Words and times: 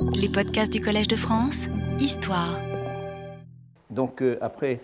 Les 0.00 0.28
podcasts 0.28 0.72
du 0.72 0.80
Collège 0.80 1.08
de 1.08 1.16
France, 1.16 1.66
Histoire. 1.98 2.60
Donc, 3.90 4.22
euh, 4.22 4.38
après 4.40 4.80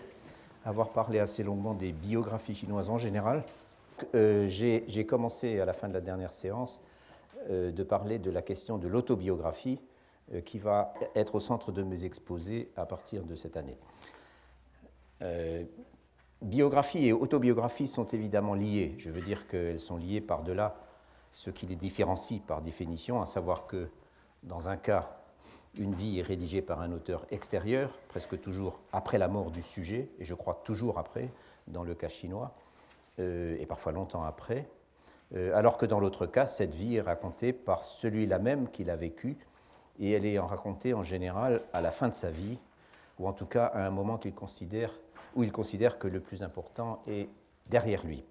avoir 0.64 0.90
parlé 0.90 1.18
assez 1.18 1.42
longuement 1.42 1.74
des 1.74 1.92
biographies 1.92 2.54
chinoises 2.54 2.90
en 2.90 2.98
général, 2.98 3.44
euh, 4.14 4.46
j'ai 4.48 5.06
commencé 5.06 5.60
à 5.60 5.64
la 5.64 5.72
fin 5.72 5.88
de 5.88 5.94
la 5.94 6.00
dernière 6.00 6.32
séance 6.32 6.80
euh, 7.50 7.70
de 7.70 7.82
parler 7.82 8.18
de 8.18 8.30
la 8.30 8.42
question 8.42 8.78
de 8.78 8.88
l'autobiographie 8.88 9.78
qui 10.46 10.58
va 10.58 10.94
être 11.14 11.34
au 11.34 11.40
centre 11.40 11.70
de 11.70 11.82
mes 11.82 12.04
exposés 12.06 12.70
à 12.76 12.86
partir 12.86 13.24
de 13.24 13.34
cette 13.34 13.58
année. 13.58 13.76
biographie 16.40 17.06
et 17.06 17.12
autobiographie 17.12 17.86
sont 17.86 18.06
évidemment 18.06 18.54
liées. 18.54 18.94
Je 18.96 19.10
veux 19.10 19.20
dire 19.20 19.46
qu'elles 19.46 19.78
sont 19.78 19.98
liées 19.98 20.22
par-delà 20.22 20.76
ce 21.34 21.50
qui 21.50 21.66
les 21.66 21.76
différencie 21.76 22.40
par 22.40 22.62
définition, 22.62 23.20
à 23.20 23.26
savoir 23.26 23.66
que 23.66 23.88
dans 24.44 24.68
un 24.68 24.76
cas, 24.76 25.16
une 25.76 25.94
vie 25.94 26.20
est 26.20 26.22
rédigée 26.22 26.62
par 26.62 26.80
un 26.80 26.92
auteur 26.92 27.26
extérieur, 27.30 27.98
presque 28.08 28.40
toujours 28.40 28.80
après 28.92 29.18
la 29.18 29.28
mort 29.28 29.50
du 29.50 29.62
sujet, 29.62 30.08
et 30.18 30.24
je 30.24 30.34
crois 30.34 30.60
toujours 30.64 30.98
après, 30.98 31.30
dans 31.66 31.82
le 31.82 31.94
cas 31.94 32.08
chinois, 32.08 32.52
euh, 33.18 33.56
et 33.58 33.66
parfois 33.66 33.92
longtemps 33.92 34.22
après, 34.22 34.68
euh, 35.34 35.56
alors 35.56 35.78
que 35.78 35.86
dans 35.86 35.98
l'autre 35.98 36.26
cas, 36.26 36.46
cette 36.46 36.74
vie 36.74 36.96
est 36.96 37.00
racontée 37.00 37.52
par 37.52 37.84
celui-là 37.84 38.38
même 38.38 38.68
qui 38.68 38.84
l'a 38.84 38.96
vécue, 38.96 39.36
et 39.98 40.12
elle 40.12 40.26
est 40.26 40.38
racontée 40.38 40.94
en 40.94 41.02
général 41.02 41.62
à 41.72 41.80
la 41.80 41.90
fin 41.90 42.08
de 42.08 42.14
sa 42.14 42.30
vie, 42.30 42.58
ou 43.18 43.26
en 43.26 43.32
tout 43.32 43.46
cas 43.46 43.66
à 43.66 43.86
un 43.86 43.90
moment 43.90 44.20
où 45.34 45.42
il 45.42 45.52
considère 45.52 45.98
que 45.98 46.08
le 46.08 46.20
plus 46.20 46.42
important 46.42 47.02
est 47.06 47.28
derrière 47.68 48.04
lui. 48.04 48.24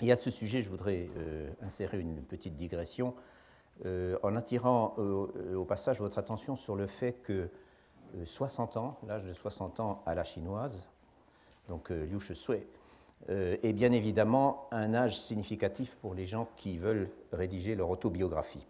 Et 0.00 0.10
à 0.10 0.16
ce 0.16 0.30
sujet, 0.30 0.62
je 0.62 0.70
voudrais 0.70 1.08
euh, 1.18 1.50
insérer 1.62 2.00
une 2.00 2.22
petite 2.22 2.56
digression 2.56 3.14
euh, 3.84 4.18
en 4.22 4.36
attirant 4.36 4.94
euh, 4.98 5.54
au 5.54 5.64
passage 5.64 5.98
votre 5.98 6.18
attention 6.18 6.56
sur 6.56 6.76
le 6.76 6.86
fait 6.86 7.14
que 7.22 7.48
60 8.24 8.76
ans, 8.76 8.98
l'âge 9.06 9.24
de 9.24 9.32
60 9.32 9.80
ans 9.80 10.02
à 10.04 10.14
la 10.14 10.22
chinoise, 10.22 10.86
donc 11.68 11.88
Liu 11.88 12.20
Shui, 12.20 12.58
est 13.28 13.72
bien 13.72 13.90
évidemment 13.92 14.66
un 14.70 14.92
âge 14.92 15.18
significatif 15.18 15.96
pour 15.96 16.12
les 16.12 16.26
gens 16.26 16.46
qui 16.56 16.76
veulent 16.76 17.08
rédiger 17.32 17.74
leur 17.74 17.88
autobiographie. 17.88 18.66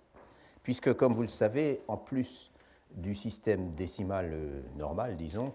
Puisque, 0.62 0.92
comme 0.94 1.12
vous 1.12 1.22
le 1.22 1.28
savez, 1.28 1.80
en 1.88 1.96
plus 1.96 2.52
du 2.92 3.16
système 3.16 3.72
décimal 3.72 4.32
normal, 4.76 5.16
disons, 5.16 5.52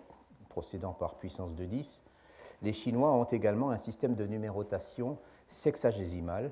procédant 0.49 0.91
par 0.91 1.16
puissance 1.16 1.55
de 1.55 1.64
10, 1.64 2.03
les 2.61 2.73
Chinois 2.73 3.11
ont 3.11 3.25
également 3.25 3.69
un 3.69 3.77
système 3.77 4.16
de 4.16 4.25
numérotation 4.25 5.17
sexagésimale, 5.47 6.52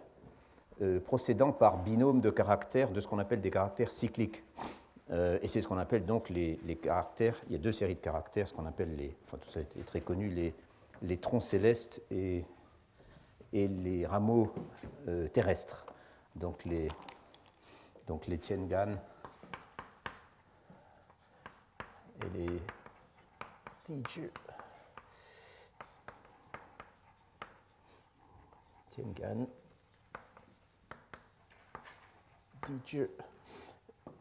euh, 0.82 1.00
procédant 1.00 1.54
par 1.54 1.78
binôme 1.78 2.20
de 2.20 2.30
caractères, 2.30 2.92
de 2.92 3.00
ce 3.00 3.08
qu'on 3.08 3.20
appelle 3.20 3.40
des 3.40 3.50
caractères 3.52 3.90
cycliques. 3.90 4.44
Euh, 5.12 5.40
et 5.42 5.48
c'est 5.48 5.62
ce 5.62 5.68
qu'on 5.70 5.78
appelle 5.78 6.06
donc 6.06 6.30
les, 6.30 6.58
caractères, 6.82 7.42
il 7.48 7.54
y 7.54 7.56
a 7.56 7.60
deux 7.60 7.72
séries 7.72 7.96
de 7.96 8.00
caractères, 8.02 8.46
ce 8.46 8.54
qu'on 8.54 8.66
appelle 8.66 8.94
les, 8.96 9.16
enfin 9.26 9.38
tout 9.38 9.50
ça 9.50 9.62
est 9.62 9.86
très 9.86 10.02
connu, 10.02 10.30
les, 11.02 11.18
troncs 11.18 11.44
célestes 11.44 12.02
et, 12.12 12.44
les 13.54 14.06
rameaux 14.06 14.52
euh, 15.08 15.30
terrestres. 15.30 15.86
Donc 16.36 16.66
les, 16.66 16.90
donc 18.06 18.28
les 18.28 18.38
Tiengan 18.38 18.96
et 22.22 22.38
les 22.38 22.62
Tiju. 23.86 24.30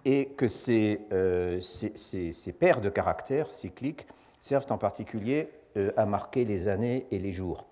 Et 0.05 0.27
que 0.27 0.47
euh, 1.13 1.61
ces, 1.61 2.53
paires 2.53 2.81
de 2.81 2.89
caractères 2.89 3.55
cycliques 3.55 4.07
servent 4.41 4.71
en 4.71 4.79
particulier 4.79 5.51
euh, 5.77 5.93
à 5.97 6.07
marquer 6.07 6.45
les 6.45 6.69
années 6.69 7.07
et 7.11 7.19
les 7.19 7.33
jours. 7.33 7.67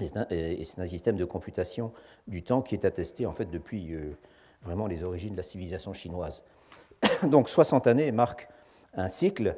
Et 0.00 0.06
c'est 0.06 0.80
un, 0.80 0.86
système 0.86 1.16
de 1.16 1.24
computation 1.24 1.92
du 2.26 2.42
temps 2.42 2.62
qui 2.62 2.74
est 2.74 2.84
attesté 2.84 3.26
en 3.26 3.32
fait 3.32 3.50
depuis 3.50 3.92
euh, 3.92 4.16
vraiment 4.62 4.86
les 4.86 5.04
origines 5.04 5.32
de 5.32 5.36
la 5.36 5.42
civilisation 5.42 5.92
chinoise. 5.92 6.44
Donc 7.24 7.48
60 7.48 7.86
années 7.86 8.10
marquent 8.12 8.48
un 8.94 9.08
cycle 9.08 9.56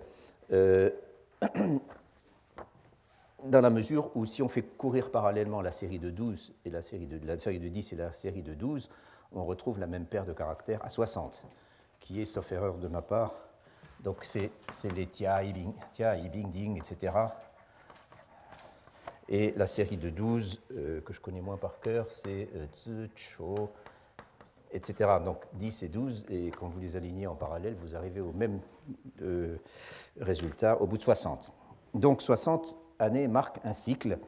dans 0.50 0.91
la 3.60 3.70
mesure 3.70 4.10
où 4.15 4.26
si 4.26 4.43
on 4.43 4.49
fait 4.49 4.62
courir 4.62 5.10
parallèlement 5.10 5.60
la 5.60 5.72
série 5.72 5.99
de 5.99 6.10
12 6.10 6.54
et 6.65 6.70
la 6.70 6.82
série 6.82 7.06
de, 7.06 7.26
la 7.26 7.38
série 7.38 7.60
de 7.60 7.69
10 7.69 7.93
et 7.93 7.97
la 7.97 8.12
série 8.12 8.43
de 8.43 8.54
12, 8.54 8.88
on 9.33 9.45
retrouve 9.45 9.79
la 9.81 9.87
même 9.87 10.07
paire 10.07 10.25
de 10.25 10.33
caractères 10.33 10.85
à 10.85 10.89
60, 10.89 11.43
qui 12.01 12.21
est, 12.21 12.25
sauf 12.25 12.53
erreur 12.53 12.77
de 12.79 12.89
ma 12.89 13.03
part, 13.03 13.35
donc 14.05 14.25
c'est 14.25 14.51
les 14.95 15.07
tia, 15.07 15.43
ibing, 15.43 15.73
tia, 15.93 16.17
ibing, 16.17 16.51
ding, 16.51 16.79
etc. 16.79 17.12
Et 19.29 19.53
la 19.57 19.67
série 19.67 19.97
de 19.97 20.11
12, 20.11 20.62
euh, 20.73 21.01
que 21.01 21.15
je 21.15 21.21
connais 21.21 21.41
moins 21.41 21.57
par 21.57 21.81
cœur, 21.81 22.11
c'est 22.11 22.51
euh, 22.55 22.67
tzu, 22.67 23.11
cho, 23.17 23.71
etc. 24.73 25.11
Donc 25.25 25.45
10 25.55 25.85
et 25.85 25.89
12, 25.89 26.27
et 26.29 26.51
quand 26.51 26.69
vous 26.69 26.81
les 26.81 26.97
alignez 26.97 27.27
en 27.27 27.35
parallèle, 27.35 27.75
vous 27.81 27.97
arrivez 27.97 28.21
au 28.21 28.33
même 28.33 28.61
euh, 29.23 29.56
résultat 30.21 30.81
au 30.83 30.87
bout 30.87 30.99
de 30.99 31.03
60. 31.03 31.51
Donc 31.95 32.21
60 32.21 32.77
année 32.99 33.27
marque 33.29 33.59
un 33.65 33.73
cycle, 33.73 34.19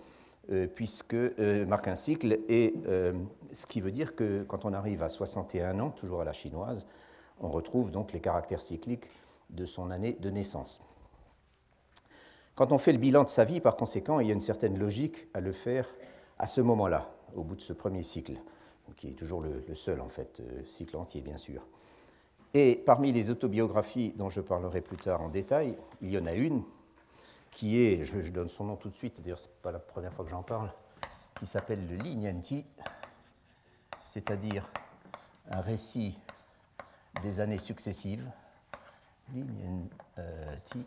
puisque 0.75 1.15
euh, 1.15 1.67
marque 1.67 1.89
un 1.89 1.95
cycle, 1.95 2.39
et 2.49 2.75
euh, 2.87 3.13
ce 3.53 3.67
qui 3.67 3.81
veut 3.81 3.91
dire 3.91 4.15
que 4.15 4.45
quand 4.45 4.65
on 4.65 4.73
arrive 4.73 5.03
à 5.03 5.09
61 5.09 5.81
ans, 5.81 5.91
toujours 5.91 6.21
à 6.21 6.25
la 6.25 6.33
chinoise, 6.33 6.87
on 7.41 7.49
retrouve 7.49 7.91
donc 7.91 8.13
les 8.13 8.21
caractères 8.21 8.61
cycliques 8.61 9.09
de 9.51 9.65
son 9.65 9.91
année 9.91 10.17
de 10.21 10.31
naissance. 10.31 10.81
Quand 12.55 12.73
on 12.73 12.79
fait 12.79 12.93
le 12.93 12.99
bilan 12.99 13.25
de 13.25 13.29
sa 13.29 13.45
vie, 13.45 13.61
par 13.61 13.77
conséquent, 13.77 14.21
il 14.21 14.29
y 14.29 14.31
a 14.31 14.35
une 14.35 14.41
certaine 14.41 14.79
logique 14.79 15.29
à 15.35 15.41
le 15.41 15.53
faire 15.53 15.87
à 16.39 16.47
ce 16.47 16.61
moment-là, 16.61 17.11
au 17.35 17.43
bout 17.43 17.57
de 17.57 17.61
ce 17.61 17.73
premier 17.73 18.03
cycle, 18.03 18.39
qui 18.97 19.09
est 19.09 19.13
toujours 19.19 19.43
le, 19.43 19.65
le 19.67 19.75
seul, 19.75 20.01
en 20.01 20.09
fait, 20.09 20.43
cycle 20.65 20.97
entier, 20.97 21.21
bien 21.21 21.37
sûr. 21.37 21.67
Et 22.55 22.77
parmi 22.77 23.13
les 23.13 23.29
autobiographies 23.29 24.15
dont 24.17 24.31
je 24.31 24.41
parlerai 24.41 24.81
plus 24.81 24.97
tard 24.97 25.21
en 25.21 25.29
détail, 25.29 25.77
il 26.01 26.11
y 26.11 26.19
en 26.19 26.25
a 26.25 26.33
une 26.33 26.63
qui 27.57 27.81
est, 27.81 28.05
je, 28.05 28.31
donne 28.31 28.51
son 28.51 28.65
nom 28.65 28.77
tout 28.77 28.91
de 28.91 28.95
suite, 28.95 29.19
d'ailleurs 29.23 29.39
ce 29.39 29.47
n'est 29.47 29.55
pas 29.63 29.73
la 29.73 29.79
première 29.79 30.13
fois 30.13 30.27
que 30.27 30.31
j'en 30.31 30.43
parle, 30.43 30.71
qui 31.39 31.47
s'appelle 31.47 31.89
le 31.89 31.97
Lignanti, 31.97 32.67
c'est-à-dire 34.03 34.69
un 35.51 35.63
récit 35.63 36.21
des 37.23 37.41
années 37.41 37.57
successives. 37.57 38.31
Lignanti. 39.33 40.87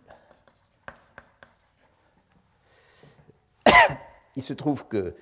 Il 4.35 4.43
se 4.43 4.53
trouve 4.53 4.87
que 4.87 5.15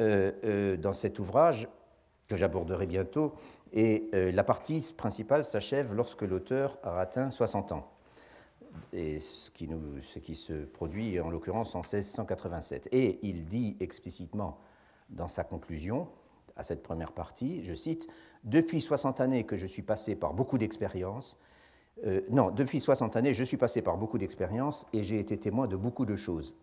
euh, 0.00 0.32
euh, 0.42 0.76
dans 0.76 0.92
cet 0.92 1.20
ouvrage, 1.20 1.68
que 2.28 2.36
j'aborderai 2.36 2.86
bientôt, 2.86 3.34
et 3.72 4.10
euh, 4.14 4.32
la 4.32 4.42
partie 4.42 4.92
principale 4.96 5.44
s'achève 5.44 5.94
lorsque 5.94 6.22
l'auteur 6.22 6.76
a 6.82 6.98
atteint 6.98 7.30
60 7.30 7.70
ans 7.70 7.88
et 8.92 9.20
ce 9.20 9.50
qui, 9.50 10.34
se 10.34 10.64
produit 10.64 11.20
en 11.20 11.30
l'occurrence 11.30 11.74
en 11.74 11.80
1687. 11.80 12.88
Et 12.92 13.18
il 13.22 13.46
dit 13.46 13.76
explicitement 13.80 14.58
dans 15.10 15.28
sa 15.28 15.44
conclusion 15.44 16.08
à 16.56 16.64
cette 16.64 16.82
première 16.82 17.12
partie, 17.12 17.64
je 17.64 17.74
cite, 17.74 18.08
Depuis 18.44 18.80
60 18.80 19.20
années 19.20 19.44
que 19.44 19.56
je 19.56 19.66
suis 19.66 19.82
passé 19.82 20.16
par 20.16 20.34
beaucoup 20.34 20.58
d'expériences, 20.58 21.38
euh, 22.04 22.20
non, 22.30 22.50
depuis 22.50 22.80
60 22.80 23.16
années, 23.16 23.32
je 23.32 23.44
suis 23.44 23.56
passé 23.56 23.82
par 23.82 23.96
beaucoup 23.96 24.18
d'expériences 24.18 24.86
et 24.92 25.02
j'ai 25.02 25.18
été 25.18 25.38
témoin 25.38 25.66
de 25.66 25.76
beaucoup 25.76 26.04
de 26.04 26.16
choses. 26.16 26.54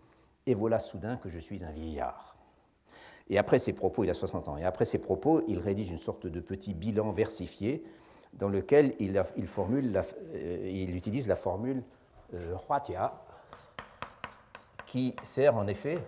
Et 0.45 0.53
voilà 0.53 0.79
soudain 0.79 1.17
que 1.17 1.29
je 1.29 1.39
suis 1.39 1.63
un 1.63 1.71
vieillard. 1.71 2.38
Et 3.29 3.38
après 3.38 3.59
ces 3.59 3.73
propos, 3.73 4.03
il 4.03 4.09
a 4.09 4.13
60 4.13 4.49
ans, 4.49 4.57
et 4.57 4.63
après 4.63 4.85
ces 4.85 4.99
propos, 4.99 5.41
il 5.47 5.59
rédige 5.59 5.91
une 5.91 5.99
sorte 5.99 6.27
de 6.27 6.39
petit 6.39 6.73
bilan 6.73 7.11
versifié 7.11 7.83
dans 8.35 8.50
lequel 8.50 8.96
il, 9.00 9.47
formule 9.47 10.01
euh, 10.34 10.69
il 10.69 10.95
utilise 10.95 11.27
la 11.27 11.36
formule 11.36 11.83
euh, 12.33 12.56
qui 14.86 15.15
sert 15.24 15.56
en 15.56 15.68
effet 15.68 16.00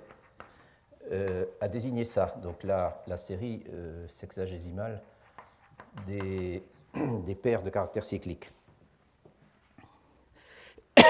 euh, 1.12 1.46
à 1.62 1.70
désigner 1.70 2.04
ça, 2.04 2.36
donc 2.42 2.64
la, 2.64 3.02
la 3.08 3.16
série 3.16 3.64
euh, 3.70 4.06
sexagésimale 4.10 5.02
des, 6.06 6.64
paires 7.42 7.64
de 7.64 7.70
caractères 7.70 8.04
cycliques. 8.04 8.52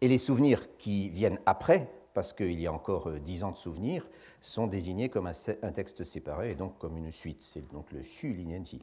Et 0.00 0.08
les 0.08 0.18
souvenirs 0.18 0.76
qui 0.78 1.10
viennent 1.10 1.38
après, 1.44 1.86
parce 2.14 2.32
qu'il 2.32 2.58
y 2.60 2.66
a 2.66 2.72
encore 2.72 3.10
dix 3.12 3.44
ans 3.44 3.50
de 3.50 3.56
souvenirs, 3.56 4.08
sont 4.40 4.66
désignés 4.66 5.10
comme 5.10 5.26
un, 5.26 5.72
texte 5.72 6.04
séparé 6.04 6.52
et 6.52 6.54
donc 6.54 6.78
comme 6.78 6.96
une 6.96 7.10
suite. 7.10 7.42
C'est 7.42 7.70
donc 7.72 7.92
le 7.92 8.00
Xu 8.00 8.32
Linianji. 8.32 8.80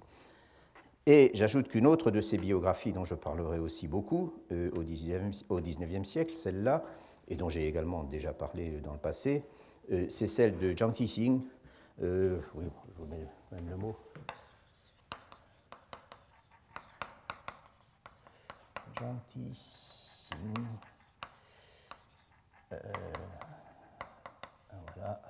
Et 1.08 1.32
j'ajoute 1.34 1.68
qu'une 1.68 1.88
autre 1.88 2.12
de 2.12 2.22
ces 2.22 2.38
biographies 2.38 2.94
dont 2.94 3.06
je 3.06 3.16
parlerai 3.16 3.58
aussi 3.58 3.88
beaucoup 3.88 4.34
euh, 4.52 4.70
au, 4.76 4.84
19e, 4.84 5.44
au, 5.50 6.04
siècle, 6.04 6.36
celle-là, 6.36 6.84
et 7.28 7.36
dont 7.36 7.50
j'ai 7.50 7.68
également 7.68 8.04
déjà 8.04 8.34
parlé 8.34 8.80
dans 8.82 8.94
le 8.94 9.00
passé, 9.00 9.44
euh, 9.92 10.06
c'est 10.10 10.28
celle 10.28 10.58
de 10.58 10.72
Zhang 10.78 10.92
Xixing. 10.92 11.42
Euh, 12.04 12.40
oui, 12.54 12.66
je 12.88 13.02
vous 13.02 13.08
mets 13.08 13.28
même 13.52 13.70
le 13.70 13.78
mot 13.78 13.96
voilà. 24.96 25.22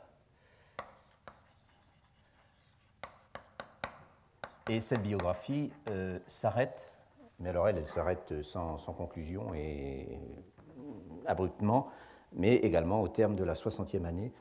Et 4.71 4.79
cette 4.79 5.01
biographie 5.01 5.69
euh, 5.89 6.17
s'arrête, 6.27 6.93
mais 7.41 7.49
alors 7.49 7.67
elle, 7.67 7.77
elle 7.77 7.87
s'arrête 7.87 8.41
sans, 8.41 8.77
conclusion 8.77 9.53
et 9.53 10.07
abruptement, 11.25 11.89
mais 12.31 12.55
également 12.55 13.01
au 13.01 13.09
terme 13.09 13.35
de 13.35 13.43
la 13.43 13.53
60e 13.53 14.05
année 14.05 14.31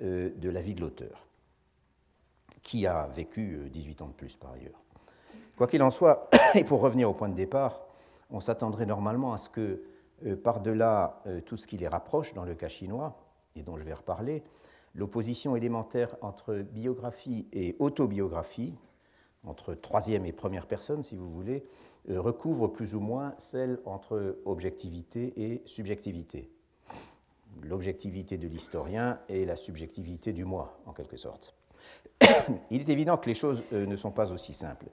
euh, 0.00 0.30
de 0.38 0.48
la 0.48 0.62
vie 0.62 0.74
de 0.74 0.80
l'auteur, 0.80 1.26
qui 2.62 2.86
a 2.86 3.08
vécu 3.08 3.68
18 3.70 4.00
ans 4.00 4.06
de 4.06 4.14
plus 4.14 4.36
par 4.36 4.52
ailleurs. 4.52 4.80
Quoi 5.54 5.66
qu'il 5.66 5.82
en 5.82 5.90
soit, 5.90 6.30
et 6.54 6.64
pour 6.64 6.80
revenir 6.80 7.10
au 7.10 7.12
point 7.12 7.28
de 7.28 7.34
départ, 7.34 7.82
on 8.30 8.40
s'attendrait 8.40 8.86
normalement 8.86 9.34
à 9.34 9.36
ce 9.36 9.50
que, 9.50 9.82
euh, 10.24 10.34
par-delà 10.34 11.20
euh, 11.26 11.42
tout 11.42 11.58
ce 11.58 11.66
qui 11.66 11.76
les 11.76 11.88
rapproche 11.88 12.32
dans 12.32 12.46
le 12.46 12.54
cas 12.54 12.68
chinois, 12.68 13.18
et 13.54 13.62
dont 13.62 13.76
je 13.76 13.84
vais 13.84 13.92
reparler, 13.92 14.44
l'opposition 14.94 15.56
élémentaire 15.56 16.16
entre 16.22 16.54
biographie 16.54 17.46
et 17.52 17.76
autobiographie, 17.80 18.72
entre 19.46 19.74
troisième 19.74 20.26
et 20.26 20.32
première 20.32 20.66
personne, 20.66 21.02
si 21.02 21.16
vous 21.16 21.30
voulez, 21.30 21.64
euh, 22.10 22.20
recouvre 22.20 22.68
plus 22.68 22.94
ou 22.94 23.00
moins 23.00 23.34
celle 23.38 23.78
entre 23.84 24.38
objectivité 24.44 25.32
et 25.36 25.62
subjectivité. 25.66 26.50
L'objectivité 27.62 28.36
de 28.36 28.48
l'historien 28.48 29.20
et 29.28 29.44
la 29.44 29.56
subjectivité 29.56 30.32
du 30.32 30.44
moi, 30.44 30.78
en 30.86 30.92
quelque 30.92 31.16
sorte. 31.16 31.54
Il 32.70 32.80
est 32.80 32.88
évident 32.88 33.16
que 33.16 33.28
les 33.28 33.34
choses 33.34 33.62
ne 33.70 33.96
sont 33.96 34.10
pas 34.10 34.32
aussi 34.32 34.54
simples. 34.54 34.86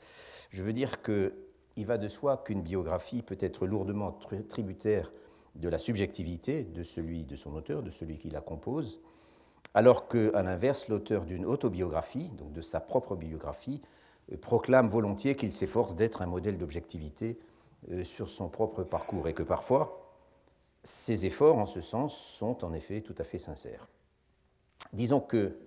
Je 0.50 0.64
veux 0.64 0.74
dire 0.74 1.02
que 1.02 1.34
il 1.78 1.86
va 1.86 1.98
de 1.98 2.08
soi 2.08 2.38
qu'une 2.38 2.62
biographie 2.62 3.22
peut 3.22 3.38
être 3.40 3.66
lourdement 3.66 4.12
tributaire 4.50 5.12
de 5.56 5.70
la 5.70 5.78
subjectivité 5.78 6.64
de 6.64 6.84
celui 6.84 7.24
de 7.24 7.36
son 7.36 7.56
auteur, 7.56 7.84
de 7.84 7.90
celui 7.90 8.18
qui 8.18 8.30
la 8.30 8.42
compose, 8.42 9.00
alors 9.74 10.08
qu'à 10.08 10.42
l'inverse, 10.44 10.88
l'auteur 10.90 11.26
d'une 11.26 11.46
autobiographie, 11.46 12.30
donc 12.38 12.52
de 12.52 12.62
sa 12.62 12.80
propre 12.80 13.16
biographie, 13.16 13.82
euh, 13.82 13.88
proclame 14.36 14.90
volontiers 14.90 15.36
qu'il 15.36 15.52
s'efforce 15.52 15.96
d'être 15.96 16.22
un 16.22 16.28
modèle 16.28 16.58
d'objectivité 16.58 17.40
euh, 17.92 18.04
sur 18.04 18.28
son 18.28 18.50
propre 18.50 18.84
parcours 18.84 19.28
et 19.28 19.34
que 19.34 19.44
parfois, 19.44 20.16
ses 20.84 21.26
efforts 21.26 21.58
en 21.58 21.66
ce 21.66 21.82
sens 21.82 22.18
sont 22.18 22.64
en 22.64 22.74
effet 22.74 23.02
tout 23.02 23.16
à 23.18 23.24
fait 23.24 23.38
sincères. 23.38 23.88
Disons 24.94 25.20
que 25.20 25.58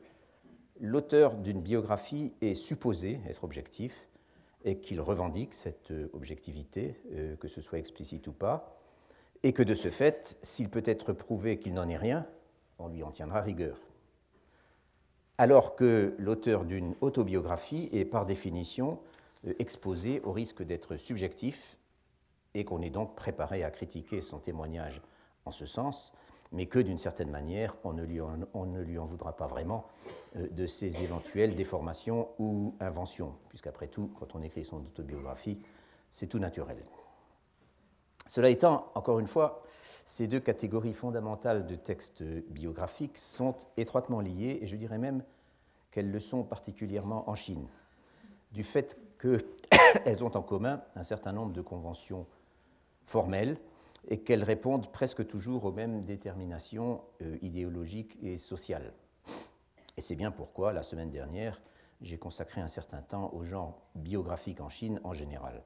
l'auteur 0.80 1.34
d'une 1.34 1.60
biographie 1.60 2.32
est 2.40 2.54
supposé 2.54 3.20
être 3.28 3.44
objectif, 3.44 4.08
et 4.64 4.78
qu'il 4.78 5.00
revendique 5.00 5.54
cette 5.54 5.90
euh, 5.90 6.08
objectivité, 6.14 6.98
euh, 7.12 7.36
que 7.36 7.48
ce 7.48 7.60
soit 7.60 7.78
explicite 7.78 8.26
ou 8.26 8.32
pas, 8.32 8.80
et 9.42 9.52
que 9.52 9.62
de 9.62 9.74
ce 9.74 9.90
fait, 9.90 10.38
s'il 10.42 10.70
peut 10.70 10.82
être 10.86 11.12
prouvé 11.12 11.58
qu'il 11.58 11.74
n'en 11.74 11.88
est 11.88 11.98
rien, 11.98 12.26
on 12.78 12.88
lui 12.88 13.02
en 13.02 13.10
tiendra 13.10 13.42
rigueur. 13.42 13.78
Alors 15.36 15.74
que 15.74 16.14
l'auteur 16.18 16.64
d'une 16.64 16.94
autobiographie 17.00 17.88
est 17.92 18.04
par 18.04 18.24
définition 18.24 19.00
euh, 19.46 19.54
exposé 19.58 20.20
au 20.22 20.32
risque 20.32 20.62
d'être 20.62 20.96
subjectif 20.96 21.76
et 22.54 22.64
qu'on 22.64 22.80
est 22.82 22.90
donc 22.90 23.16
préparé 23.16 23.64
à 23.64 23.70
critiquer 23.70 24.20
son 24.20 24.38
témoignage 24.38 25.02
en 25.44 25.50
ce 25.50 25.66
sens, 25.66 26.12
mais 26.52 26.66
que 26.66 26.78
d'une 26.78 26.98
certaine 26.98 27.30
manière, 27.30 27.76
on 27.82 27.92
ne, 27.94 28.04
lui 28.04 28.20
en, 28.20 29.04
voudra 29.04 29.36
pas 29.36 29.48
vraiment 29.48 29.88
euh, 30.36 30.48
de 30.50 30.66
ses 30.66 31.02
éventuelles 31.02 31.56
déformations 31.56 32.28
ou 32.38 32.76
inventions, 32.78 33.34
puisqu'après 33.48 33.88
tout, 33.88 34.12
quand 34.18 34.36
on 34.36 34.42
écrit 34.42 34.64
son 34.64 34.76
autobiographie, 34.76 35.58
c'est 36.12 36.28
tout 36.28 36.38
naturel. 36.38 36.76
Cela 38.26 38.48
étant, 38.48 38.90
encore 38.94 39.18
une 39.18 39.28
fois, 39.28 39.62
ces 40.06 40.26
deux 40.26 40.40
catégories 40.40 40.94
fondamentales 40.94 41.66
de 41.66 41.76
textes 41.76 42.22
biographiques 42.22 43.18
sont 43.18 43.54
étroitement 43.76 44.20
liées, 44.20 44.58
et 44.62 44.66
je 44.66 44.76
dirais 44.76 44.98
même 44.98 45.22
qu'elles 45.90 46.10
le 46.10 46.20
sont 46.20 46.42
particulièrement 46.42 47.28
en 47.28 47.34
Chine, 47.34 47.66
du 48.52 48.64
fait 48.64 48.98
qu'elles 49.18 50.22
ont 50.24 50.36
en 50.36 50.42
commun 50.42 50.82
un 50.96 51.02
certain 51.02 51.32
nombre 51.32 51.52
de 51.52 51.60
conventions 51.60 52.26
formelles 53.06 53.58
et 54.08 54.20
qu'elles 54.20 54.42
répondent 54.42 54.90
presque 54.90 55.26
toujours 55.26 55.64
aux 55.64 55.72
mêmes 55.72 56.04
déterminations 56.04 57.02
euh, 57.22 57.36
idéologiques 57.42 58.18
et 58.22 58.38
sociales. 58.38 58.92
Et 59.96 60.00
c'est 60.00 60.16
bien 60.16 60.30
pourquoi, 60.30 60.72
la 60.72 60.82
semaine 60.82 61.10
dernière, 61.10 61.60
j'ai 62.00 62.18
consacré 62.18 62.60
un 62.60 62.68
certain 62.68 63.02
temps 63.02 63.32
au 63.32 63.44
genre 63.44 63.80
biographique 63.94 64.60
en 64.60 64.68
Chine 64.68 65.00
en 65.04 65.12
général. 65.12 65.62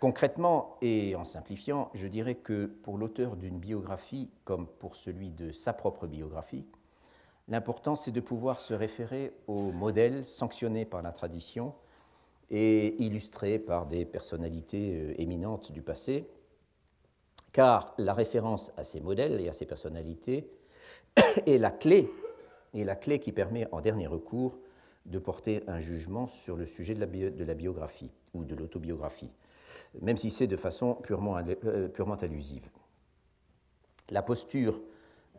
Concrètement 0.00 0.78
et 0.80 1.14
en 1.14 1.24
simplifiant, 1.24 1.90
je 1.92 2.08
dirais 2.08 2.34
que 2.34 2.64
pour 2.64 2.96
l'auteur 2.96 3.36
d'une 3.36 3.58
biographie, 3.58 4.30
comme 4.44 4.66
pour 4.66 4.96
celui 4.96 5.28
de 5.28 5.52
sa 5.52 5.74
propre 5.74 6.06
biographie, 6.06 6.64
l'important 7.48 7.96
c'est 7.96 8.10
de 8.10 8.20
pouvoir 8.20 8.60
se 8.60 8.72
référer 8.72 9.34
aux 9.46 9.72
modèles 9.72 10.24
sanctionnés 10.24 10.86
par 10.86 11.02
la 11.02 11.12
tradition 11.12 11.74
et 12.48 12.96
illustré 13.04 13.58
par 13.58 13.84
des 13.84 14.06
personnalités 14.06 14.94
euh, 14.94 15.20
éminentes 15.20 15.70
du 15.70 15.82
passé, 15.82 16.26
car 17.52 17.92
la 17.98 18.14
référence 18.14 18.72
à 18.78 18.84
ces 18.84 19.00
modèles 19.00 19.38
et 19.38 19.50
à 19.50 19.52
ces 19.52 19.66
personnalités 19.66 20.50
est 21.46 21.58
la 21.58 21.70
clé, 21.70 22.08
qui 23.20 23.32
permet 23.32 23.68
en 23.70 23.82
dernier 23.82 24.06
recours 24.06 24.56
de 25.04 25.18
porter 25.18 25.62
un 25.66 25.78
jugement 25.78 26.26
sur 26.26 26.56
le 26.56 26.64
sujet 26.64 26.94
de 26.94 27.44
la 27.44 27.54
biographie 27.54 28.10
ou 28.32 28.44
de 28.44 28.54
l'autobiographie, 28.54 29.32
même 30.00 30.16
si 30.16 30.30
c'est 30.30 30.46
de 30.46 30.56
façon 30.56 30.94
purement, 30.94 31.36
euh, 31.38 32.16
allusive. 32.20 32.68
La 34.10 34.22
posture, 34.22 34.80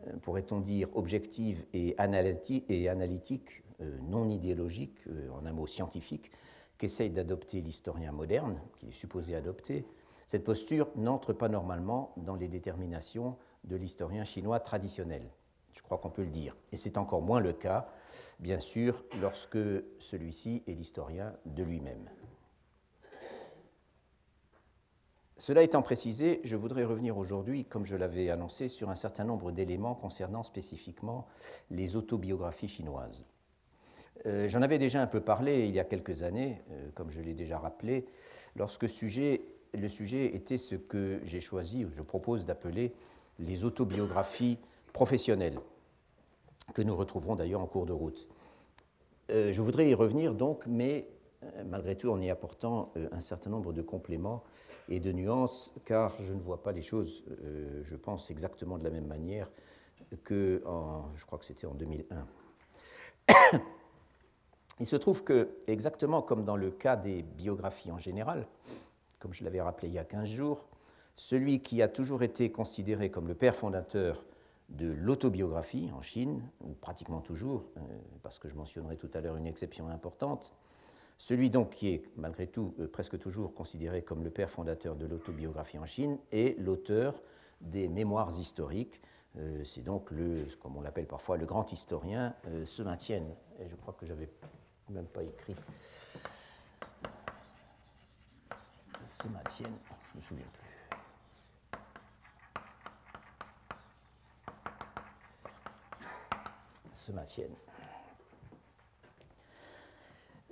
euh, 0.06 0.12
pourrait-on 0.22 0.60
dire, 0.60 0.88
objective 0.94 1.64
et 1.72 1.94
analytique, 1.98 2.70
analytique 2.70 3.62
non 4.08 4.28
idéologique, 4.28 4.96
en 5.32 5.44
un 5.44 5.52
mot 5.52 5.66
scientifique, 5.66 6.30
qu'essaye 6.78 7.10
d'adopter 7.10 7.60
l'historien 7.60 8.12
moderne, 8.12 8.60
qui 8.78 8.86
est 8.86 8.92
supposé 8.92 9.34
adopter, 9.34 9.84
cette 10.26 10.44
posture 10.44 10.88
n'entre 10.96 11.32
pas 11.32 11.48
normalement 11.48 12.12
dans 12.16 12.36
les 12.36 12.48
déterminations 12.48 13.36
de 13.64 13.76
l'historien 13.76 14.24
chinois 14.24 14.60
traditionnel. 14.60 15.28
Je 15.72 15.82
crois 15.82 15.98
qu'on 15.98 16.10
peut 16.10 16.24
le 16.24 16.30
dire. 16.30 16.56
Et 16.70 16.76
c'est 16.76 16.98
encore 16.98 17.22
moins 17.22 17.40
le 17.40 17.52
cas, 17.52 17.88
bien 18.40 18.58
sûr, 18.58 19.04
lorsque 19.20 19.58
celui-ci 19.98 20.62
est 20.66 20.72
l'historien 20.72 21.34
de 21.46 21.62
lui-même. 21.62 22.08
Cela 25.42 25.64
étant 25.64 25.82
précisé, 25.82 26.40
je 26.44 26.54
voudrais 26.54 26.84
revenir 26.84 27.18
aujourd'hui, 27.18 27.64
comme 27.64 27.84
je 27.84 27.96
l'avais 27.96 28.30
annoncé, 28.30 28.68
sur 28.68 28.90
un 28.90 28.94
certain 28.94 29.24
nombre 29.24 29.50
d'éléments 29.50 29.96
concernant 29.96 30.44
spécifiquement 30.44 31.26
les 31.68 31.96
autobiographies 31.96 32.68
chinoises. 32.68 33.26
Euh, 34.26 34.46
j'en 34.46 34.62
avais 34.62 34.78
déjà 34.78 35.02
un 35.02 35.08
peu 35.08 35.18
parlé 35.18 35.66
il 35.66 35.74
y 35.74 35.80
a 35.80 35.84
quelques 35.84 36.22
années, 36.22 36.62
euh, 36.70 36.90
comme 36.94 37.10
je 37.10 37.20
l'ai 37.20 37.34
déjà 37.34 37.58
rappelé, 37.58 38.06
lorsque 38.54 38.84
le 38.84 39.88
sujet 39.88 40.26
était 40.32 40.58
ce 40.58 40.76
que 40.76 41.18
j'ai 41.24 41.40
choisi, 41.40 41.84
ou 41.84 41.90
je 41.90 42.02
propose 42.02 42.44
d'appeler 42.44 42.94
les 43.40 43.64
autobiographies 43.64 44.60
professionnelles, 44.92 45.58
que 46.72 46.82
nous 46.82 46.94
retrouverons 46.94 47.34
d'ailleurs 47.34 47.62
en 47.62 47.66
cours 47.66 47.86
de 47.86 47.92
route. 47.92 48.28
Euh, 49.32 49.52
je 49.52 49.60
voudrais 49.60 49.90
y 49.90 49.94
revenir 49.94 50.34
donc, 50.34 50.62
mais 50.68 51.08
malgré 51.66 51.96
tout 51.96 52.10
en 52.10 52.20
y 52.20 52.30
apportant 52.30 52.92
un 53.10 53.20
certain 53.20 53.50
nombre 53.50 53.72
de 53.72 53.82
compléments 53.82 54.42
et 54.88 55.00
de 55.00 55.12
nuances, 55.12 55.72
car 55.84 56.14
je 56.20 56.32
ne 56.32 56.40
vois 56.40 56.62
pas 56.62 56.72
les 56.72 56.82
choses, 56.82 57.24
je 57.82 57.96
pense, 57.96 58.30
exactement 58.30 58.78
de 58.78 58.84
la 58.84 58.90
même 58.90 59.06
manière 59.06 59.50
que, 60.24 60.62
je 61.14 61.26
crois 61.26 61.38
que 61.38 61.44
c'était 61.44 61.66
en 61.66 61.74
2001. 61.74 62.26
Il 64.80 64.86
se 64.86 64.96
trouve 64.96 65.22
que, 65.22 65.50
exactement 65.66 66.22
comme 66.22 66.44
dans 66.44 66.56
le 66.56 66.70
cas 66.70 66.96
des 66.96 67.22
biographies 67.22 67.90
en 67.90 67.98
général, 67.98 68.46
comme 69.18 69.32
je 69.32 69.44
l'avais 69.44 69.60
rappelé 69.60 69.88
il 69.88 69.94
y 69.94 69.98
a 69.98 70.04
15 70.04 70.28
jours, 70.28 70.66
celui 71.14 71.60
qui 71.60 71.82
a 71.82 71.88
toujours 71.88 72.22
été 72.22 72.50
considéré 72.50 73.10
comme 73.10 73.28
le 73.28 73.34
père 73.34 73.54
fondateur 73.54 74.24
de 74.70 74.90
l'autobiographie 74.90 75.90
en 75.94 76.00
Chine, 76.00 76.42
ou 76.64 76.72
pratiquement 76.72 77.20
toujours, 77.20 77.70
euh, 77.76 77.80
parce 78.22 78.38
que 78.38 78.48
je 78.48 78.54
mentionnerai 78.54 78.96
tout 78.96 79.10
à 79.12 79.20
l'heure 79.20 79.36
une 79.36 79.46
exception 79.46 79.88
importante, 79.88 80.54
celui 81.18 81.50
donc 81.50 81.70
qui 81.70 81.88
est 81.88 82.04
malgré 82.16 82.46
tout 82.46 82.74
euh, 82.80 82.88
presque 82.88 83.18
toujours 83.18 83.54
considéré 83.54 84.02
comme 84.02 84.24
le 84.24 84.30
père 84.30 84.50
fondateur 84.50 84.96
de 84.96 85.06
l'autobiographie 85.06 85.78
en 85.78 85.86
Chine 85.86 86.18
est 86.32 86.58
l'auteur 86.58 87.20
des 87.60 87.88
mémoires 87.88 88.30
historiques. 88.38 89.00
Euh, 89.38 89.64
c'est 89.64 89.82
donc 89.82 90.10
le, 90.10 90.46
comme 90.60 90.76
on 90.76 90.80
l'appelle 90.80 91.06
parfois, 91.06 91.36
le 91.36 91.46
grand 91.46 91.72
historien 91.72 92.34
se 92.64 92.82
maintienne. 92.82 93.34
Et 93.60 93.68
je 93.68 93.76
crois 93.76 93.94
que 93.94 94.06
j'avais 94.06 94.28
même 94.90 95.06
pas 95.06 95.22
écrit. 95.22 95.56
Se 99.04 99.28
maintiennent, 99.28 99.78
je 100.12 100.16
me 100.18 100.22
souviens 100.22 100.46
plus. 100.52 100.62
Se 106.92 107.12
maintiennent. 107.12 107.56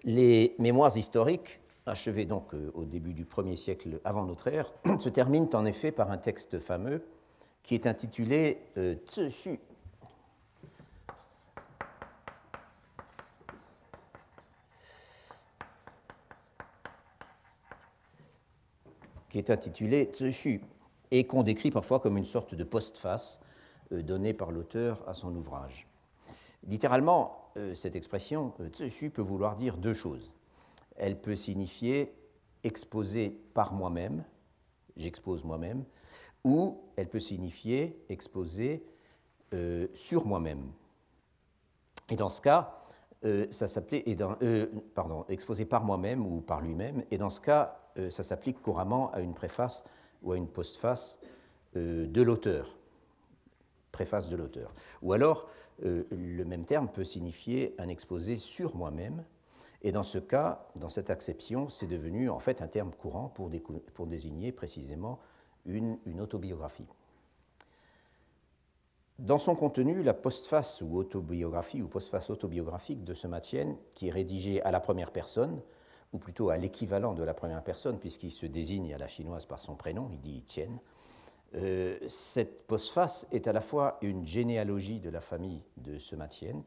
Les 0.04 0.54
mémoires 0.59 0.97
historiques 0.97 1.61
achevée 1.87 2.25
donc 2.25 2.54
euh, 2.54 2.71
au 2.75 2.85
début 2.85 3.12
du 3.12 3.25
1er 3.25 3.57
siècle 3.57 4.00
avant 4.04 4.25
notre 4.25 4.49
ère, 4.49 4.73
se 4.99 5.09
termine 5.09 5.49
en 5.52 5.64
effet 5.64 5.92
par 5.92 6.11
un 6.11 6.19
texte 6.19 6.59
fameux 6.59 7.04
qui 7.62 7.75
est 7.75 7.87
intitulé 7.87 8.59
euh, 8.78 8.95
qui 19.28 19.38
est 19.38 19.50
intitulé 19.50 20.11
Tzu 20.12 20.61
et 21.11 21.26
qu'on 21.26 21.42
décrit 21.42 21.71
parfois 21.71 22.00
comme 22.00 22.16
une 22.16 22.25
sorte 22.25 22.54
de 22.54 22.64
postface 22.64 23.40
euh, 23.92 24.02
donnée 24.02 24.35
par 24.35 24.50
l'auteur 24.50 25.02
à 25.09 25.14
son 25.14 25.35
ouvrage. 25.35 25.87
Littéralement, 26.66 27.39
cette 27.75 27.97
expression 27.97 28.52
Tzu 28.71 29.11
peut 29.11 29.23
vouloir 29.23 29.57
dire 29.57 29.76
deux 29.76 29.95
choses. 29.95 30.33
Elle 30.97 31.21
peut 31.21 31.35
signifier 31.35 32.14
exposer 32.62 33.30
par 33.54 33.73
moi-même, 33.73 34.25
j'expose 34.97 35.45
moi-même, 35.45 35.85
ou 36.45 36.80
elle 36.97 37.09
peut 37.09 37.21
signifier 37.21 38.02
exposer 38.09 38.85
euh, 39.54 39.88
sur 39.95 40.26
moi-même. 40.26 40.71
Et 42.11 42.16
dans 42.16 42.28
ce 42.28 42.40
cas, 42.40 42.76
ça 43.50 43.69
s'appelait, 43.69 44.04
pardon, 44.95 45.26
exposé 45.28 45.66
par 45.66 45.85
moi-même 45.85 46.25
ou 46.26 46.40
par 46.40 46.62
lui-même, 46.62 47.04
et 47.11 47.19
dans 47.19 47.28
ce 47.28 47.40
cas, 47.40 47.80
euh, 47.99 48.11
ça 48.11 48.23
s'applique 48.23 48.62
couramment 48.62 49.11
à 49.12 49.21
une 49.21 49.35
préface 49.35 49.85
ou 50.23 50.33
à 50.33 50.37
une 50.37 50.49
postface 50.49 51.19
euh, 51.76 52.07
de 52.07 52.23
l'auteur, 52.23 52.78
préface 53.92 54.28
de 54.28 54.37
l'auteur. 54.37 54.75
Ou 55.02 55.12
alors, 55.12 55.49
euh, 55.85 56.04
le 56.11 56.44
même 56.44 56.64
terme 56.64 56.88
peut 56.88 57.04
signifier 57.04 57.75
un 57.78 57.88
exposé 57.88 58.37
sur 58.37 58.76
moi-même, 58.76 59.25
et 59.82 59.92
dans 59.92 60.02
ce 60.02 60.18
cas, 60.18 60.66
dans 60.76 60.90
cette 60.90 61.11
acception, 61.11 61.68
c'est 61.68 61.87
devenu 61.87 62.28
en 62.28 62.38
fait 62.38 62.61
un 62.61 62.68
terme 62.68 62.92
courant 62.92 63.28
pour, 63.28 63.49
désigner 64.06 64.52
précisément 64.52 65.18
une, 65.64 65.99
autobiographie. 66.20 66.87
Dans 69.18 69.38
son 69.38 69.54
contenu, 69.54 70.02
la 70.02 70.14
postface 70.14 70.82
ou 70.82 70.97
autobiographie 70.97 71.82
ou 71.82 71.88
postface 71.88 72.30
autobiographique 72.30 73.04
de 73.04 73.14
ce 73.14 73.26
Matienne, 73.26 73.76
qui 73.94 74.09
est 74.09 74.12
rédigée 74.12 74.62
à 74.62 74.70
la 74.70 74.80
première 74.80 75.12
personne, 75.12 75.61
ou 76.12 76.18
plutôt 76.18 76.50
à 76.50 76.56
l'équivalent 76.56 77.14
de 77.14 77.23
la 77.23 77.35
première 77.35 77.62
personne, 77.62 77.99
puisqu'il 77.99 78.32
se 78.32 78.47
désigne 78.47 78.92
à 78.92 78.99
la 78.99 79.06
chinoise 79.06 79.47
par 79.47 79.61
son 79.61 79.76
prénom, 79.76 80.09
il 80.12 80.20
dit 80.20 80.42
Tien. 80.42 80.68
Euh, 81.57 81.99
cette 82.07 82.62
postface 82.66 83.26
est 83.33 83.49
à 83.49 83.52
la 83.52 83.61
fois 83.61 83.99
une 84.02 84.25
généalogie 84.25 85.00
de 85.00 85.11
la 85.11 85.21
famille 85.21 85.62
de 85.78 85.99
ce 85.99 86.14
Tien, 86.28 86.62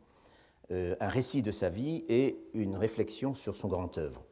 euh, 0.71 0.95
un 0.99 1.07
récit 1.07 1.41
de 1.41 1.51
sa 1.51 1.69
vie 1.69 2.03
et 2.09 2.37
une 2.53 2.75
réflexion 2.75 3.33
sur 3.33 3.55
son 3.55 3.67
grand 3.67 3.97
œuvre. 3.97 4.23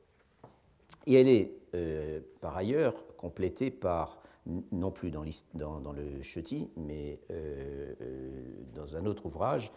Et 1.07 1.13
elle 1.13 1.29
est 1.29 1.53
euh, 1.73 2.19
par 2.41 2.57
ailleurs 2.57 2.95
complétée 3.15 3.71
par, 3.71 4.19
non 4.71 4.91
plus 4.91 5.09
dans, 5.09 5.23
dans, 5.53 5.93
le 5.93 6.21
Cheti, 6.21 6.69
mais 6.75 7.19
dans 8.73 8.95
un 8.95 9.05
autre 9.05 9.27
ouvrage, 9.27 9.71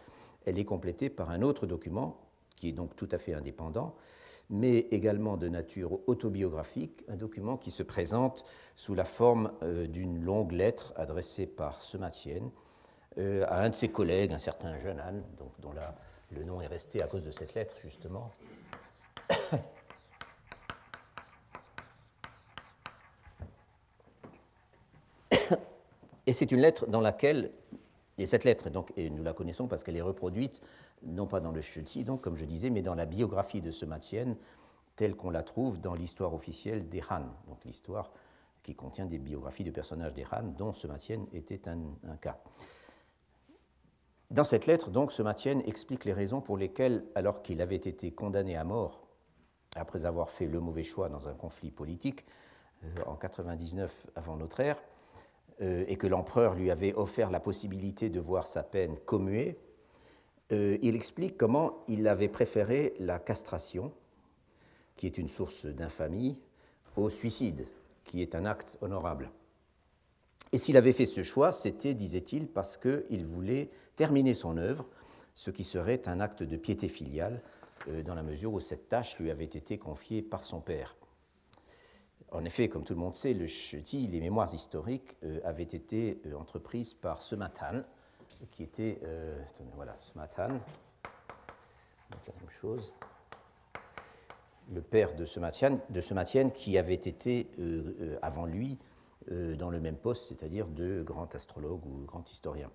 elle 0.44 0.58
est 0.58 0.64
complétée 0.64 1.10
par 1.10 1.30
un 1.30 1.42
autre 1.42 1.66
document 1.66 2.18
qui 2.56 2.68
est 2.68 2.72
donc 2.72 2.96
tout 2.96 3.08
à 3.10 3.18
fait 3.18 3.34
indépendant, 3.34 3.94
mais 4.50 4.78
également 4.90 5.36
de 5.36 5.48
nature 5.48 6.00
autobiographique, 6.06 7.04
un 7.08 7.16
document 7.16 7.56
qui 7.56 7.70
se 7.70 7.82
présente 7.82 8.44
sous 8.76 8.94
la 8.94 9.04
forme 9.04 9.52
euh, 9.62 9.86
d'une 9.86 10.22
longue 10.22 10.52
lettre 10.52 10.92
adressée 10.96 11.46
par 11.46 11.80
Sematienne 11.80 12.50
euh, 13.18 13.44
à 13.48 13.62
un 13.62 13.70
de 13.70 13.74
ses 13.74 13.88
collègues, 13.88 14.32
un 14.32 14.38
certain 14.38 14.78
jeune 14.78 14.98
Anne, 15.00 15.22
dont 15.38 15.72
le 16.30 16.42
nom 16.42 16.60
est 16.60 16.66
resté 16.66 17.00
à 17.00 17.06
cause 17.06 17.22
de 17.22 17.30
cette 17.30 17.54
lettre, 17.54 17.76
justement. 17.82 18.32
Et 26.26 26.32
c'est 26.32 26.50
une 26.50 26.60
lettre 26.60 26.86
dans 26.88 27.00
laquelle, 27.00 27.52
et 28.18 28.26
cette 28.26 28.44
lettre, 28.44 28.70
donc, 28.70 28.92
et 28.96 29.10
nous 29.10 29.22
la 29.22 29.32
connaissons 29.32 29.66
parce 29.66 29.82
qu'elle 29.82 29.96
est 29.96 30.02
reproduite 30.02 30.62
non 31.02 31.26
pas 31.26 31.40
dans 31.40 31.50
le 31.50 31.60
Shuti, 31.60 32.04
donc, 32.04 32.20
comme 32.20 32.36
je 32.36 32.44
disais, 32.44 32.70
mais 32.70 32.82
dans 32.82 32.94
la 32.94 33.06
biographie 33.06 33.60
de 33.60 33.70
ce 33.70 33.84
Matienne, 33.84 34.36
telle 34.96 35.16
qu'on 35.16 35.30
la 35.30 35.42
trouve 35.42 35.80
dans 35.80 35.94
l'histoire 35.94 36.34
officielle 36.34 36.88
des 36.88 37.02
Han, 37.10 37.26
donc 37.48 37.64
l'histoire 37.64 38.12
qui 38.62 38.74
contient 38.74 39.06
des 39.06 39.18
biographies 39.18 39.64
de 39.64 39.70
personnages 39.70 40.14
des 40.14 40.24
Han, 40.32 40.54
dont 40.56 40.72
ce 40.72 40.86
Matienne 40.86 41.26
était 41.32 41.68
un, 41.68 42.16
cas. 42.20 42.38
Dans 44.30 44.44
cette 44.44 44.66
lettre, 44.66 44.90
donc, 44.90 45.12
ce 45.12 45.22
Matienne 45.22 45.62
explique 45.66 46.04
les 46.04 46.12
raisons 46.12 46.40
pour 46.40 46.56
lesquelles, 46.56 47.04
alors 47.14 47.42
qu'il 47.42 47.60
avait 47.60 47.76
été 47.76 48.12
condamné 48.12 48.56
à 48.56 48.64
mort 48.64 49.06
après 49.76 50.06
avoir 50.06 50.30
fait 50.30 50.46
le 50.46 50.60
mauvais 50.60 50.84
choix 50.84 51.08
dans 51.08 51.28
un 51.28 51.34
conflit 51.34 51.72
politique 51.72 52.24
euh, 52.84 53.02
en 53.06 53.16
99 53.16 54.06
avant 54.14 54.36
notre 54.36 54.60
ère, 54.60 54.80
euh, 55.60 55.84
et 55.86 55.96
que 55.96 56.06
l'empereur 56.06 56.54
lui 56.54 56.70
avait 56.70 56.94
offert 56.94 57.30
la 57.30 57.40
possibilité 57.40 58.10
de 58.10 58.20
voir 58.20 58.46
sa 58.46 58.62
peine 58.62 58.96
commuée, 59.04 59.58
euh, 60.52 60.78
il 60.82 60.94
explique 60.94 61.36
comment 61.36 61.82
il 61.88 62.06
avait 62.06 62.28
préféré 62.28 62.94
la 62.98 63.18
castration, 63.18 63.92
qui 64.96 65.06
est 65.06 65.18
une 65.18 65.28
source 65.28 65.66
d'infamie, 65.66 66.38
au 66.96 67.08
suicide, 67.08 67.66
qui 68.04 68.22
est 68.22 68.34
un 68.34 68.44
acte 68.44 68.78
honorable. 68.80 69.30
Et 70.52 70.58
s'il 70.58 70.76
avait 70.76 70.92
fait 70.92 71.06
ce 71.06 71.22
choix, 71.22 71.50
c'était, 71.50 71.94
disait-il, 71.94 72.48
parce 72.48 72.76
qu'il 72.76 73.24
voulait 73.24 73.70
terminer 73.96 74.34
son 74.34 74.56
œuvre, 74.56 74.86
ce 75.34 75.50
qui 75.50 75.64
serait 75.64 76.08
un 76.08 76.20
acte 76.20 76.42
de 76.42 76.56
piété 76.56 76.88
filiale, 76.88 77.42
euh, 77.88 78.02
dans 78.02 78.14
la 78.14 78.22
mesure 78.22 78.52
où 78.52 78.60
cette 78.60 78.88
tâche 78.88 79.18
lui 79.18 79.30
avait 79.30 79.44
été 79.44 79.78
confiée 79.78 80.22
par 80.22 80.44
son 80.44 80.60
père. 80.60 80.96
En 82.34 82.44
effet, 82.44 82.68
comme 82.68 82.84
tout 82.84 82.94
le 82.94 83.00
monde 83.00 83.14
sait, 83.14 83.32
le 83.32 83.46
cheti, 83.46 84.06
les 84.08 84.20
mémoires 84.20 84.52
historiques 84.52 85.16
euh, 85.22 85.40
avaient 85.44 85.62
été 85.62 86.20
entreprises 86.36 86.92
par 86.92 87.20
Sematan, 87.20 87.82
qui 88.50 88.62
était, 88.62 89.00
euh, 89.04 89.42
voilà, 89.74 89.96
Smatan, 89.98 90.48
donc 90.48 90.60
la 92.26 92.34
même 92.40 92.50
chose, 92.50 92.92
le 94.72 94.80
père 94.80 95.14
de 95.14 95.24
Smatian, 95.24 95.78
de 95.90 96.50
qui 96.50 96.78
avait 96.78 96.94
été 96.94 97.50
euh, 97.58 97.94
euh, 98.00 98.18
avant 98.22 98.46
lui 98.46 98.78
dans 99.30 99.70
le 99.70 99.80
même 99.80 99.96
poste, 99.96 100.28
c'est-à-dire 100.28 100.66
de 100.66 101.02
grand 101.02 101.34
astrologue 101.34 101.86
ou 101.86 102.04
grand 102.04 102.30
historien. 102.30 102.70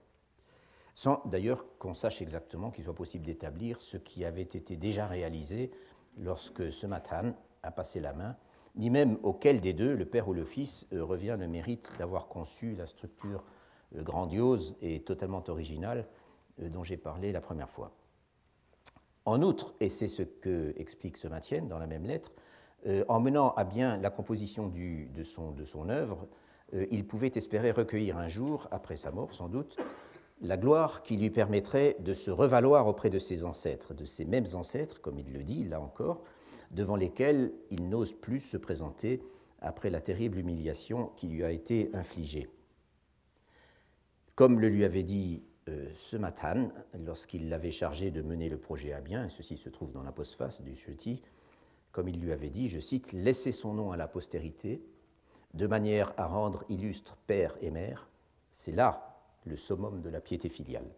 Sans 0.96 1.22
d'ailleurs 1.26 1.64
qu'on 1.78 1.94
sache 1.94 2.24
exactement 2.24 2.72
qu'il 2.72 2.84
soit 2.84 2.96
possible 2.96 3.24
d'établir 3.24 3.80
ce 3.82 3.98
qui 3.98 4.26
avait 4.26 4.42
été 4.42 4.76
déjà 4.76 5.06
réalisé 5.06 5.70
lorsque 6.18 6.72
Smatan 6.72 7.36
a 7.62 7.70
passé 7.70 8.00
la 8.00 8.14
main, 8.14 8.36
ni 8.76 8.90
même 8.90 9.18
auquel 9.24 9.62
des 9.62 9.74
deux, 9.74 9.96
le 9.96 10.06
père 10.06 10.28
ou 10.28 10.34
le 10.34 10.46
fils, 10.46 10.88
revient 10.92 11.38
le 11.40 11.48
mérite 11.48 11.92
d'avoir 11.98 12.28
conçu 12.28 12.74
la 12.76 12.86
structure 12.86 13.44
euh, 13.96 14.04
grandiose 14.04 14.76
et 14.82 15.00
totalement 15.00 15.44
originale 15.48 16.06
euh, 16.62 16.70
dont 16.70 16.84
j'ai 16.84 16.98
parlé 16.98 17.32
la 17.32 17.42
première 17.42 17.70
fois. 17.70 17.92
En 19.26 19.42
outre, 19.42 19.74
et 19.80 19.90
c'est 19.90 20.08
ce 20.08 20.24
que 20.24 20.74
explique 20.78 21.18
ce 21.18 21.28
Matienne 21.28 21.68
dans 21.68 21.80
la 21.80 21.88
même 21.88 22.06
lettre, 22.06 22.32
euh, 22.86 23.04
en 23.08 23.20
menant 23.20 23.52
à 23.56 23.64
bien 23.64 23.98
la 23.98 24.10
composition 24.10 24.68
de, 24.68 25.24
son, 25.24 25.52
de 25.52 25.66
son 25.66 25.90
œuvre, 25.90 26.28
il 26.92 27.08
pouvait 27.08 27.32
espérer 27.34 27.72
recueillir 27.72 28.18
un 28.18 28.28
jour, 28.28 28.68
après 28.70 28.96
sa 28.96 29.10
mort 29.10 29.34
sans 29.34 29.50
doute, 29.50 29.76
la 30.40 30.56
gloire 30.56 31.02
qui 31.02 31.18
lui 31.18 31.32
permettrait 31.32 31.98
de 32.00 32.14
se 32.14 32.30
revaloir 32.30 32.86
auprès 32.86 33.10
de 33.10 33.18
ses 33.18 33.44
ancêtres, 33.44 33.96
de 33.96 34.06
ses 34.06 34.24
mêmes 34.24 34.46
ancêtres, 34.54 35.02
comme 35.02 35.18
il 35.18 35.34
le 35.34 35.42
dit 35.42 35.64
là 35.64 35.82
encore, 35.82 36.22
devant 36.72 36.96
lesquels 36.96 37.52
il 37.72 37.90
n'ose 37.90 38.14
plus 38.14 38.40
se 38.40 38.58
présenter 38.58 39.22
après 39.60 39.90
la 39.90 40.02
terrible 40.02 40.38
humiliation 40.38 41.08
qui 41.16 41.28
lui 41.28 41.44
a 41.44 41.52
été 41.52 41.90
infligée. 41.94 42.50
Comme 44.36 44.60
le 44.60 44.70
lui 44.70 44.86
avait 44.86 45.04
dit 45.04 45.44
euh, 45.68 45.90
ce 45.96 46.16
matin, 46.16 46.72
lorsqu'il 47.06 47.50
l'avait 47.50 47.72
chargé 47.72 48.12
de 48.12 48.22
mener 48.22 48.50
le 48.50 48.58
projet 48.58 48.94
à 48.94 49.02
bien, 49.02 49.28
ceci 49.28 49.58
se 49.58 49.70
trouve 49.70 49.92
dans 49.92 50.04
la 50.04 50.12
postface 50.12 50.62
du 50.62 50.76
Chuti, 50.76 51.22
comme 51.92 52.08
il 52.08 52.22
lui 52.22 52.32
avait 52.32 52.50
dit, 52.50 52.70
je 52.70 52.80
cite, 52.80 53.12
Laissez 53.12 53.52
son 53.52 53.74
nom 53.74 53.92
à 53.92 53.98
la 53.98 54.08
postérité, 54.08 54.82
de 55.54 55.68
manière 55.68 56.14
à 56.18 56.28
rendre 56.28 56.64
illustre 56.70 57.18
père 57.28 57.56
et 57.62 57.72
mère, 57.72 58.08
c'est 58.54 58.72
là 58.72 59.18
le 59.46 59.56
summum 59.56 60.02
de 60.02 60.10
la 60.10 60.22
piété 60.22 60.50
filiale. 60.50 60.90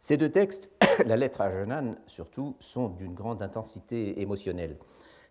Ces 0.00 0.16
deux 0.16 0.30
textes, 0.30 0.70
la 1.06 1.16
lettre 1.16 1.40
à 1.40 1.50
Jeanne 1.50 1.96
surtout, 2.06 2.56
sont 2.60 2.88
d'une 2.88 3.14
grande 3.14 3.42
intensité 3.42 4.20
émotionnelle, 4.20 4.76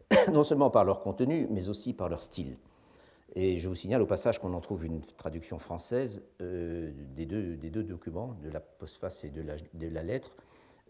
non 0.32 0.44
seulement 0.44 0.70
par 0.70 0.86
leur 0.86 1.02
contenu, 1.02 1.48
mais 1.50 1.70
aussi 1.70 1.94
par 1.94 2.10
leur 2.10 2.24
style. 2.24 2.58
Et 3.36 3.58
je 3.58 3.68
vous 3.68 3.76
signale 3.76 4.02
au 4.02 4.06
passage 4.06 4.40
qu'on 4.40 4.54
en 4.54 4.62
trouve 4.62 4.86
une 4.86 5.02
traduction 5.02 5.60
française 5.60 6.24
euh, 6.42 6.92
des, 7.16 7.26
deux, 7.26 7.84
documents, 7.84 8.36
de 8.42 8.50
la 8.50 8.60
postface 8.60 9.24
et 9.26 9.30
de 9.30 9.42
la, 9.42 10.04
lettre, 10.04 10.36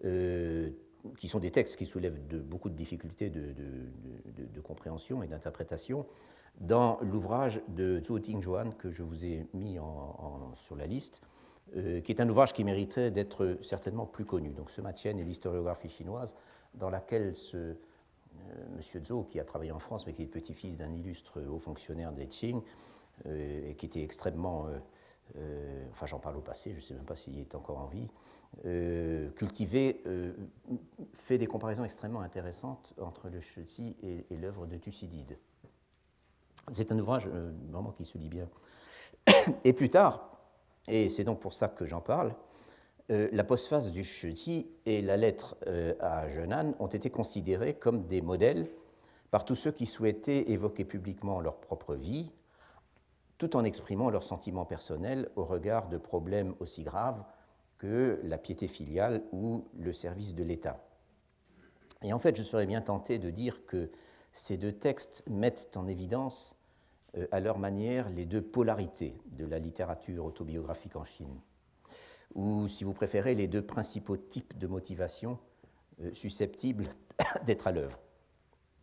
euh, 0.06 0.70
qui 1.18 1.28
sont 1.28 1.40
des 1.40 1.52
textes 1.52 1.76
qui 1.76 1.86
soulèvent 1.86 2.20
beaucoup 2.46 2.70
de 2.70 2.76
difficultés 2.76 3.30
de, 3.30 4.62
compréhension 4.62 5.24
et 5.24 5.28
d'interprétation, 5.28 6.06
dans 6.60 7.00
l'ouvrage 7.02 7.62
de 7.70 8.02
Zhou 8.04 8.20
Tingjuan 8.20 8.72
que 8.78 8.92
je 8.92 9.04
vous 9.04 9.26
ai 9.26 9.46
mis 9.54 9.78
sur 10.56 10.76
la 10.76 10.86
liste, 10.86 11.22
euh, 11.76 12.02
qui 12.02 12.12
est 12.12 12.22
un 12.22 12.30
ouvrage 12.30 12.54
qui 12.54 12.64
mériterait 12.64 13.12
d'être 13.12 13.58
certainement 13.62 14.06
plus 14.06 14.26
connu. 14.26 14.52
Donc 14.52 14.70
ce 14.70 14.82
Matien 14.82 15.18
et 15.18 15.24
l'historiographie 15.24 15.90
chinoise, 15.90 16.36
dans 16.74 16.90
laquelle 16.90 17.36
se 17.36 17.76
M. 18.76 19.06
Zhou, 19.06 19.24
qui 19.24 19.40
a 19.40 19.44
travaillé 19.44 19.72
en 19.72 19.80
France, 19.80 20.06
mais 20.06 20.14
qui 20.14 20.24
est 20.24 20.28
petit-fils 20.28 20.78
d'un 20.78 20.94
illustre 20.94 21.42
haut 21.42 21.60
fonctionnaire 21.60 22.14
des 22.14 22.28
Qing, 22.28 22.62
et 23.26 23.76
qui 23.76 23.88
était 23.88 24.04
extrêmement 24.04 24.68
enfin 25.92 26.06
j'en 26.06 26.20
parle 26.20 26.38
au 26.38 26.42
passé, 26.42 26.72
je 26.72 26.76
ne 26.76 26.82
sais 26.82 26.94
même 26.94 27.04
pas 27.04 27.16
s'il 27.16 27.38
est 27.40 27.56
encore 27.56 27.80
en 27.80 27.88
vie, 27.88 28.08
euh, 28.66 29.30
cultivé, 29.32 30.04
fait 31.14 31.38
des 31.38 31.48
comparaisons 31.48 31.84
extrêmement 31.84 32.22
intéressantes 32.22 32.94
entre 33.02 33.28
le 33.28 33.42
Chelsea 33.42 33.96
et 34.04 34.38
l'œuvre 34.38 34.68
de 34.68 34.78
Thucydide. 34.78 35.38
C'est 36.72 36.92
un 36.92 37.00
ouvrage 37.00 37.28
vraiment 37.28 37.92
qui 37.92 38.06
se 38.06 38.18
lit 38.18 38.30
bien. 38.30 38.48
Et 39.64 39.74
plus 39.74 39.90
tard, 39.90 40.37
et 40.88 41.10
c'est 41.10 41.24
donc 41.24 41.40
pour 41.40 41.54
ça 41.54 41.68
que 41.68 41.86
j'en 41.86 42.02
parle, 42.02 42.34
euh, 43.10 43.30
la 43.32 43.44
postface 43.44 43.92
du 43.92 44.04
Cheti 44.04 44.70
et 44.86 45.02
la 45.02 45.16
lettre 45.16 45.56
euh, 45.68 45.94
à 46.00 46.28
Jeunane 46.28 46.76
ont 46.80 46.88
été 46.88 47.10
considérées 47.10 47.74
comme 47.74 48.06
des 48.08 48.22
modèles 48.22 48.68
par 49.32 49.46
tous 49.46 49.56
ceux 49.56 49.72
qui 49.72 49.86
souhaitaient 49.86 50.52
évoquer 50.52 50.86
publiquement 50.86 51.40
leur 51.40 51.58
propre 51.58 51.96
vie, 51.96 52.30
tout 53.38 53.56
en 53.56 53.64
exprimant 53.64 54.10
leurs 54.10 54.24
sentiments 54.24 54.66
personnels 54.66 55.30
au 55.36 55.46
regard 55.46 55.88
de 55.88 55.98
problèmes 55.98 56.56
aussi 56.60 56.84
graves 56.84 57.24
que 57.78 58.20
la 58.24 58.38
piété 58.38 58.68
filiale 58.68 59.24
ou 59.32 59.66
le 59.78 59.94
service 59.94 60.36
de 60.36 60.44
l'État. 60.44 60.84
Et 62.04 62.14
en 62.14 62.20
fait, 62.20 62.36
je 62.36 62.44
serais 62.44 62.66
bien 62.66 62.82
tenté 62.82 63.20
de 63.20 63.30
dire 63.30 63.66
que 63.66 63.90
ces 64.32 64.58
deux 64.58 64.72
textes 64.72 65.24
mettent 65.30 65.76
en 65.78 65.88
évidence 65.88 66.56
à 67.32 67.40
leur 67.40 67.58
manière 67.58 68.10
les 68.10 68.26
deux 68.26 68.42
polarités 68.42 69.16
de 69.32 69.46
la 69.46 69.60
littérature 69.60 70.26
autobiographique 70.26 70.96
en 70.96 71.06
Chine, 71.06 71.40
ou 72.36 72.68
si 72.68 72.84
vous 72.84 72.94
préférez 72.94 73.36
les 73.36 73.48
deux 73.48 73.62
principaux 73.62 74.18
types 74.18 74.58
de 74.58 74.68
motivation 74.68 75.40
euh, 76.02 76.14
susceptibles 76.14 76.94
d'être 77.46 77.68
à 77.68 77.72
l'œuvre. 77.72 78.00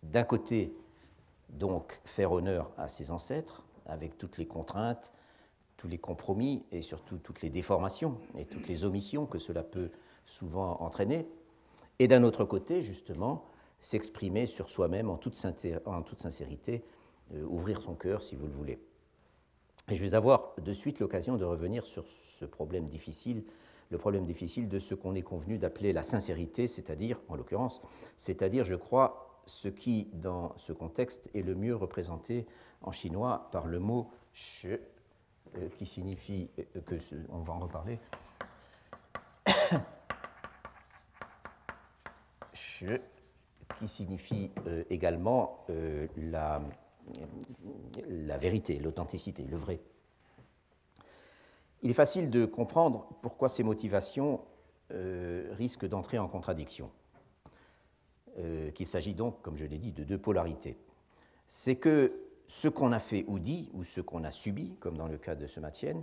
D'un 0.03 0.25
côté, 0.25 0.75
donc, 1.49 2.01
faire 2.05 2.33
honneur 2.33 2.73
à 2.77 2.89
ses 2.89 3.11
ancêtres, 3.11 3.65
avec 3.87 4.19
toutes 4.19 4.39
les 4.39 4.47
contraintes, 4.47 5.13
tous 5.77 5.89
les 5.89 5.99
compromis 5.99 6.65
et 6.73 6.83
surtout 6.83 7.19
toutes 7.19 7.43
les 7.43 7.51
déformations 7.51 8.19
et 8.37 8.47
toutes 8.47 8.69
les 8.69 8.85
omissions 8.85 9.27
que 9.27 9.39
cela 9.39 9.63
peut 9.63 9.91
souvent 10.25 10.81
entraîner, 10.81 11.29
et 11.99 12.09
d'un 12.09 12.25
autre 12.25 12.45
côté, 12.45 12.83
justement, 12.83 13.45
s'exprimer 13.79 14.47
sur 14.47 14.71
soi-même 14.71 15.11
en, 15.11 15.17
toute 15.17 15.37
sincérité 15.37 16.83
euh, 16.83 16.94
ouvrir 17.33 17.83
son 17.83 17.95
cœur 17.95 18.23
si 18.23 18.37
vous 18.37 18.47
le 18.47 18.53
voulez. 18.53 18.79
Et 19.91 19.95
je 19.95 20.03
vais 20.03 20.15
avoir 20.15 20.55
de 20.59 20.73
suite 20.73 21.01
l'occasion 21.01 21.37
de 21.37 21.45
revenir 21.45 21.85
sur 21.85 22.07
ce 22.07 22.47
problème 22.47 22.89
difficile, 22.89 23.45
le 23.91 23.99
problème 23.99 24.25
difficile 24.25 24.69
de 24.69 24.79
ce 24.79 24.95
qu'on 24.95 25.15
est 25.15 25.23
convenu 25.23 25.59
d'appeler 25.59 25.93
la 25.93 26.03
sincérité, 26.03 26.69
c'est-à-dire, 26.69 27.21
en 27.29 27.37
l'occurrence, 27.37 27.83
c'est-à-dire, 28.17 28.65
je 28.65 28.77
crois, 28.77 29.43
ce 29.47 29.69
qui, 29.69 30.09
dans 30.15 30.57
ce 30.57 30.73
contexte, 30.73 31.31
est 31.35 31.43
le 31.43 31.55
mieux 31.55 31.77
représenté 31.77 32.47
en 32.81 32.93
chinois 32.93 33.51
par 33.53 33.67
le 33.67 33.79
mot 33.79 34.11
she, 34.33 34.67
euh, 34.67 35.69
qui 35.77 35.85
signifie, 35.85 36.51
euh, 36.59 36.81
que 36.81 36.95
on 37.29 37.41
va 37.41 37.53
en 37.53 37.59
reparler, 37.59 37.99
she, 42.55 42.87
qui 43.79 43.87
signifie 43.87 44.51
également 44.89 45.67
la, 46.17 46.63
la 48.09 48.39
vérité, 48.39 48.79
l'authenticité, 48.79 49.45
le 49.45 49.57
vrai. 49.57 49.81
Il 51.83 51.91
est 51.91 51.95
facile 51.95 52.31
de 52.31 52.47
comprendre 52.47 53.09
pourquoi 53.23 53.49
ces 53.49 53.63
motivations 53.63 54.41
euh, 54.93 55.49
risquent 55.53 55.87
d'entrer 55.87 56.19
en 56.19 56.29
contradiction. 56.29 56.91
Euh, 58.39 58.73
qu'il 58.73 58.87
s'agit 58.87 59.15
donc, 59.15 59.41
comme 59.43 59.57
je 59.57 59.65
l'ai 59.65 59.79
dit, 59.79 59.93
de 59.93 60.03
deux 60.03 60.19
polarités. 60.19 60.77
C'est 61.47 61.77
que 61.77 62.25
ce 62.49 62.67
qu'on 62.67 62.91
a 62.91 62.99
fait 62.99 63.25
ou 63.29 63.39
dit, 63.39 63.71
ou 63.75 63.85
ce 63.85 64.01
qu'on 64.01 64.25
a 64.25 64.33
subi, 64.33 64.75
comme 64.81 64.97
dans 64.97 65.07
le 65.07 65.19
cas 65.19 65.37
de 65.37 65.47
ce 65.47 65.61
Matienne, 65.61 66.03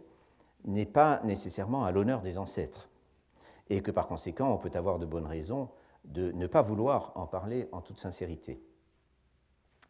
n'est 0.64 0.86
pas 0.86 1.20
nécessairement 1.26 1.84
à 1.84 1.92
l'honneur 1.92 2.22
des 2.22 2.38
ancêtres, 2.38 2.90
et 3.70 3.82
que 3.82 3.92
par 3.92 4.08
conséquent, 4.08 4.54
on 4.54 4.58
peut 4.58 4.72
avoir 4.76 4.98
de 4.98 5.06
bonnes 5.06 5.26
raisons 5.26 5.70
de 6.06 6.32
ne 6.32 6.48
pas 6.48 6.62
vouloir 6.62 7.12
en 7.16 7.28
parler 7.28 7.68
en 7.74 7.82
toute 7.82 8.00
sincérité. 8.00 8.62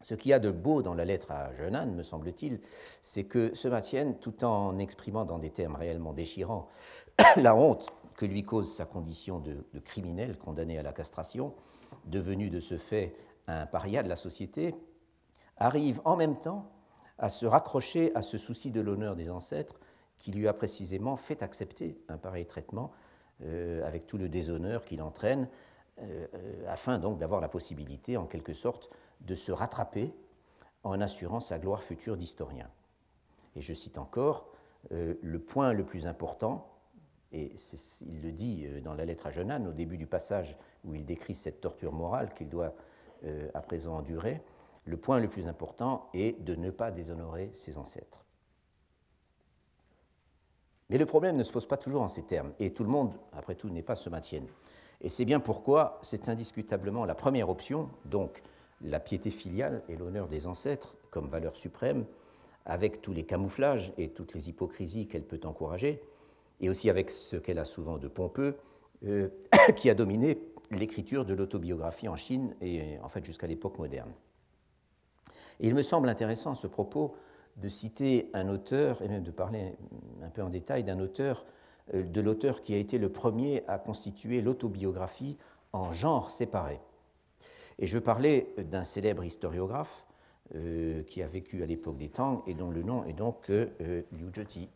Ce 0.02 0.14
qu'il 0.14 0.30
y 0.30 0.34
a 0.34 0.38
de 0.38 0.50
beau 0.50 0.82
dans 0.82 0.94
la 0.94 1.04
lettre 1.04 1.30
à 1.30 1.52
Jeunane, 1.52 1.94
me 1.94 2.02
semble-t-il, 2.02 2.60
c'est 3.00 3.24
que 3.24 3.54
ce 3.54 3.68
Matienne, 3.68 4.18
tout 4.18 4.44
en 4.44 4.78
exprimant 4.78 5.24
dans 5.24 5.38
des 5.38 5.50
termes 5.50 5.76
réellement 5.76 6.12
déchirants 6.12 6.68
la 7.36 7.54
honte 7.54 7.90
que 8.16 8.26
lui 8.26 8.42
cause 8.42 8.72
sa 8.72 8.84
condition 8.84 9.38
de, 9.38 9.64
criminel 9.84 10.36
condamné 10.36 10.78
à 10.78 10.82
la 10.82 10.92
castration, 10.92 11.54
devenu 12.04 12.50
de 12.50 12.60
ce 12.60 12.76
fait 12.76 13.14
un 13.46 13.66
paria 13.66 14.02
de 14.02 14.08
la 14.08 14.16
société, 14.16 14.74
arrive 15.56 16.00
en 16.04 16.16
même 16.16 16.38
temps 16.38 16.70
à 17.18 17.28
se 17.28 17.46
raccrocher 17.46 18.12
à 18.14 18.22
ce 18.22 18.38
souci 18.38 18.70
de 18.70 18.80
l'honneur 18.80 19.16
des 19.16 19.30
ancêtres 19.30 19.78
qui 20.18 20.32
lui 20.32 20.46
a 20.48 20.52
précisément 20.52 21.16
fait 21.16 21.42
accepter 21.42 21.98
un 22.08 22.18
pareil 22.18 22.46
traitement 22.46 22.92
euh, 23.42 23.86
avec 23.86 24.06
tout 24.06 24.18
le 24.18 24.28
déshonneur 24.28 24.84
qu'il 24.84 25.02
entraîne, 25.02 25.48
euh, 26.00 26.26
euh, 26.34 26.64
afin 26.68 26.98
donc 26.98 27.18
d'avoir 27.18 27.40
la 27.40 27.48
possibilité, 27.48 28.16
en 28.16 28.26
quelque 28.26 28.52
sorte, 28.52 28.88
de 29.26 29.34
se 29.34 29.52
rattraper 29.52 30.12
en 30.84 31.00
assurant 31.00 31.40
sa 31.40 31.58
gloire 31.58 31.82
future 31.82 32.16
d'historien. 32.16 32.68
Et 33.56 33.60
je 33.60 33.72
cite 33.72 33.98
encore, 33.98 34.48
euh, 34.92 35.14
le 35.22 35.38
point 35.38 35.72
le 35.72 35.84
plus 35.84 36.06
important, 36.06 36.68
et 37.32 37.54
il 38.00 38.20
le 38.20 38.32
dit 38.32 38.66
euh, 38.66 38.80
dans 38.80 38.94
la 38.94 39.04
lettre 39.04 39.26
à 39.26 39.30
Jeunane 39.30 39.66
au 39.66 39.72
début 39.72 39.96
du 39.96 40.06
passage 40.06 40.58
où 40.84 40.94
il 40.94 41.04
décrit 41.04 41.34
cette 41.34 41.60
torture 41.60 41.92
morale 41.92 42.32
qu'il 42.34 42.48
doit 42.48 42.74
euh, 43.24 43.48
à 43.54 43.60
présent 43.60 43.96
endurer, 43.96 44.42
le 44.84 44.96
point 44.96 45.20
le 45.20 45.28
plus 45.28 45.46
important 45.46 46.08
est 46.12 46.42
de 46.42 46.56
ne 46.56 46.70
pas 46.70 46.90
déshonorer 46.90 47.50
ses 47.54 47.78
ancêtres. 47.78 48.24
Mais 50.90 50.98
le 50.98 51.06
problème 51.06 51.36
ne 51.36 51.44
se 51.44 51.52
pose 51.52 51.66
pas 51.66 51.76
toujours 51.76 52.02
en 52.02 52.08
ces 52.08 52.24
termes, 52.24 52.52
et 52.58 52.74
tout 52.74 52.82
le 52.82 52.90
monde, 52.90 53.14
après 53.32 53.54
tout, 53.54 53.70
n'est 53.70 53.82
pas 53.82 53.96
ce 53.96 54.10
maintien. 54.10 54.42
Et 55.00 55.08
c'est 55.08 55.24
bien 55.24 55.40
pourquoi 55.40 55.98
c'est 56.02 56.28
indiscutablement 56.28 57.04
la 57.04 57.14
première 57.14 57.48
option, 57.48 57.88
donc 58.04 58.42
la 58.82 59.00
piété 59.00 59.30
filiale 59.30 59.82
et 59.88 59.96
l'honneur 59.96 60.28
des 60.28 60.46
ancêtres 60.46 60.96
comme 61.10 61.28
valeur 61.28 61.56
suprême, 61.56 62.04
avec 62.64 63.02
tous 63.02 63.12
les 63.12 63.24
camouflages 63.24 63.92
et 63.98 64.10
toutes 64.10 64.34
les 64.34 64.48
hypocrisies 64.48 65.08
qu'elle 65.08 65.24
peut 65.24 65.40
encourager, 65.44 66.02
et 66.60 66.70
aussi 66.70 66.88
avec 66.90 67.10
ce 67.10 67.36
qu'elle 67.36 67.58
a 67.58 67.64
souvent 67.64 67.98
de 67.98 68.08
pompeux, 68.08 68.56
euh, 69.04 69.28
qui 69.76 69.90
a 69.90 69.94
dominé 69.94 70.38
l'écriture 70.70 71.24
de 71.24 71.34
l'autobiographie 71.34 72.08
en 72.08 72.16
Chine 72.16 72.54
et 72.60 72.98
en 73.02 73.08
fait 73.08 73.24
jusqu'à 73.24 73.46
l'époque 73.46 73.78
moderne. 73.78 74.12
Il 75.60 75.74
me 75.74 75.82
semble 75.82 76.08
intéressant 76.08 76.52
à 76.52 76.54
ce 76.54 76.66
propos 76.66 77.14
de 77.56 77.68
citer 77.68 78.30
un 78.32 78.48
auteur, 78.48 79.02
et 79.02 79.08
même 79.08 79.22
de 79.22 79.30
parler 79.30 79.74
un 80.22 80.30
peu 80.30 80.42
en 80.42 80.48
détail 80.48 80.84
d'un 80.84 81.00
auteur, 81.00 81.44
euh, 81.94 82.02
de 82.02 82.20
l'auteur 82.20 82.62
qui 82.62 82.74
a 82.74 82.78
été 82.78 82.98
le 82.98 83.10
premier 83.10 83.62
à 83.68 83.78
constituer 83.78 84.40
l'autobiographie 84.40 85.36
en 85.72 85.92
genre 85.92 86.30
séparé. 86.30 86.80
Et 87.82 87.88
je 87.88 87.98
parlais 87.98 88.46
d'un 88.58 88.84
célèbre 88.84 89.24
historiographe 89.24 90.06
euh, 90.54 91.02
qui 91.02 91.20
a 91.20 91.26
vécu 91.26 91.64
à 91.64 91.66
l'époque 91.66 91.98
des 91.98 92.10
Tang 92.10 92.44
et 92.46 92.54
dont 92.54 92.70
le 92.70 92.84
nom 92.84 93.04
est 93.06 93.12
donc 93.12 93.50
euh, 93.50 93.66
Liu 94.12 94.30
Zheti. 94.32 94.68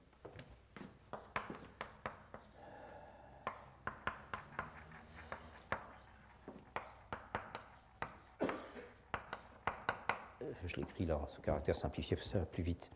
Euh, 10.42 10.52
je 10.64 10.74
l'écris 10.74 11.06
là, 11.06 11.20
ce 11.28 11.40
caractère 11.40 11.76
simplifié, 11.76 12.16
ça 12.20 12.40
plus 12.40 12.64
vite. 12.64 12.90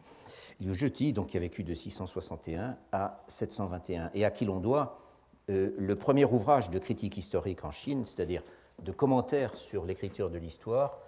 Liu 0.60 0.74
Zheti, 0.74 1.12
donc, 1.12 1.28
qui 1.28 1.36
a 1.36 1.40
vécu 1.40 1.62
de 1.62 1.72
661 1.72 2.76
à 2.90 3.22
721, 3.28 4.10
et 4.14 4.24
à 4.24 4.32
qui 4.32 4.44
l'on 4.44 4.58
doit 4.58 4.98
le 5.48 5.94
premier 5.94 6.24
ouvrage 6.24 6.70
de 6.70 6.78
critique 6.78 7.16
historique 7.16 7.64
en 7.64 7.72
Chine, 7.72 8.04
c'est-à-dire 8.04 8.44
de 8.82 8.92
commentaires 8.92 9.56
sur 9.56 9.84
l'écriture 9.84 10.30
de 10.30 10.38
l'histoire 10.38 10.98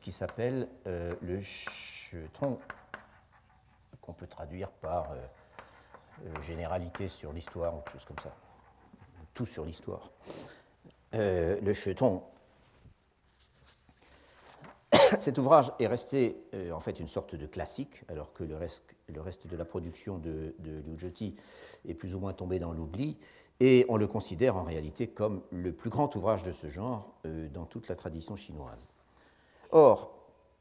qui 0.00 0.12
s'appelle 0.12 0.68
euh, 0.86 1.14
le 1.22 1.40
Chetron, 1.40 2.58
qu'on 4.00 4.12
peut 4.12 4.26
traduire 4.26 4.70
par 4.70 5.12
euh, 5.12 5.16
euh, 6.26 6.42
généralité 6.42 7.08
sur 7.08 7.32
l'histoire 7.32 7.74
ou 7.74 7.78
quelque 7.78 7.92
chose 7.92 8.04
comme 8.04 8.18
ça. 8.22 8.34
Tout 9.32 9.46
sur 9.46 9.64
l'histoire. 9.64 10.10
le 11.12 11.72
Cheton. 11.72 12.22
Cet 15.18 15.38
ouvrage 15.38 15.72
est 15.80 15.88
resté 15.88 16.36
en 16.72 16.78
fait 16.78 17.00
une 17.00 17.08
sorte 17.08 17.34
de 17.34 17.46
classique, 17.46 18.02
alors 18.08 18.32
que 18.32 18.44
le 18.44 18.56
reste, 18.56 18.94
le 19.08 19.20
reste 19.20 19.48
de 19.48 19.56
la 19.56 19.64
production 19.64 20.18
de, 20.18 20.54
de 20.60 20.82
Liu 20.86 21.34
est 21.88 21.94
plus 21.94 22.14
ou 22.14 22.20
moins 22.20 22.32
tombé 22.32 22.60
dans 22.60 22.72
l'oubli. 22.72 23.18
Et 23.60 23.86
on 23.88 23.96
le 23.96 24.06
considère 24.06 24.56
en 24.56 24.64
réalité 24.64 25.06
comme 25.06 25.42
le 25.50 25.72
plus 25.72 25.90
grand 25.90 26.14
ouvrage 26.16 26.42
de 26.42 26.52
ce 26.52 26.68
genre 26.68 27.14
euh, 27.26 27.48
dans 27.48 27.66
toute 27.66 27.88
la 27.88 27.94
tradition 27.94 28.36
chinoise. 28.36 28.88
Or, 29.70 30.12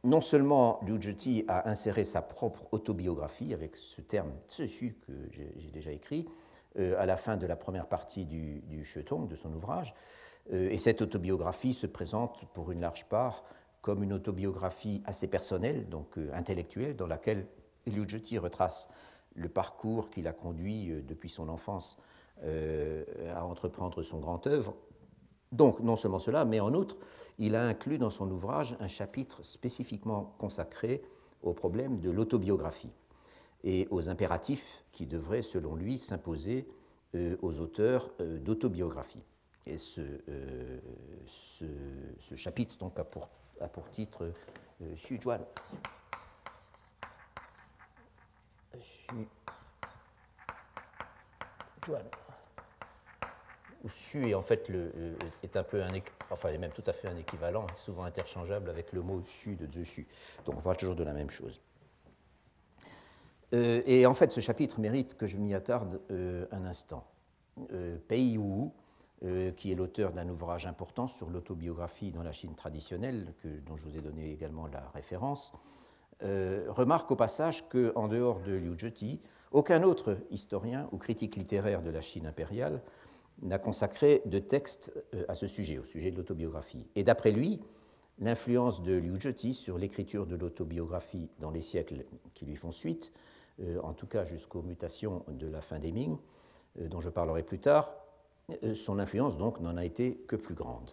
non 0.03 0.21
seulement 0.21 0.79
Liu 0.85 1.01
Zhiti 1.01 1.45
a 1.47 1.69
inséré 1.69 2.03
sa 2.05 2.21
propre 2.21 2.67
autobiographie 2.71 3.53
avec 3.53 3.77
ce 3.77 4.01
terme 4.01 4.31
dessus 4.47 4.97
que 5.07 5.13
j'ai 5.31 5.71
déjà 5.71 5.91
écrit 5.91 6.27
euh, 6.77 6.95
à 6.99 7.05
la 7.05 7.17
fin 7.17 7.37
de 7.37 7.47
la 7.47 7.55
première 7.55 7.87
partie 7.87 8.25
du, 8.25 8.83
Chetong, 8.83 9.27
de 9.27 9.35
son 9.35 9.53
ouvrage, 9.53 9.95
euh, 10.51 10.69
et 10.69 10.77
cette 10.77 11.01
autobiographie 11.01 11.73
se 11.73 11.87
présente 11.87 12.45
pour 12.53 12.71
une 12.71 12.81
large 12.81 13.05
part 13.05 13.43
comme 13.81 14.03
une 14.03 14.13
autobiographie 14.13 15.01
assez 15.05 15.27
personnelle, 15.27 15.89
donc 15.89 16.17
intellectuelle, 16.33 16.95
dans 16.95 17.07
laquelle 17.07 17.47
Liu 17.85 18.07
Zheti 18.07 18.37
retrace 18.37 18.89
le 19.35 19.49
parcours 19.49 20.09
qu'il 20.09 20.27
a 20.27 20.31
conduit 20.31 20.89
depuis 21.05 21.27
son 21.27 21.49
enfance 21.49 21.97
à 22.43 23.45
entreprendre 23.45 24.01
son 24.01 24.19
grand 24.19 24.45
œuvre. 24.47 24.75
Donc, 25.53 25.79
non 25.81 25.95
seulement 25.95 26.19
cela, 26.19 26.45
mais 26.45 26.59
en 26.59 26.73
outre, 26.73 26.97
il 27.37 27.55
a 27.55 27.65
inclus 27.65 27.99
dans 27.99 28.09
son 28.09 28.29
ouvrage 28.31 28.75
un 28.79 28.87
chapitre 28.87 29.43
spécifiquement 29.43 30.33
consacré 30.39 31.03
au 31.43 31.53
problème 31.53 31.99
de 31.99 32.09
l'autobiographie 32.09 32.91
et 33.63 33.87
aux 33.91 34.09
impératifs 34.09 34.83
qui 34.91 35.05
devraient, 35.05 35.41
selon 35.41 35.75
lui, 35.75 35.97
s'imposer 35.97 36.67
euh, 37.15 37.37
aux 37.41 37.61
auteurs 37.61 38.09
euh, 38.19 38.39
d'autobiographie. 38.39 39.23
Et 39.65 39.77
ce, 39.77 40.01
euh, 40.29 40.79
chapitre 42.35 42.77
donc, 42.77 42.97
a, 42.99 43.03
pour, 43.03 43.29
titre. 43.91 44.31
Juan. 53.83 53.91
Xu 53.91 54.29
est 54.29 54.33
en 54.33 54.41
fait 54.41 54.69
le, 54.69 54.91
est 55.43 55.55
un 55.57 55.63
peu 55.63 55.83
un, 55.83 55.89
enfin 56.31 56.57
même 56.57 56.71
tout 56.71 56.83
à 56.87 56.93
fait 56.93 57.07
un 57.07 57.17
équivalent, 57.17 57.67
souvent 57.77 58.03
interchangeable 58.03 58.69
avec 58.69 58.91
le 58.93 59.01
mot 59.01 59.21
Xu 59.21 59.55
de 59.55 59.65
Xu. 59.65 60.07
Donc 60.45 60.57
on 60.57 60.61
parle 60.61 60.77
toujours 60.77 60.95
de 60.95 61.03
la 61.03 61.13
même 61.13 61.29
chose. 61.29 61.61
Euh, 63.53 63.81
et 63.85 64.05
en 64.05 64.13
fait, 64.13 64.31
ce 64.31 64.39
chapitre 64.39 64.79
mérite 64.79 65.15
que 65.15 65.27
je 65.27 65.37
m'y 65.37 65.53
attarde 65.53 66.01
euh, 66.11 66.45
un 66.51 66.65
instant. 66.65 67.05
Euh, 67.71 67.97
Pei 68.07 68.37
Wu, 68.37 68.69
qui 69.55 69.71
est 69.71 69.75
l'auteur 69.75 70.11
d'un 70.11 70.27
ouvrage 70.27 70.67
important 70.67 71.07
sur 71.07 71.29
l'autobiographie 71.29 72.11
dans 72.11 72.23
la 72.23 72.33
Chine 72.33 72.55
traditionnelle, 72.55 73.33
dont 73.65 73.77
je 73.77 73.85
vous 73.85 73.97
ai 73.97 74.01
donné 74.01 74.33
également 74.33 74.67
la 74.67 74.89
référence, 74.93 75.53
remarque 76.19 77.09
au 77.09 77.15
passage 77.15 77.63
qu'en 77.69 78.09
dehors 78.09 78.41
de 78.41 78.51
Liu 78.51 78.77
Zheti, 78.77 79.21
aucun 79.53 79.83
autre 79.83 80.17
historien 80.29 80.89
ou 80.91 80.97
critique 80.97 81.37
littéraire 81.37 81.81
de 81.81 81.89
la 81.89 82.01
Chine 82.01 82.27
impériale 82.27 82.81
n'a 83.41 83.59
consacré 83.59 84.21
de 84.25 84.39
texte 84.39 84.93
à 85.27 85.33
ce 85.33 85.47
sujet, 85.47 85.77
au 85.77 85.83
sujet 85.83 86.11
de 86.11 86.17
l'autobiographie. 86.17 86.85
Et 86.95 87.03
d'après 87.03 87.31
lui, 87.31 87.59
l'influence 88.19 88.83
de 88.83 88.93
Liu 88.93 89.19
Zheti 89.19 89.53
sur 89.53 89.77
l'écriture 89.77 90.25
de 90.25 90.35
l'autobiographie 90.35 91.29
dans 91.39 91.51
les 91.51 91.61
siècles 91.61 92.05
qui 92.33 92.45
lui 92.45 92.55
font 92.55 92.71
suite 92.71 93.11
euh, 93.61 93.79
en 93.83 93.93
tout 93.93 94.07
cas 94.07 94.25
jusqu'aux 94.25 94.63
mutations 94.63 95.23
de 95.27 95.47
la 95.47 95.61
fin 95.61 95.77
des 95.77 95.91
Ming, 95.91 96.17
euh, 96.79 96.87
dont 96.87 96.99
je 96.99 97.09
parlerai 97.09 97.43
plus 97.43 97.59
tard, 97.59 97.93
euh, 98.63 98.73
son 98.73 98.97
influence 98.97 99.37
donc 99.37 99.59
n'en 99.59 99.77
a 99.77 99.85
été 99.85 100.15
que 100.27 100.35
plus 100.35 100.55
grande. 100.55 100.89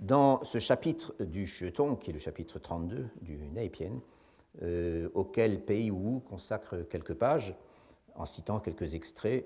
Dans 0.00 0.42
ce 0.42 0.58
chapitre 0.58 1.14
du 1.22 1.46
Shetong, 1.46 1.98
qui 1.98 2.10
est 2.10 2.12
le 2.12 2.18
chapitre 2.18 2.58
32 2.58 3.08
du 3.20 3.36
Neipien, 3.36 4.00
auquel 5.14 5.64
Pei 5.64 5.90
Wu 5.92 6.20
consacre 6.22 6.78
quelques 6.88 7.14
pages, 7.14 7.54
en 8.14 8.24
citant 8.24 8.60
quelques 8.60 8.94
extraits 8.94 9.44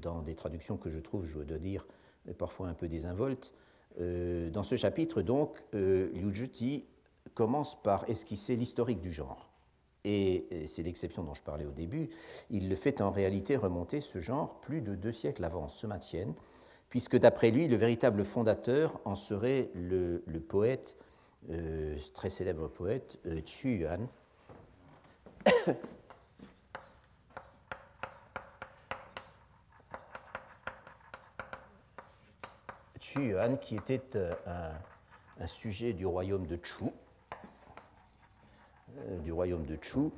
dans 0.00 0.22
des 0.22 0.34
traductions 0.34 0.76
que 0.76 0.90
je 0.90 0.98
trouve, 0.98 1.26
je 1.26 1.40
dois 1.40 1.58
dire, 1.58 1.86
parfois 2.38 2.68
un 2.68 2.74
peu 2.74 2.88
désinvoltes. 2.88 3.52
dans 3.98 4.62
ce 4.62 4.76
chapitre, 4.76 5.22
donc, 5.22 5.62
Liu 5.72 6.34
Zhiti 6.34 6.84
commence 7.34 7.80
par 7.82 8.08
esquisser 8.08 8.56
l'historique 8.56 9.00
du 9.00 9.12
genre 9.12 9.48
et 10.08 10.66
c'est 10.66 10.82
l'exception 10.82 11.22
dont 11.22 11.34
je 11.34 11.42
parlais 11.42 11.64
au 11.64 11.70
début, 11.70 12.08
il 12.50 12.68
le 12.68 12.76
fait 12.76 13.00
en 13.00 13.10
réalité 13.10 13.56
remonter 13.56 14.00
ce 14.00 14.20
genre 14.20 14.60
plus 14.60 14.80
de 14.80 14.94
deux 14.94 15.12
siècles 15.12 15.44
avant 15.44 15.68
ce 15.68 15.86
Tian, 16.00 16.34
puisque 16.88 17.16
d'après 17.18 17.50
lui, 17.50 17.68
le 17.68 17.76
véritable 17.76 18.24
fondateur 18.24 19.00
en 19.04 19.14
serait 19.14 19.70
le, 19.74 20.22
poète, 20.48 20.96
euh, 21.50 21.96
très 22.14 22.30
célèbre 22.30 22.68
poète, 22.68 23.18
euh, 23.26 23.40
Chu 23.44 23.76
Yuan. 23.76 24.08
Qui 33.60 33.76
était 33.76 34.02
euh, 34.16 34.34
un 35.40 35.46
sujet 35.46 35.94
du 35.94 36.04
royaume 36.04 36.46
de 36.46 36.58
Chu, 36.62 36.84
euh, 38.98 39.18
du 39.20 39.32
royaume 39.32 39.64
de 39.64 39.78
Chu 39.80 40.10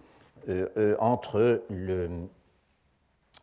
euh, 0.49 0.97
entre 0.99 1.63
le, 1.71 2.09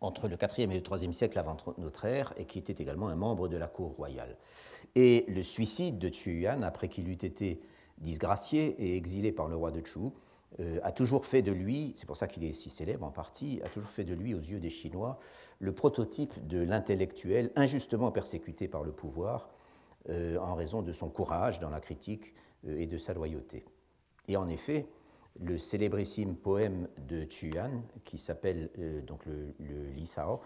entre 0.01 0.27
le 0.27 0.35
4e 0.35 0.69
et 0.71 0.75
le 0.75 0.81
3e 0.81 1.13
siècle 1.13 1.39
avant 1.39 1.55
notre 1.77 2.05
ère, 2.05 2.33
et 2.35 2.43
qui 2.43 2.59
était 2.59 2.83
également 2.83 3.07
un 3.07 3.15
membre 3.15 3.47
de 3.47 3.55
la 3.55 3.67
cour 3.67 3.95
royale. 3.95 4.35
Et 4.95 5.23
le 5.29 5.43
suicide 5.43 5.97
de 5.97 6.09
Yuan, 6.09 6.65
après 6.65 6.89
qu'il 6.89 7.07
eût 7.07 7.13
été 7.13 7.61
disgracié 7.99 8.75
et 8.79 8.97
exilé 8.97 9.31
par 9.31 9.47
le 9.47 9.55
roi 9.55 9.71
de 9.71 9.85
Chu, 9.85 10.11
a 10.81 10.91
toujours 10.91 11.25
fait 11.25 11.41
de 11.41 11.51
lui, 11.51 11.93
c'est 11.97 12.05
pour 12.05 12.17
ça 12.17 12.27
qu'il 12.27 12.43
est 12.43 12.51
si 12.51 12.69
célèbre 12.69 13.05
en 13.05 13.11
partie, 13.11 13.61
a 13.63 13.69
toujours 13.69 13.89
fait 13.89 14.03
de 14.03 14.13
lui, 14.13 14.33
aux 14.33 14.39
yeux 14.39 14.59
des 14.59 14.69
Chinois, 14.69 15.19
le 15.59 15.71
prototype 15.71 16.47
de 16.47 16.59
l'intellectuel 16.59 17.51
injustement 17.55 18.11
persécuté 18.11 18.67
par 18.67 18.83
le 18.83 18.91
pouvoir 18.91 19.49
en 20.09 20.55
raison 20.55 20.81
de 20.81 20.91
son 20.91 21.09
courage 21.09 21.59
dans 21.59 21.69
la 21.69 21.79
critique 21.79 22.33
et 22.67 22.87
de 22.87 22.97
sa 22.97 23.13
loyauté. 23.13 23.65
Et 24.27 24.37
en 24.37 24.47
effet, 24.47 24.87
le 25.39 25.57
célébrissime 25.57 26.35
poème 26.35 26.87
de 27.07 27.25
Chuan, 27.29 27.83
qui 28.03 28.17
s'appelle 28.17 28.69
euh, 28.79 29.01
donc 29.01 29.25
le, 29.25 29.53
le 29.59 29.89
Lisao, 29.91 30.41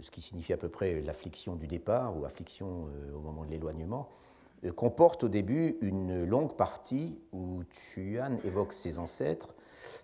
ce 0.00 0.10
qui 0.10 0.20
signifie 0.20 0.52
à 0.52 0.56
peu 0.56 0.68
près 0.68 1.00
l'affliction 1.00 1.56
du 1.56 1.66
départ 1.66 2.16
ou 2.16 2.24
affliction 2.24 2.88
euh, 2.88 3.14
au 3.14 3.20
moment 3.20 3.44
de 3.44 3.50
l'éloignement, 3.50 4.08
euh, 4.08 4.39
comporte 4.76 5.24
au 5.24 5.28
début 5.28 5.76
une 5.80 6.24
longue 6.24 6.56
partie 6.56 7.18
où 7.32 7.62
Chuan 7.70 8.38
évoque 8.44 8.72
ses 8.72 8.98
ancêtres, 8.98 9.54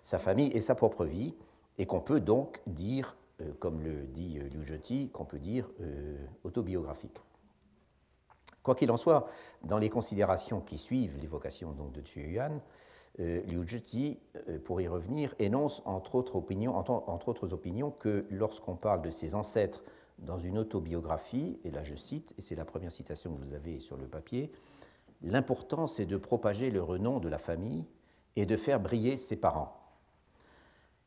sa 0.01 0.19
famille 0.19 0.51
et 0.53 0.61
sa 0.61 0.75
propre 0.75 1.05
vie, 1.05 1.35
et 1.77 1.85
qu'on 1.85 2.01
peut 2.01 2.19
donc 2.19 2.59
dire, 2.65 3.15
comme 3.59 3.81
le 3.81 4.07
dit 4.07 4.39
Liu 4.39 4.65
Zheti, 4.65 5.09
qu'on 5.11 5.25
peut 5.25 5.37
dire 5.37 5.69
autobiographique. 6.43 7.19
Quoi 8.63 8.75
qu'il 8.75 8.91
en 8.91 8.97
soit, 8.97 9.27
dans 9.63 9.77
les 9.77 9.89
considérations 9.89 10.59
qui 10.59 10.77
suivent 10.77 11.17
l'évocation 11.21 11.73
de 11.73 12.01
Chuan, 12.03 12.59
euh, 13.19 13.41
Liu 13.43 13.65
euh, 14.49 14.59
pour 14.59 14.79
y 14.79 14.87
revenir, 14.87 15.33
énonce 15.39 15.81
entre 15.85 16.15
autres, 16.15 16.35
opinions, 16.35 16.75
entre 16.75 17.29
autres 17.29 17.53
opinions 17.53 17.89
que 17.89 18.25
lorsqu'on 18.29 18.75
parle 18.75 19.01
de 19.01 19.09
ses 19.09 19.33
ancêtres 19.33 19.81
dans 20.19 20.37
une 20.37 20.57
autobiographie, 20.57 21.59
et 21.63 21.71
là 21.71 21.83
je 21.83 21.95
cite, 21.95 22.33
et 22.37 22.41
c'est 22.41 22.55
la 22.55 22.65
première 22.65 22.91
citation 22.91 23.33
que 23.33 23.41
vous 23.41 23.53
avez 23.53 23.79
sur 23.79 23.97
le 23.97 24.07
papier, 24.07 24.51
l'important 25.21 25.87
c'est 25.87 26.05
de 26.05 26.17
propager 26.17 26.71
le 26.71 26.81
renom 26.81 27.19
de 27.19 27.29
la 27.29 27.37
famille 27.37 27.85
et 28.35 28.45
de 28.45 28.57
faire 28.57 28.79
briller 28.79 29.17
ses 29.17 29.35
parents. 29.35 29.73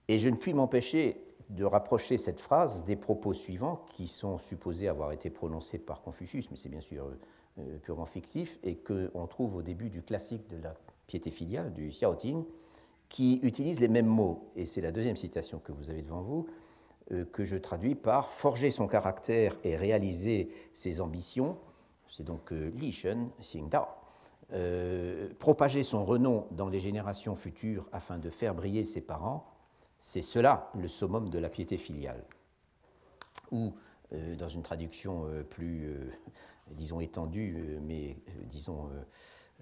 Et 0.08 0.18
je 0.18 0.28
ne 0.28 0.36
puis 0.36 0.54
m'empêcher 0.54 1.22
de 1.50 1.64
rapprocher 1.64 2.16
cette 2.16 2.40
phrase 2.40 2.84
des 2.84 2.96
propos 2.96 3.32
suivants 3.32 3.84
qui 3.90 4.06
sont 4.06 4.38
supposés 4.38 4.88
avoir 4.88 5.12
été 5.12 5.30
prononcés 5.30 5.78
par 5.78 6.00
Confucius, 6.02 6.50
mais 6.50 6.56
c'est 6.56 6.68
bien 6.68 6.80
sûr 6.80 7.10
euh, 7.58 7.78
purement 7.78 8.06
fictif, 8.06 8.58
et 8.62 8.76
qu'on 8.76 9.26
trouve 9.26 9.56
au 9.56 9.62
début 9.62 9.90
du 9.90 10.02
classique 10.02 10.48
de 10.48 10.56
la 10.62 10.74
piété 11.06 11.30
filiale 11.30 11.72
du 11.72 11.88
Xiaoting, 11.88 12.44
qui 13.08 13.40
utilise 13.42 13.80
les 13.80 13.88
mêmes 13.88 14.06
mots. 14.06 14.52
Et 14.54 14.66
c'est 14.66 14.80
la 14.80 14.92
deuxième 14.92 15.16
citation 15.16 15.58
que 15.58 15.72
vous 15.72 15.90
avez 15.90 16.02
devant 16.02 16.22
vous, 16.22 16.46
que 17.32 17.44
je 17.44 17.56
traduis 17.56 17.94
par 17.94 18.28
forger 18.28 18.70
son 18.70 18.86
caractère 18.86 19.56
et 19.64 19.76
réaliser 19.76 20.50
ses 20.74 21.00
ambitions. 21.00 21.58
C'est 22.08 22.24
donc 22.24 22.52
euh, 22.52 22.70
Li 22.74 22.92
Shen 22.92 23.30
Xingdao. 23.40 23.86
Euh, 24.52 25.28
propager 25.38 25.82
son 25.82 26.04
renom 26.04 26.46
dans 26.50 26.68
les 26.68 26.80
générations 26.80 27.36
futures 27.36 27.88
afin 27.92 28.18
de 28.18 28.30
faire 28.30 28.54
briller 28.54 28.84
ses 28.84 29.00
parents, 29.00 29.46
c'est 29.98 30.22
cela 30.22 30.70
le 30.74 30.88
summum 30.88 31.30
de 31.30 31.38
la 31.38 31.48
piété 31.48 31.78
filiale. 31.78 32.24
Ou, 33.52 33.74
dans 34.38 34.48
une 34.48 34.62
traduction 34.62 35.28
plus, 35.50 35.88
disons, 36.68 36.98
étendue, 37.00 37.78
mais 37.80 38.16
disons 38.44 38.88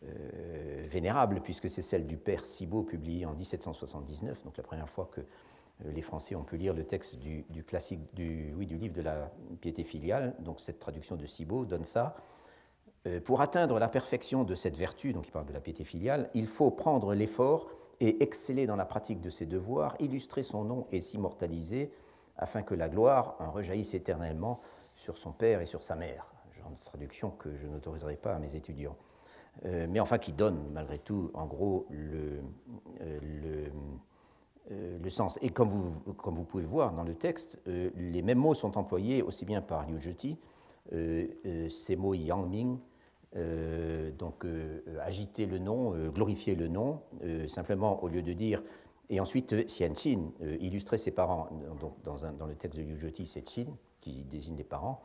euh, 0.05 0.87
vénérable, 0.89 1.41
puisque 1.43 1.69
c'est 1.69 1.83
celle 1.83 2.07
du 2.07 2.17
père 2.17 2.45
Cibot, 2.45 2.85
publiée 2.85 3.27
en 3.27 3.35
1779, 3.35 4.45
donc 4.45 4.57
la 4.57 4.63
première 4.63 4.89
fois 4.89 5.11
que 5.13 5.21
euh, 5.21 5.25
les 5.85 6.03
Français 6.03 6.35
ont 6.35 6.43
pu 6.43 6.57
lire 6.57 6.75
le 6.75 6.85
texte 6.85 7.17
du, 7.19 7.45
classique, 7.65 8.01
du, 8.15 8.53
oui, 8.57 8.67
du 8.67 8.77
livre 8.77 8.95
de 8.95 9.03
la 9.03 9.31
piété 9.61 9.85
filiale. 9.85 10.35
Donc 10.41 10.61
cette 10.61 10.81
traduction 10.81 11.17
de 11.17 11.27
Cibot 11.27 11.65
donne 11.65 11.85
ça. 11.85 12.17
Euh, 13.07 13.21
pour 13.21 13.41
atteindre 13.41 13.79
la 13.79 13.89
perfection 13.89 14.45
de 14.45 14.55
cette 14.55 14.77
vertu, 14.77 15.13
donc 15.13 15.29
il 15.29 15.31
parle 15.31 15.47
de 15.47 15.53
la 15.53 15.61
piété 15.61 15.85
filiale, 15.85 16.31
il 16.35 16.47
faut 16.47 16.71
prendre 16.71 17.15
l'effort 17.15 17.69
et 18.01 18.23
exceller 18.23 18.67
dans 18.67 18.77
la 18.77 18.85
pratique 18.85 19.21
de 19.21 19.31
ses 19.31 19.47
devoirs, 19.47 19.97
illustrer 20.01 20.43
son 20.43 20.65
nom 20.65 20.87
et 20.91 21.01
s'immortaliser, 21.01 21.93
afin 22.37 22.63
que 22.63 22.75
la 22.75 22.89
gloire 22.89 23.37
en 23.41 23.51
rejaillisse 23.51 23.95
éternellement 23.95 24.61
sur 24.95 25.17
son 25.17 25.33
père 25.33 25.61
et 25.61 25.67
sur 25.67 25.83
sa 25.83 25.97
mère. 25.97 26.27
Genre 26.53 26.71
de 26.71 26.85
traduction 26.85 27.31
que 27.31 27.55
je 27.55 27.67
n'autoriserai 27.67 28.17
pas 28.17 28.35
à 28.35 28.39
mes 28.39 28.55
étudiants. 28.55 28.97
Euh, 29.65 29.87
mais 29.89 29.99
enfin 29.99 30.19
qui 30.19 30.33
donne 30.33 30.71
malgré 30.73 30.99
tout, 30.99 31.31
en 31.35 31.47
gros, 31.47 31.87
le, 31.91 32.41
euh, 33.01 33.21
le, 33.21 33.73
euh. 34.71 34.99
Et 35.43 35.51
comme 35.51 35.69
vous, 35.69 36.45
pouvez 36.45 36.65
voir 36.65 36.93
dans 36.93 37.05
le 37.05 37.15
texte, 37.15 37.61
les 37.67 38.23
mêmes 38.23 38.39
mots 38.39 38.55
sont 38.55 38.77
employés 38.77 39.23
aussi 39.23 39.45
bien 39.45 39.63
par 39.63 39.89
Liu 39.89 40.01
Zheti, 40.01 40.39
ces 40.91 41.97
mots 41.97 42.15
Yang 42.15 42.49
Ming, 42.49 42.79
donc 44.19 44.47
agiter 45.01 45.47
le 45.47 45.59
nom, 45.59 45.93
glorifier 46.11 46.55
le 46.55 46.69
nom, 46.69 47.01
simplement 47.47 48.03
au 48.03 48.09
lieu 48.09 48.23
de 48.23 48.33
dire 48.33 48.63
et 49.11 49.21
ensuite, 49.21 49.55
Xian 49.55 49.95
Qin 49.95 50.33
illustrer 50.61 50.99
ses 50.99 51.13
parents. 51.13 51.49
Donc, 51.81 51.95
dans, 52.03 52.47
le 52.47 52.55
texte 52.55 52.79
de 52.79 52.85
Liu 52.85 53.01
Zheti, 53.01 53.27
c'est 53.27 53.43
Qin 53.43 53.67
qui 54.01 54.25
désigne 54.25 54.57
les 54.57 54.65
parents, 54.65 55.03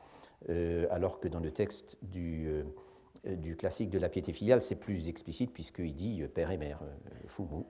alors 0.90 1.20
que 1.20 1.28
dans 1.28 1.40
le 1.40 1.52
texte 1.52 1.98
du, 2.02 2.50
du 3.26 3.56
classique 3.56 3.90
de 3.90 4.00
la 4.00 4.10
piété 4.10 4.34
filiale, 4.34 4.62
c'est 4.62 4.76
plus 4.76 5.08
explicite 5.08 5.54
puisqu'il 5.54 5.96
dit 5.96 6.22
père 6.34 6.52
et 6.52 6.58
mère, 6.58 6.82
Fumu. 7.28 7.64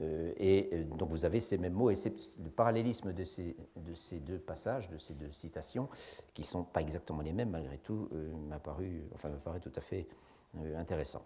Euh, 0.00 0.32
et 0.38 0.70
euh, 0.72 0.84
donc 0.84 1.10
vous 1.10 1.24
avez 1.24 1.40
ces 1.40 1.58
mêmes 1.58 1.74
mots, 1.74 1.90
et 1.90 1.94
le 1.94 2.50
parallélisme 2.50 3.12
de 3.12 3.24
ces, 3.24 3.56
de 3.76 3.94
ces, 3.94 4.18
deux 4.20 4.38
passages, 4.38 4.88
de 4.88 4.98
ces 4.98 5.14
deux 5.14 5.32
citations, 5.32 5.88
qui 6.34 6.42
ne 6.42 6.46
sont 6.46 6.64
pas 6.64 6.80
exactement 6.80 7.22
les 7.22 7.32
mêmes 7.32 7.50
malgré 7.50 7.78
tout, 7.78 8.08
euh, 8.14 8.28
m'a 8.48 8.58
paru, 8.58 9.02
enfin, 9.14 9.30
tout 9.60 9.72
à 9.76 9.80
fait 9.80 10.08
intéressant, 10.76 11.24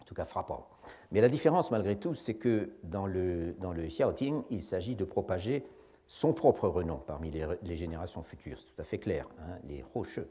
en 0.00 0.04
tout 0.04 0.14
cas 0.14 0.24
frappant. 0.24 0.68
Mais 1.10 1.20
la 1.20 1.28
différence 1.28 1.70
malgré 1.70 1.96
tout, 1.96 2.14
c'est 2.14 2.34
que 2.34 2.72
dans 2.84 3.06
le, 3.06 3.54
dans 3.54 3.72
le 3.72 3.82
Xiaoting, 3.86 4.42
il 4.50 4.62
s'agit 4.62 4.96
de 4.96 5.04
propager 5.04 5.64
son 6.06 6.32
propre 6.32 6.68
renom 6.68 6.98
parmi 7.06 7.30
les, 7.30 7.76
générations 7.76 8.22
futures, 8.22 8.58
c'est 8.58 8.66
tout 8.66 8.80
à 8.80 8.84
fait 8.84 8.98
clair, 8.98 9.28
hein, 9.40 9.58
les 9.64 9.82
rocheux, 9.94 10.28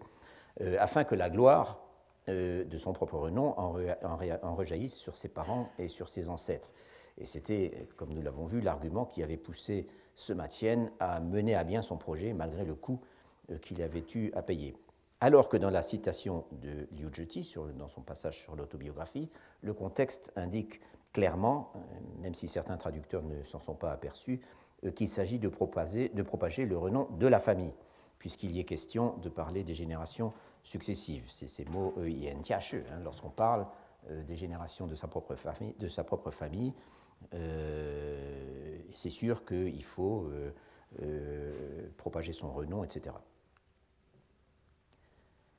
afin 0.78 1.06
que 1.06 1.16
la 1.16 1.30
gloire 1.30 1.80
de 2.28 2.78
son 2.78 2.92
propre 2.92 3.18
renom 3.18 3.58
en, 3.58 3.78
en 4.44 4.56
rejaillisse 4.56 4.96
sur 4.96 5.16
ses 5.16 5.30
parents 5.30 5.70
et 5.80 5.88
sur 5.88 6.10
ses 6.10 6.30
ancêtres. 6.30 6.70
Et 7.20 7.26
c'était, 7.26 7.88
comme 7.98 8.14
nous 8.14 8.22
l'avons 8.22 8.46
vu, 8.46 8.62
l'argument 8.62 9.06
qui 9.06 9.24
avait 9.24 9.38
poussé 9.38 9.88
ce 10.16 10.34
Matien 10.34 10.90
à 11.00 11.20
mener 11.20 11.56
à 11.56 11.64
bien 11.64 11.82
son 11.82 11.98
projet 11.98 12.34
malgré 12.34 12.66
le 12.66 12.76
coût 12.76 13.00
euh, 13.52 13.58
qu'il 13.58 13.82
avait 13.82 14.06
eu 14.16 14.32
à 14.34 14.42
payer. 14.42 14.76
Alors 15.22 15.50
que 15.50 15.58
dans 15.58 15.70
la 15.70 15.82
citation 15.82 16.46
de 16.52 16.88
Liu 16.98 17.10
Zheti, 17.14 17.54
dans 17.78 17.90
son 17.90 18.02
passage 18.02 18.42
sur 18.42 18.56
l'autobiographie, 18.56 19.30
le 19.62 19.74
contexte 19.74 20.32
indique 20.36 20.80
clairement, 21.12 21.74
euh, 21.76 21.80
même 22.22 22.36
si 22.36 22.48
certains 22.48 22.78
traducteurs 22.78 23.24
ne 23.24 23.44
s'en 23.44 23.60
sont 23.60 23.76
pas 23.76 23.92
aperçus, 23.92 24.40
euh, 24.86 24.92
qu'il 24.92 25.10
s'agit 25.10 25.40
de 25.40 25.50
propager, 25.50 26.10
de 26.10 26.22
propager 26.22 26.66
le 26.66 26.78
renom 26.78 27.10
de 27.18 27.28
la 27.28 27.40
famille, 27.40 27.74
puisqu'il 28.18 28.52
y 28.52 28.62
est 28.62 28.66
question 28.66 29.18
de 29.18 29.28
parler 29.28 29.66
des 29.66 29.74
générations 29.74 30.32
successives. 30.64 31.30
C'est 31.30 31.50
ces 31.50 31.66
mots 31.66 31.94
hein, 31.98 33.00
lorsqu'on 33.04 33.30
parle 33.30 33.68
des 34.10 34.36
générations 34.38 34.88
de 34.88 34.96
sa 34.96 35.08
propre 35.08 35.36
famille, 35.36 35.74
de 35.78 35.88
sa 35.88 36.04
propre 36.04 36.32
famille 36.32 36.74
c'est 38.94 39.10
sûr 39.10 39.46
qu'il 39.46 39.84
faut 39.84 40.26
euh, 40.26 40.52
euh, 41.02 41.88
propager 41.98 42.34
son 42.34 42.52
renom, 42.52 42.84
etc. 42.84 43.16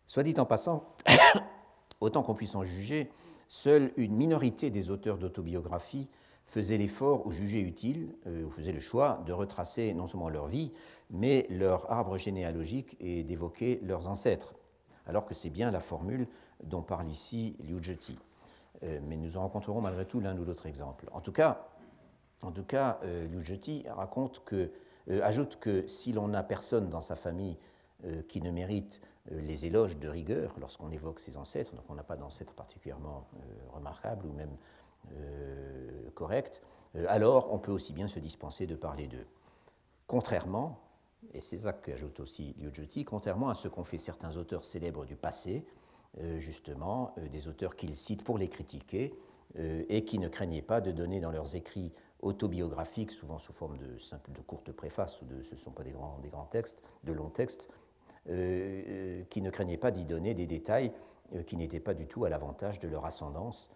Soit 0.07 0.25
dit 0.25 0.35
en 0.39 0.45
passant, 0.45 0.95
autant 2.01 2.23
qu'on 2.23 2.35
puisse 2.35 2.55
en 2.55 2.65
juger, 2.65 3.11
seule 3.49 3.93
une 3.97 4.15
minorité 4.15 4.71
des 4.71 4.91
auteurs 4.91 5.19
d'autobiographie 5.19 6.09
faisait 6.47 6.79
l'effort 6.79 7.27
ou 7.27 7.31
jugeait 7.31 7.61
utile, 7.61 8.17
ou 8.27 8.51
faisait 8.51 8.73
le 8.73 8.81
choix 8.81 9.23
de 9.25 9.33
retracer 9.33 9.95
non 9.95 10.09
seulement 10.09 10.29
leur 10.29 10.49
vie, 10.49 10.73
mais 11.09 11.47
leur 11.49 11.91
arbre 11.93 12.19
généalogique 12.19 12.97
et 12.99 13.23
d'évoquer 13.23 13.79
leurs 13.85 14.09
ancêtres, 14.09 14.57
alors 15.07 15.27
que 15.27 15.35
c'est 15.35 15.51
bien 15.51 15.71
la 15.71 15.81
formule 15.81 16.27
dont 16.65 16.83
parle 16.83 17.09
ici 17.09 17.57
Liu 17.61 17.81
Zheti. 17.81 18.19
Euh, 18.83 19.01
mais 19.03 19.17
nous 19.17 19.37
en 19.37 19.43
rencontrerons 19.43 19.81
malgré 19.81 20.07
tout 20.07 20.21
l'un 20.21 20.37
ou 20.39 20.45
l'autre 20.45 20.67
exemple. 20.67 21.07
En 21.13 21.21
tout 21.21 21.33
cas, 21.33 21.67
en 22.43 22.53
tout 22.53 22.65
cas 22.65 22.99
euh, 23.05 23.27
Liu 23.27 23.43
raconte 23.91 24.43
que, 24.45 24.71
euh, 25.11 25.21
ajoute 25.23 25.59
que 25.61 25.87
si 25.87 26.13
l'on 26.13 26.29
n'a 26.29 26.43
personne 26.43 26.89
dans 26.89 27.01
sa 27.01 27.17
famille 27.17 27.59
qui 28.29 28.41
ne 28.41 28.51
mérite 28.51 29.03
les 29.31 29.67
éloges 29.67 29.99
de 29.99 30.09
rigueur 30.09 30.55
lorsqu'on 30.59 30.91
évoque 30.91 31.21
ses 31.21 31.37
ancêtres, 31.37 31.75
donc 31.75 31.85
on 31.91 31.95
n'a 31.95 32.03
pas 32.03 32.17
d'ancêtres 32.17 32.55
particulièrement 32.55 33.27
remarquables 33.75 34.25
ou 34.25 34.33
même 34.33 34.57
corrects, 36.15 36.63
alors 37.09 37.53
on 37.53 37.59
peut 37.59 37.73
aussi 37.73 37.93
bien 37.93 38.09
se 38.09 38.19
dispenser 38.19 38.67
de 38.67 38.75
parler 38.75 39.07
d'eux. 39.07 39.27
Contrairement, 40.07 40.81
et 41.35 41.41
c'est 41.41 41.59
ça 41.59 41.75
qu'ajoute 41.75 42.21
aussi 42.21 42.55
Liu 42.59 42.73
contrairement 43.05 43.51
à 43.51 43.55
ce 43.55 43.69
qu'ont 43.69 43.85
fait 43.85 43.99
certains 43.99 44.35
auteurs 44.39 44.65
célèbres 44.65 45.05
du 45.05 45.15
passé, 45.15 45.67
justement, 46.39 47.15
euh, 47.19 47.29
des 47.29 47.49
auteurs 47.49 47.77
qu'ils 47.77 47.95
citent 47.95 48.25
pour 48.25 48.39
les 48.39 48.49
critiquer 48.49 49.15
euh, 49.59 49.85
et 49.89 50.05
qui 50.05 50.19
ne 50.19 50.29
craignaient 50.29 50.63
pas 50.63 50.81
de 50.81 50.93
donner 50.93 51.21
dans 51.21 51.31
leurs 51.31 51.57
écrits 51.57 51.93
autobiographiques, 52.21 53.13
souvent 53.13 53.39
sous 53.39 53.53
forme 53.53 53.79
de, 53.79 53.87
de 53.87 54.41
courtes 54.41 54.73
préfaces, 54.73 55.23
ou 55.23 55.25
de, 55.25 55.43
ce 55.43 55.55
ne 55.55 55.61
sont 55.61 55.71
pas 55.71 55.85
des 55.85 55.93
grands, 55.93 56.47
textes, 56.51 56.83
de 57.05 57.13
longs 57.13 57.31
textes, 57.31 57.71
qui 58.27 59.43
ne 59.43 59.49
craignaient 59.51 59.79
pas 59.79 59.91
d'y 59.91 60.05
donner 60.05 60.35
des 60.35 60.47
détails 60.47 60.93
qui 61.47 61.57
n'étaient 61.57 61.81
pas 61.81 61.95
du 61.95 62.07
tout 62.07 62.27
à 62.27 62.29
l'avantage 62.29 62.79
de 62.79 62.89
leur 62.89 63.07
ascendance, 63.07 63.71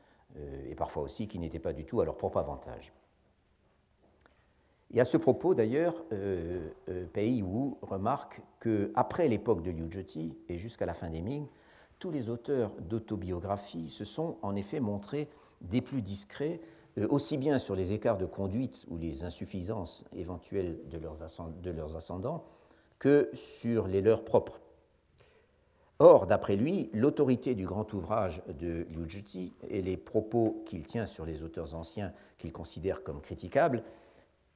et 0.69 0.75
parfois 0.75 1.03
aussi 1.03 1.27
qui 1.27 1.39
n'étaient 1.39 1.59
pas 1.59 1.73
du 1.73 1.87
tout 1.87 2.03
à 2.03 2.05
leur 2.05 2.19
propre 2.19 2.37
avantage. 2.37 2.93
Et 4.95 5.01
à 5.01 5.05
ce 5.05 5.17
propos, 5.17 5.55
d'ailleurs, 5.55 6.05
euh, 6.13 6.71
Pei 7.13 7.43
Wu 7.43 7.75
remarque 7.83 8.41
qu'après 8.61 9.27
l'époque 9.27 9.63
de 9.63 9.73
Liu 9.73 9.91
Zheti 9.91 10.39
et 10.49 10.57
jusqu'à 10.57 10.87
la 10.87 10.95
fin 10.95 11.11
des 11.11 11.21
Ming, 11.21 11.49
tous 11.99 12.11
les 12.11 12.29
auteurs 12.29 12.73
d'autobiographie 12.81 13.89
se 13.89 14.05
sont 14.05 14.37
en 14.43 14.57
effet 14.57 14.81
montrés 14.81 15.29
des 15.61 15.81
plus 15.81 16.03
discrets, 16.03 16.61
euh, 16.99 17.07
aussi 17.09 17.39
bien 17.39 17.59
sur 17.59 17.75
les 17.75 17.93
écarts 17.93 18.19
de 18.19 18.27
conduite 18.27 18.85
ou 18.89 18.97
les 18.97 19.25
insuffisances 19.25 20.05
éventuelles 20.15 20.79
de 20.91 20.99
leurs, 20.99 21.97
ascendants 21.97 22.45
que 22.99 23.31
sur 23.33 23.87
les 23.87 24.01
leurs 24.01 24.25
propres. 24.25 24.61
Or, 26.01 26.27
d'après 26.27 26.57
lui, 26.57 26.91
l'autorité 26.93 27.55
du 27.55 27.67
grand 27.67 27.93
ouvrage 27.93 28.43
de 28.49 28.87
Liu 28.91 29.09
Zhiti 29.09 29.53
et 29.69 29.81
les 29.81 29.97
propos 29.97 30.63
qu'il 30.67 30.83
tient 30.83 31.07
sur 31.07 31.25
les 31.25 31.43
auteurs 31.43 31.75
anciens 31.75 32.13
qu'il 32.37 32.53
considère 32.53 33.03
comme 33.03 33.21
critiquables 33.21 33.83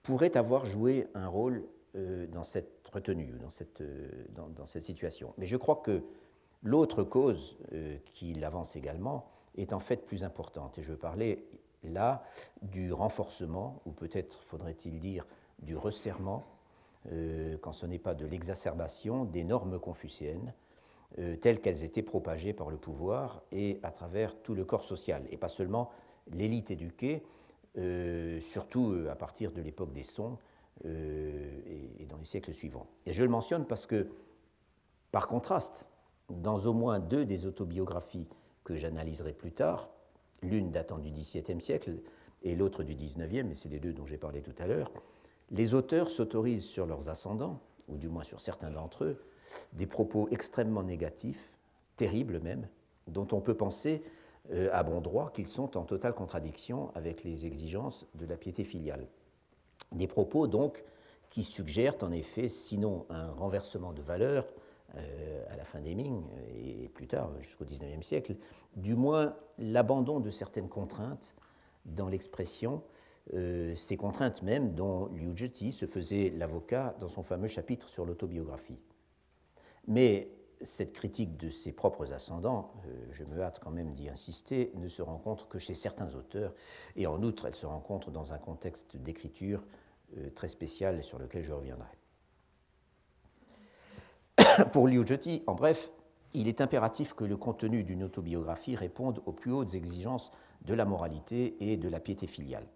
pourraient 0.02 0.36
avoir 0.36 0.64
joué 0.64 1.06
un 1.14 1.28
rôle 1.28 1.64
euh, 1.94 2.26
dans 2.26 2.42
cette 2.42 2.86
retenue, 2.92 3.32
dans 3.40 3.50
cette, 3.50 3.82
euh, 3.82 4.08
dans 4.34 4.66
cette 4.66 4.82
situation. 4.82 5.32
Mais 5.38 5.46
je 5.46 5.56
crois 5.56 5.76
que 5.76 6.02
L'autre 6.62 7.04
cause 7.04 7.56
euh, 7.72 7.98
qu'il 8.04 8.44
avance 8.44 8.74
également 8.74 9.30
est 9.56 9.72
en 9.72 9.80
fait 9.80 10.06
plus 10.06 10.24
importante, 10.24 10.78
et 10.78 10.82
je 10.82 10.92
parler 10.92 11.44
là 11.84 12.24
du 12.62 12.92
renforcement, 12.92 13.80
ou 13.86 13.92
peut-être 13.92 14.42
faudrait-il 14.42 14.98
dire 14.98 15.26
du 15.60 15.76
resserrement, 15.76 16.46
euh, 17.12 17.56
quand 17.58 17.72
ce 17.72 17.86
n'est 17.86 17.98
pas 17.98 18.14
de 18.14 18.26
l'exacerbation 18.26 19.24
des 19.24 19.44
normes 19.44 19.78
confucéennes, 19.78 20.52
euh, 21.18 21.36
telles 21.36 21.60
qu'elles 21.60 21.84
étaient 21.84 22.02
propagées 22.02 22.52
par 22.52 22.70
le 22.70 22.76
pouvoir 22.76 23.42
et 23.52 23.78
à 23.82 23.92
travers 23.92 24.40
tout 24.42 24.54
le 24.54 24.64
corps 24.64 24.84
social, 24.84 25.22
et 25.30 25.36
pas 25.36 25.48
seulement 25.48 25.90
l'élite 26.32 26.70
éduquée, 26.70 27.24
surtout 28.40 29.06
à 29.08 29.14
partir 29.14 29.52
de 29.52 29.62
l'époque 29.62 29.92
des 29.92 30.02
Sons 30.02 30.36
et 30.84 32.06
dans 32.08 32.16
les 32.16 32.24
siècles 32.24 32.52
suivants. 32.52 32.88
Et 33.06 33.12
je 33.12 33.22
le 33.22 33.28
mentionne 33.28 33.66
parce 33.66 33.86
que, 33.86 34.08
par 35.12 35.28
contraste, 35.28 35.88
dans 36.28 36.58
au 36.66 36.72
moins 36.72 36.98
deux 36.98 37.24
des 37.24 37.46
autobiographies 37.46 38.28
que 38.64 38.76
j'analyserai 38.76 39.32
plus 39.32 39.52
tard, 39.52 39.90
l'une 40.42 40.70
datant 40.70 40.98
du 40.98 41.10
XVIIe 41.10 41.60
siècle 41.60 41.94
et 42.42 42.54
l'autre 42.54 42.82
du 42.82 42.94
XIXe, 42.94 43.44
mais 43.44 43.54
c'est 43.54 43.68
les 43.68 43.80
deux 43.80 43.92
dont 43.92 44.06
j'ai 44.06 44.18
parlé 44.18 44.42
tout 44.42 44.54
à 44.58 44.66
l'heure, 44.66 44.92
les 45.50 45.74
auteurs 45.74 46.10
s'autorisent 46.10 46.66
sur 46.66 46.86
leurs 46.86 47.08
ascendants, 47.08 47.60
ou 47.88 47.96
du 47.96 48.08
moins 48.08 48.22
sur 48.22 48.40
certains 48.40 48.70
d'entre 48.70 49.04
eux, 49.04 49.22
des 49.72 49.86
propos 49.86 50.28
extrêmement 50.30 50.82
négatifs, 50.82 51.50
terribles 51.96 52.40
même, 52.40 52.68
dont 53.06 53.26
on 53.32 53.40
peut 53.40 53.54
penser 53.54 54.02
euh, 54.52 54.68
à 54.72 54.82
bon 54.82 55.00
droit 55.00 55.30
qu'ils 55.32 55.48
sont 55.48 55.76
en 55.76 55.84
totale 55.84 56.14
contradiction 56.14 56.90
avec 56.94 57.24
les 57.24 57.46
exigences 57.46 58.06
de 58.14 58.26
la 58.26 58.36
piété 58.36 58.64
filiale. 58.64 59.06
Des 59.92 60.06
propos 60.06 60.46
donc 60.46 60.84
qui 61.30 61.42
suggèrent 61.42 61.96
en 62.02 62.12
effet, 62.12 62.48
sinon 62.48 63.06
un 63.08 63.30
renversement 63.30 63.92
de 63.92 64.02
valeur, 64.02 64.44
euh, 64.44 64.48
à 64.94 65.56
la 65.56 65.64
fin 65.64 65.80
des 65.80 65.94
Ming 65.94 66.24
et 66.54 66.88
plus 66.88 67.06
tard 67.06 67.30
jusqu'au 67.40 67.64
XIXe 67.64 68.06
siècle, 68.06 68.36
du 68.76 68.94
moins 68.94 69.36
l'abandon 69.58 70.20
de 70.20 70.30
certaines 70.30 70.68
contraintes 70.68 71.36
dans 71.84 72.08
l'expression, 72.08 72.82
euh, 73.34 73.74
ces 73.74 73.96
contraintes 73.96 74.42
même 74.42 74.74
dont 74.74 75.06
Liu 75.06 75.36
Zhiti 75.36 75.72
se 75.72 75.86
faisait 75.86 76.30
l'avocat 76.30 76.94
dans 77.00 77.08
son 77.08 77.22
fameux 77.22 77.48
chapitre 77.48 77.88
sur 77.88 78.04
l'autobiographie. 78.06 78.78
Mais 79.86 80.30
cette 80.62 80.92
critique 80.92 81.36
de 81.36 81.50
ses 81.50 81.72
propres 81.72 82.12
ascendants, 82.12 82.72
euh, 82.86 83.06
je 83.12 83.24
me 83.24 83.40
hâte 83.40 83.60
quand 83.62 83.70
même 83.70 83.94
d'y 83.94 84.08
insister, 84.08 84.72
ne 84.76 84.88
se 84.88 85.02
rencontre 85.02 85.46
que 85.48 85.58
chez 85.58 85.74
certains 85.74 86.14
auteurs, 86.14 86.54
et 86.96 87.06
en 87.06 87.22
outre, 87.22 87.46
elle 87.46 87.54
se 87.54 87.66
rencontre 87.66 88.10
dans 88.10 88.32
un 88.32 88.38
contexte 88.38 88.96
d'écriture 88.96 89.64
très 90.34 90.48
spécial 90.48 91.04
sur 91.04 91.18
lequel 91.18 91.44
je 91.44 91.52
reviendrai. 91.52 91.97
Pour 94.72 94.88
Liu 94.88 95.06
Zheti, 95.06 95.42
en 95.46 95.54
bref, 95.54 95.90
il 96.34 96.48
est 96.48 96.60
impératif 96.60 97.14
que 97.14 97.24
le 97.24 97.36
contenu 97.36 97.84
d'une 97.84 98.04
autobiographie 98.04 98.76
réponde 98.76 99.22
aux 99.26 99.32
plus 99.32 99.52
hautes 99.52 99.74
exigences 99.74 100.32
de 100.64 100.74
la 100.74 100.84
moralité 100.84 101.56
et 101.60 101.76
de 101.76 101.88
la 101.88 102.00
piété 102.00 102.26
filiale. 102.26 102.66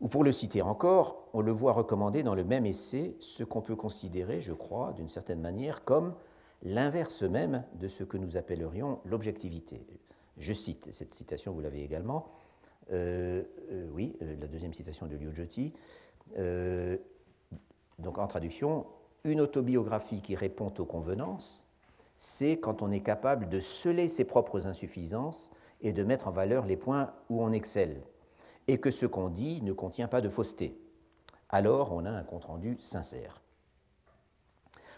Ou 0.00 0.08
pour 0.08 0.24
le 0.24 0.32
citer 0.32 0.62
encore, 0.62 1.28
on 1.32 1.40
le 1.40 1.52
voit 1.52 1.72
recommander 1.72 2.22
dans 2.22 2.34
le 2.34 2.44
même 2.44 2.66
essai 2.66 3.16
ce 3.20 3.44
qu'on 3.44 3.62
peut 3.62 3.76
considérer, 3.76 4.40
je 4.40 4.52
crois, 4.52 4.92
d'une 4.92 5.08
certaine 5.08 5.40
manière, 5.40 5.84
comme 5.84 6.14
l'inverse 6.62 7.22
même 7.22 7.64
de 7.74 7.88
ce 7.88 8.04
que 8.04 8.16
nous 8.16 8.36
appellerions 8.36 9.00
l'objectivité. 9.04 9.86
Je 10.38 10.52
cite, 10.52 10.92
cette 10.92 11.14
citation 11.14 11.52
vous 11.52 11.60
l'avez 11.60 11.82
également, 11.82 12.26
euh, 12.92 13.44
euh, 13.70 13.88
oui, 13.92 14.16
euh, 14.22 14.34
la 14.40 14.48
deuxième 14.48 14.72
citation 14.72 15.06
de 15.06 15.16
Liu 15.16 15.34
Joti, 15.34 15.72
donc 17.98 18.18
en 18.18 18.26
traduction, 18.26 18.86
une 19.24 19.40
autobiographie 19.40 20.20
qui 20.20 20.34
répond 20.34 20.72
aux 20.78 20.84
convenances, 20.84 21.64
c'est 22.16 22.58
quand 22.58 22.82
on 22.82 22.90
est 22.90 23.00
capable 23.00 23.48
de 23.48 23.60
sceller 23.60 24.08
ses 24.08 24.24
propres 24.24 24.66
insuffisances 24.66 25.50
et 25.80 25.92
de 25.92 26.04
mettre 26.04 26.28
en 26.28 26.32
valeur 26.32 26.66
les 26.66 26.76
points 26.76 27.12
où 27.28 27.42
on 27.42 27.52
excelle, 27.52 28.02
et 28.68 28.78
que 28.78 28.90
ce 28.90 29.06
qu'on 29.06 29.28
dit 29.28 29.62
ne 29.62 29.72
contient 29.72 30.08
pas 30.08 30.20
de 30.20 30.28
fausseté. 30.28 30.78
Alors 31.48 31.92
on 31.92 32.04
a 32.04 32.10
un 32.10 32.22
compte-rendu 32.22 32.76
sincère. 32.80 33.42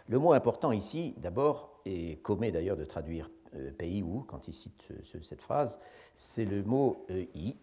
Le 0.08 0.18
mot 0.18 0.32
important 0.32 0.70
ici, 0.70 1.14
d'abord, 1.16 1.80
et 1.86 2.16
commet 2.16 2.52
d'ailleurs 2.52 2.76
de 2.76 2.84
traduire 2.84 3.30
pays 3.78 4.02
ou 4.02 4.24
quand 4.26 4.48
il 4.48 4.54
cite 4.54 4.88
cette 5.22 5.40
phrase, 5.40 5.78
c'est 6.14 6.44
le 6.44 6.62
mot 6.62 7.06
i, 7.34 7.56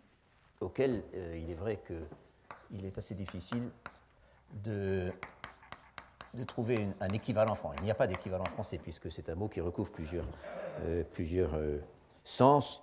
auquel 0.60 1.04
euh, 1.16 1.38
il 1.38 1.50
est 1.50 1.56
vrai 1.56 1.82
qu'il 1.86 2.86
est 2.86 2.98
assez 2.98 3.16
difficile 3.16 3.70
de, 4.64 5.12
de 6.34 6.44
trouver 6.44 6.88
un 7.00 7.10
équivalent 7.10 7.56
français. 7.56 7.78
Il 7.80 7.86
n'y 7.86 7.92
a 7.92 7.96
pas 7.96 8.08
d'équivalent 8.08 8.46
français 8.46 8.78
puisque 8.78 9.12
c'est 9.12 9.30
un 9.30 9.36
mot 9.36 9.48
qui 9.48 9.62
recouvre 9.62 9.92
plusieurs, 9.92 10.26
euh, 10.82 11.04
plusieurs 11.12 11.56
euh, 11.56 11.80
sens, 12.24 12.82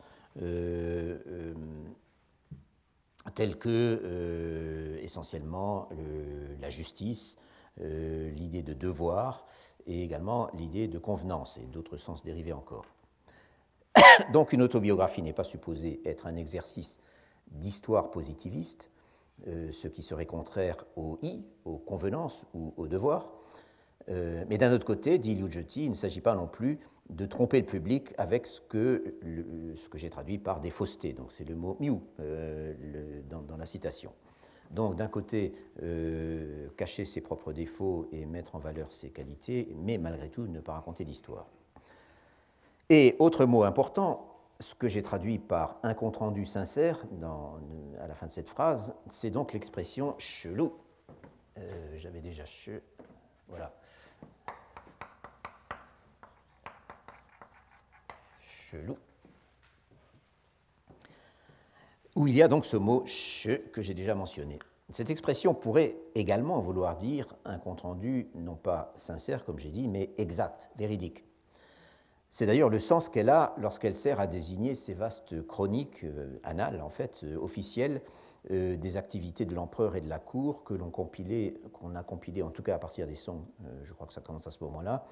tels 3.34 3.58
que 3.58 4.98
essentiellement 5.02 5.88
la 6.60 6.70
justice, 6.70 7.36
l'idée 7.78 8.62
de 8.62 8.72
devoir 8.72 9.46
et 9.86 10.04
également 10.04 10.48
l'idée 10.54 10.86
de 10.86 10.98
convenance 10.98 11.56
et 11.56 11.66
d'autres 11.66 11.96
sens 11.96 12.22
dérivés 12.22 12.52
encore. 12.52 12.84
Donc 14.32 14.52
une 14.52 14.62
autobiographie 14.62 15.22
n'est 15.22 15.32
pas 15.32 15.44
supposée 15.44 16.00
être 16.04 16.26
un 16.26 16.36
exercice 16.36 17.00
d'histoire 17.50 18.10
positiviste, 18.10 18.90
euh, 19.46 19.70
ce 19.70 19.86
qui 19.86 20.02
serait 20.02 20.26
contraire 20.26 20.76
au 20.96 21.18
i, 21.22 21.44
aux 21.64 21.78
convenances 21.78 22.44
ou 22.54 22.74
au 22.76 22.88
devoir. 22.88 23.30
Euh, 24.08 24.44
mais 24.48 24.58
d'un 24.58 24.72
autre 24.72 24.84
côté, 24.84 25.18
dit 25.18 25.36
Liu 25.36 25.50
Jeti, 25.50 25.84
il 25.84 25.90
ne 25.90 25.94
s'agit 25.94 26.20
pas 26.20 26.34
non 26.34 26.48
plus 26.48 26.80
de 27.08 27.24
tromper 27.24 27.60
le 27.60 27.66
public 27.66 28.12
avec 28.18 28.46
ce 28.46 28.60
que, 28.60 29.14
ce 29.76 29.88
que 29.88 29.96
j'ai 29.96 30.10
traduit 30.10 30.38
par 30.38 30.60
des 30.60 30.70
faussetés. 30.70 31.12
Donc 31.12 31.30
c'est 31.30 31.48
le 31.48 31.54
mot 31.54 31.76
miu 31.78 31.98
euh, 32.20 32.74
dans, 33.30 33.56
la 33.56 33.64
citation. 33.64 34.12
Donc 34.70 34.96
d'un 34.96 35.08
côté, 35.08 35.52
cacher 36.76 37.06
ses 37.06 37.22
propres 37.22 37.54
défauts 37.54 38.06
et 38.12 38.26
mettre 38.26 38.54
en 38.56 38.58
valeur 38.58 38.92
ses 38.92 39.08
qualités, 39.08 39.74
mais 39.82 39.96
malgré 39.96 40.28
tout 40.28 40.46
ne 40.46 40.60
pas 40.60 40.74
raconter 40.74 41.04
d'histoire. 41.04 41.46
Et 42.90 43.16
autre 43.18 43.46
mot 43.46 43.62
important, 43.62 44.37
ce 44.60 44.74
que 44.74 44.88
j'ai 44.88 45.02
traduit 45.02 45.38
par 45.38 45.78
un 45.82 45.94
compte-rendu 45.94 46.44
sincère 46.44 47.04
à 48.00 48.06
la 48.06 48.14
fin 48.14 48.26
de 48.26 48.32
cette 48.32 48.48
phrase, 48.48 48.94
c'est 49.06 49.30
donc 49.30 49.52
l'expression 49.52 50.14
chelou. 50.18 50.72
Euh, 51.58 51.96
j'avais 51.96 52.20
déjà 52.20 52.44
che. 52.44 52.82
Voilà. 53.48 53.72
Chelou. 58.40 58.96
Où 62.16 62.26
il 62.26 62.36
y 62.36 62.42
a 62.42 62.48
donc 62.48 62.64
ce 62.64 62.76
mot 62.76 63.04
che 63.06 63.70
que 63.70 63.80
j'ai 63.80 63.94
déjà 63.94 64.14
mentionné. 64.14 64.58
Cette 64.90 65.10
expression 65.10 65.54
pourrait 65.54 65.96
également 66.14 66.60
vouloir 66.60 66.96
dire 66.96 67.36
un 67.44 67.58
compte-rendu 67.58 68.30
non 68.34 68.56
pas 68.56 68.92
sincère, 68.96 69.44
comme 69.44 69.58
j'ai 69.58 69.70
dit, 69.70 69.86
mais 69.86 70.10
exact, 70.16 70.70
véridique. 70.76 71.27
C'est 72.30 72.44
d'ailleurs 72.44 72.68
le 72.68 72.78
sens 72.78 73.08
qu'elle 73.08 73.30
a 73.30 73.54
lorsqu'elle 73.58 73.94
sert 73.94 74.20
à 74.20 74.26
désigner 74.26 74.74
ces 74.74 74.92
vastes 74.92 75.46
chroniques 75.46 76.04
euh, 76.04 76.38
annales, 76.42 76.82
en 76.82 76.90
fait, 76.90 77.22
euh, 77.24 77.38
officielles, 77.38 78.02
euh, 78.50 78.76
des 78.76 78.96
activités 78.98 79.46
de 79.46 79.54
l'empereur 79.54 79.96
et 79.96 80.02
de 80.02 80.08
la 80.08 80.18
cour 80.18 80.62
que 80.62 80.74
l'on 80.74 80.90
qu'on 80.90 81.94
a 81.94 82.02
compilées, 82.02 82.42
en 82.42 82.50
tout 82.50 82.62
cas 82.62 82.74
à 82.74 82.78
partir 82.78 83.06
des 83.06 83.14
sons, 83.14 83.46
je 83.82 83.92
crois 83.92 84.06
que 84.06 84.12
ça 84.12 84.20
commence 84.20 84.46
à 84.46 84.50
ce 84.50 84.62
moment-là, 84.64 85.04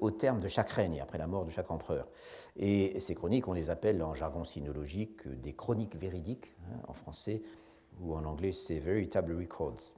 au 0.00 0.10
terme 0.10 0.40
de 0.40 0.48
chaque 0.48 0.70
règne, 0.70 1.00
après 1.00 1.16
la 1.16 1.26
mort 1.26 1.44
de 1.46 1.50
chaque 1.50 1.70
empereur. 1.70 2.06
Et 2.56 3.00
ces 3.00 3.14
chroniques, 3.14 3.48
on 3.48 3.54
les 3.54 3.70
appelle 3.70 4.02
en 4.02 4.12
jargon 4.12 4.44
sinologique 4.44 5.26
des 5.40 5.54
chroniques 5.54 5.96
véridiques, 5.96 6.54
hein, 6.66 6.76
en 6.86 6.92
français, 6.92 7.42
ou 8.00 8.14
en 8.14 8.24
anglais, 8.24 8.52
c'est 8.52 8.78
Veritable 8.78 9.36
Records. 9.36 9.94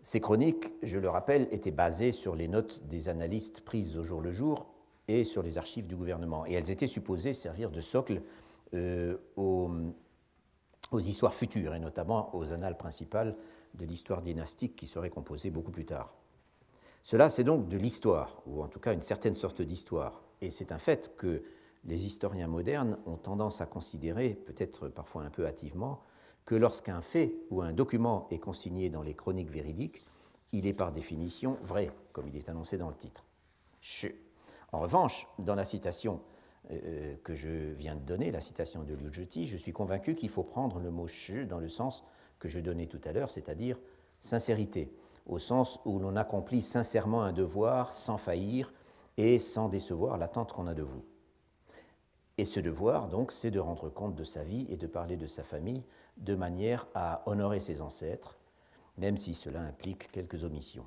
Ces 0.00 0.20
chroniques, 0.20 0.72
je 0.82 0.98
le 0.98 1.08
rappelle, 1.08 1.48
étaient 1.50 1.70
basées 1.70 2.12
sur 2.12 2.34
les 2.34 2.48
notes 2.48 2.82
des 2.86 3.08
analystes 3.08 3.60
prises 3.60 3.96
au 3.98 4.04
jour 4.04 4.20
le 4.20 4.30
jour 4.30 4.73
et 5.08 5.24
sur 5.24 5.42
les 5.42 5.58
archives 5.58 5.86
du 5.86 5.96
gouvernement. 5.96 6.46
Et 6.46 6.52
elles 6.52 6.70
étaient 6.70 6.86
supposées 6.86 7.34
servir 7.34 7.70
de 7.70 7.80
socle 7.80 8.22
euh, 8.74 9.16
aux, 9.36 9.70
histoires 11.00 11.34
futures, 11.34 11.74
et 11.74 11.80
notamment 11.80 12.34
aux 12.36 12.52
annales 12.52 12.76
principales 12.76 13.36
de 13.74 13.84
l'histoire 13.84 14.22
dynastique 14.22 14.76
qui 14.76 14.86
serait 14.86 15.10
composée 15.10 15.50
beaucoup 15.50 15.72
plus 15.72 15.84
tard. 15.84 16.14
Cela, 17.02 17.28
c'est 17.28 17.44
donc 17.44 17.68
de 17.68 17.76
l'histoire, 17.76 18.42
ou 18.46 18.62
en 18.62 18.68
tout 18.68 18.78
cas 18.78 18.92
une 18.94 19.02
certaine 19.02 19.34
sorte 19.34 19.60
d'histoire. 19.60 20.22
Et 20.40 20.50
c'est 20.50 20.72
un 20.72 20.78
fait 20.78 21.16
que 21.16 21.42
les 21.84 22.06
historiens 22.06 22.46
modernes 22.46 22.96
ont 23.06 23.16
tendance 23.16 23.60
à 23.60 23.66
considérer, 23.66 24.34
peut-être 24.34 24.88
parfois 24.88 25.22
un 25.24 25.30
peu 25.30 25.46
hâtivement, 25.46 26.00
que 26.46 26.54
lorsqu'un 26.54 27.00
fait 27.00 27.34
ou 27.50 27.62
un 27.62 27.72
document 27.72 28.28
est 28.30 28.38
consigné 28.38 28.88
dans 28.88 29.02
les 29.02 29.14
chroniques 29.14 29.50
véridiques, 29.50 30.04
il 30.52 30.66
est 30.66 30.72
par 30.72 30.92
définition 30.92 31.58
vrai, 31.62 31.90
comme 32.12 32.28
il 32.28 32.36
est 32.36 32.48
annoncé 32.48 32.78
dans 32.78 32.88
le 32.88 32.94
titre. 32.94 33.24
En 34.74 34.80
revanche, 34.80 35.28
dans 35.38 35.54
la 35.54 35.64
citation 35.64 36.20
euh, 36.72 36.80
euh, 36.84 37.16
que 37.22 37.36
je 37.36 37.48
viens 37.48 37.94
de 37.94 38.00
donner, 38.00 38.32
la 38.32 38.40
citation 38.40 38.82
de 38.82 38.92
Liu 38.92 39.08
Zhiti, 39.14 39.46
je 39.46 39.56
suis 39.56 39.72
convaincu 39.72 40.16
qu'il 40.16 40.30
faut 40.30 40.42
prendre 40.42 40.80
le 40.80 40.90
mot 40.90 41.06
shi 41.06 41.46
dans 41.46 41.60
le 41.60 41.68
sens 41.68 42.02
que 42.40 42.48
je 42.48 42.58
donnais 42.58 42.86
tout 42.86 43.00
à 43.04 43.12
l'heure, 43.12 43.30
c'est-à-dire 43.30 43.78
sincérité, 44.18 44.92
au 45.26 45.38
sens 45.38 45.78
où 45.84 46.00
l'on 46.00 46.16
accomplit 46.16 46.60
sincèrement 46.60 47.22
un 47.22 47.32
devoir 47.32 47.92
sans 47.92 48.18
faillir 48.18 48.74
et 49.16 49.38
sans 49.38 49.68
décevoir 49.68 50.18
l'attente 50.18 50.52
qu'on 50.52 50.66
a 50.66 50.74
de 50.74 50.82
vous. 50.82 51.04
Et 52.36 52.44
ce 52.44 52.58
devoir, 52.58 53.06
donc, 53.06 53.30
c'est 53.30 53.52
de 53.52 53.60
rendre 53.60 53.88
compte 53.90 54.16
de 54.16 54.24
sa 54.24 54.42
vie 54.42 54.66
et 54.70 54.76
de 54.76 54.88
parler 54.88 55.16
de 55.16 55.28
sa 55.28 55.44
famille 55.44 55.84
de 56.16 56.34
manière 56.34 56.88
à 56.96 57.22
honorer 57.30 57.60
ses 57.60 57.80
ancêtres, 57.80 58.40
même 58.98 59.18
si 59.18 59.34
cela 59.34 59.60
implique 59.60 60.10
quelques 60.10 60.42
omissions. 60.42 60.86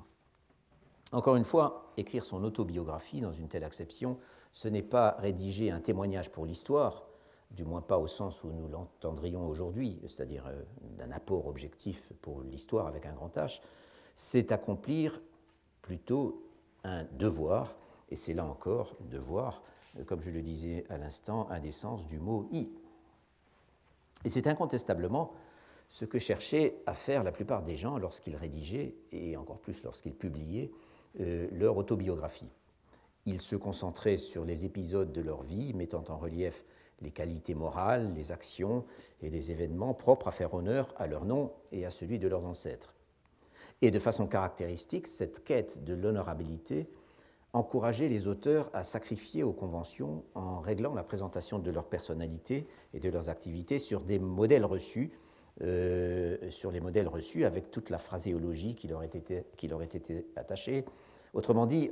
Encore 1.12 1.36
une 1.36 1.44
fois, 1.44 1.92
écrire 1.96 2.24
son 2.24 2.44
autobiographie 2.44 3.20
dans 3.20 3.32
une 3.32 3.48
telle 3.48 3.64
acception, 3.64 4.18
ce 4.52 4.68
n'est 4.68 4.82
pas 4.82 5.16
rédiger 5.18 5.70
un 5.70 5.80
témoignage 5.80 6.30
pour 6.30 6.44
l'histoire, 6.44 7.08
du 7.50 7.64
moins 7.64 7.80
pas 7.80 7.98
au 7.98 8.06
sens 8.06 8.44
où 8.44 8.50
nous 8.50 8.68
l'entendrions 8.68 9.46
aujourd'hui, 9.48 9.98
c'est-à-dire 10.02 10.46
euh, 10.46 10.62
d'un 10.98 11.10
apport 11.10 11.46
objectif 11.46 12.12
pour 12.20 12.42
l'histoire 12.42 12.86
avec 12.86 13.06
un 13.06 13.12
grand 13.12 13.34
H, 13.36 13.62
c'est 14.14 14.52
accomplir 14.52 15.22
plutôt 15.80 16.44
un 16.84 17.04
devoir, 17.04 17.74
et 18.10 18.16
c'est 18.16 18.34
là 18.34 18.44
encore 18.44 18.96
devoir, 19.00 19.62
euh, 19.98 20.04
comme 20.04 20.20
je 20.20 20.30
le 20.30 20.42
disais 20.42 20.84
à 20.90 20.98
l'instant, 20.98 21.48
un 21.50 21.60
des 21.60 21.72
sens 21.72 22.06
du 22.06 22.18
mot 22.18 22.48
i. 22.52 22.70
Et 24.24 24.28
c'est 24.28 24.46
incontestablement 24.46 25.32
ce 25.88 26.04
que 26.04 26.18
cherchaient 26.18 26.82
à 26.84 26.92
faire 26.92 27.22
la 27.22 27.32
plupart 27.32 27.62
des 27.62 27.76
gens 27.76 27.96
lorsqu'ils 27.96 28.36
rédigeaient, 28.36 28.94
et 29.10 29.38
encore 29.38 29.58
plus 29.58 29.82
lorsqu'ils 29.84 30.14
publiaient, 30.14 30.70
leur 31.18 31.76
autobiographie. 31.76 32.50
Ils 33.26 33.40
se 33.40 33.56
concentraient 33.56 34.16
sur 34.16 34.44
les 34.44 34.64
épisodes 34.64 35.12
de 35.12 35.20
leur 35.20 35.42
vie, 35.42 35.74
mettant 35.74 36.04
en 36.08 36.16
relief 36.16 36.64
les 37.00 37.10
qualités 37.10 37.54
morales, 37.54 38.12
les 38.14 38.32
actions 38.32 38.84
et 39.22 39.30
les 39.30 39.50
événements 39.50 39.94
propres 39.94 40.28
à 40.28 40.32
faire 40.32 40.54
honneur 40.54 40.94
à 40.96 41.06
leur 41.06 41.24
nom 41.24 41.52
et 41.70 41.86
à 41.86 41.90
celui 41.90 42.18
de 42.18 42.28
leurs 42.28 42.44
ancêtres. 42.44 42.94
Et 43.82 43.90
de 43.90 43.98
façon 43.98 44.26
caractéristique, 44.26 45.06
cette 45.06 45.44
quête 45.44 45.84
de 45.84 45.94
l'honorabilité 45.94 46.88
encourageait 47.52 48.08
les 48.08 48.28
auteurs 48.28 48.70
à 48.72 48.82
sacrifier 48.82 49.42
aux 49.42 49.52
conventions 49.52 50.24
en 50.34 50.60
réglant 50.60 50.94
la 50.94 51.04
présentation 51.04 51.58
de 51.58 51.70
leur 51.70 51.86
personnalité 51.86 52.66
et 52.92 53.00
de 53.00 53.08
leurs 53.08 53.28
activités 53.28 53.78
sur 53.78 54.02
des 54.02 54.18
modèles 54.18 54.64
reçus, 54.64 55.12
euh, 55.60 56.50
sur 56.50 56.70
les 56.70 56.80
modèles 56.80 57.08
reçus 57.08 57.44
avec 57.44 57.70
toute 57.70 57.90
la 57.90 57.98
phraséologie 57.98 58.74
qui 58.74 58.86
leur, 58.86 59.02
été, 59.02 59.44
était 59.58 60.26
attachée, 60.36 60.84
Autrement 61.34 61.66
dit, 61.66 61.90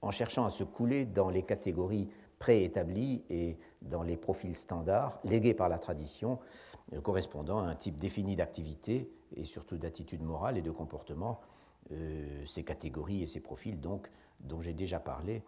en 0.00 0.10
cherchant 0.10 0.44
à 0.44 0.48
se 0.48 0.64
couler 0.64 1.04
dans 1.04 1.28
les 1.28 1.42
catégories 1.42 2.08
préétablies 2.38 3.22
et 3.28 3.58
dans 3.82 4.02
les 4.02 4.16
profils 4.16 4.54
standards 4.54 5.20
légués 5.24 5.52
par 5.52 5.68
la 5.68 5.78
tradition, 5.78 6.38
euh, 6.94 7.00
correspondant 7.00 7.58
à 7.58 7.64
un 7.64 7.74
type 7.74 8.00
défini 8.00 8.36
d'activité 8.36 9.10
et 9.36 9.44
surtout 9.44 9.76
d'attitude 9.78 10.22
morale 10.22 10.56
et 10.56 10.62
de 10.62 10.70
comportement, 10.70 11.40
euh, 11.90 12.44
ces 12.46 12.64
catégories 12.64 13.22
et 13.22 13.26
ces 13.26 13.40
profils 13.40 13.78
donc, 13.78 14.08
dont 14.40 14.60
j'ai 14.60 14.74
déjà 14.74 14.98
parlé 14.98 15.42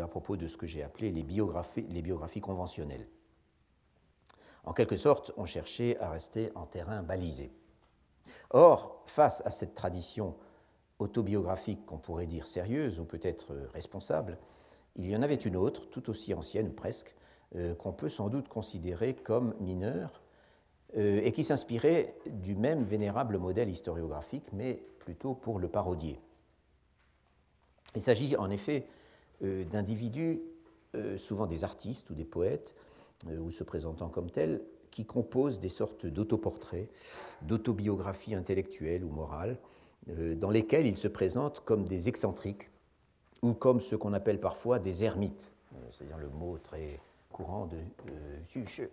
à 0.00 0.08
propos 0.08 0.38
de 0.38 0.46
ce 0.46 0.56
que 0.56 0.66
j'ai 0.66 0.82
appelé 0.82 1.12
les 1.12 1.22
biographies 1.22 2.40
conventionnelles. 2.40 3.06
En 4.64 4.72
quelque 4.72 4.96
sorte, 4.96 5.32
on 5.36 5.44
cherchait 5.44 5.98
à 5.98 6.10
rester 6.10 6.50
en 6.54 6.66
terrain 6.66 7.02
balisé. 7.02 7.50
Or, 8.50 9.02
face 9.06 9.42
à 9.44 9.50
cette 9.50 9.74
tradition 9.74 10.36
autobiographique 10.98 11.84
qu'on 11.86 11.98
pourrait 11.98 12.26
dire 12.26 12.46
sérieuse 12.46 13.00
ou 13.00 13.04
peut-être 13.04 13.54
responsable, 13.72 14.38
il 14.96 15.06
y 15.06 15.16
en 15.16 15.22
avait 15.22 15.34
une 15.34 15.56
autre, 15.56 15.88
tout 15.90 16.08
aussi 16.08 16.32
ancienne 16.34 16.72
presque, 16.72 17.14
qu'on 17.78 17.92
peut 17.92 18.08
sans 18.08 18.28
doute 18.28 18.48
considérer 18.48 19.14
comme 19.14 19.54
mineure, 19.60 20.22
et 20.96 21.32
qui 21.32 21.42
s'inspirait 21.42 22.14
du 22.26 22.54
même 22.54 22.84
vénérable 22.84 23.38
modèle 23.38 23.68
historiographique, 23.68 24.52
mais 24.52 24.80
plutôt 25.00 25.34
pour 25.34 25.58
le 25.58 25.68
parodier. 25.68 26.20
Il 27.96 28.00
s'agit 28.00 28.36
en 28.36 28.48
effet 28.50 28.86
d'individus, 29.40 30.40
souvent 31.16 31.46
des 31.46 31.64
artistes 31.64 32.08
ou 32.10 32.14
des 32.14 32.24
poètes, 32.24 32.76
ou 33.40 33.50
se 33.50 33.64
présentant 33.64 34.08
comme 34.08 34.30
tels, 34.30 34.62
qui 34.94 35.04
composent 35.04 35.58
des 35.58 35.68
sortes 35.68 36.06
d'autoportraits, 36.06 36.88
d'autobiographies 37.42 38.36
intellectuelles 38.36 39.02
ou 39.02 39.10
morales, 39.10 39.58
euh, 40.08 40.36
dans 40.36 40.50
lesquelles 40.50 40.86
ils 40.86 40.96
se 40.96 41.08
présentent 41.08 41.60
comme 41.64 41.88
des 41.88 42.08
excentriques 42.08 42.70
ou 43.42 43.54
comme 43.54 43.80
ce 43.80 43.96
qu'on 43.96 44.12
appelle 44.12 44.38
parfois 44.38 44.78
des 44.78 45.02
ermites, 45.02 45.52
euh, 45.74 45.78
c'est-à-dire 45.90 46.18
le 46.18 46.28
mot 46.28 46.58
très 46.58 47.00
courant 47.32 47.66
de 47.66 47.76
euh, 48.08 48.88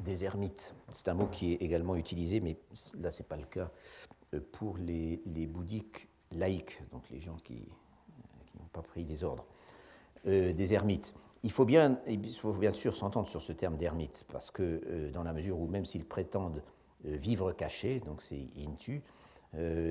des 0.00 0.24
ermites. 0.24 0.74
C'est 0.90 1.08
un 1.08 1.14
mot 1.14 1.28
qui 1.28 1.52
est 1.52 1.62
également 1.62 1.94
utilisé, 1.94 2.40
mais 2.40 2.58
là, 2.98 3.12
ce 3.12 3.22
n'est 3.22 3.28
pas 3.28 3.36
le 3.36 3.44
cas, 3.44 3.70
pour 4.52 4.78
les, 4.78 5.22
les 5.26 5.46
bouddhiques 5.46 6.08
laïcs, 6.32 6.80
donc 6.92 7.08
les 7.10 7.20
gens 7.20 7.36
qui 7.44 7.68
pas 8.74 8.82
pris 8.82 9.04
des 9.04 9.24
ordres, 9.24 9.46
euh, 10.26 10.52
des 10.52 10.74
ermites. 10.74 11.14
Il 11.42 11.50
faut 11.50 11.64
bien, 11.64 11.98
il 12.06 12.34
faut 12.34 12.52
bien 12.52 12.72
sûr 12.72 12.94
s'entendre 12.94 13.28
sur 13.28 13.40
ce 13.40 13.52
terme 13.52 13.76
d'ermite, 13.76 14.26
parce 14.30 14.50
que 14.50 14.82
euh, 14.86 15.10
dans 15.10 15.22
la 15.22 15.32
mesure 15.32 15.58
où 15.58 15.66
même 15.66 15.86
s'ils 15.86 16.04
prétendent 16.04 16.62
euh, 17.06 17.16
vivre 17.16 17.52
cachés, 17.52 18.00
donc 18.00 18.20
c'est 18.20 18.48
intu, 18.58 19.02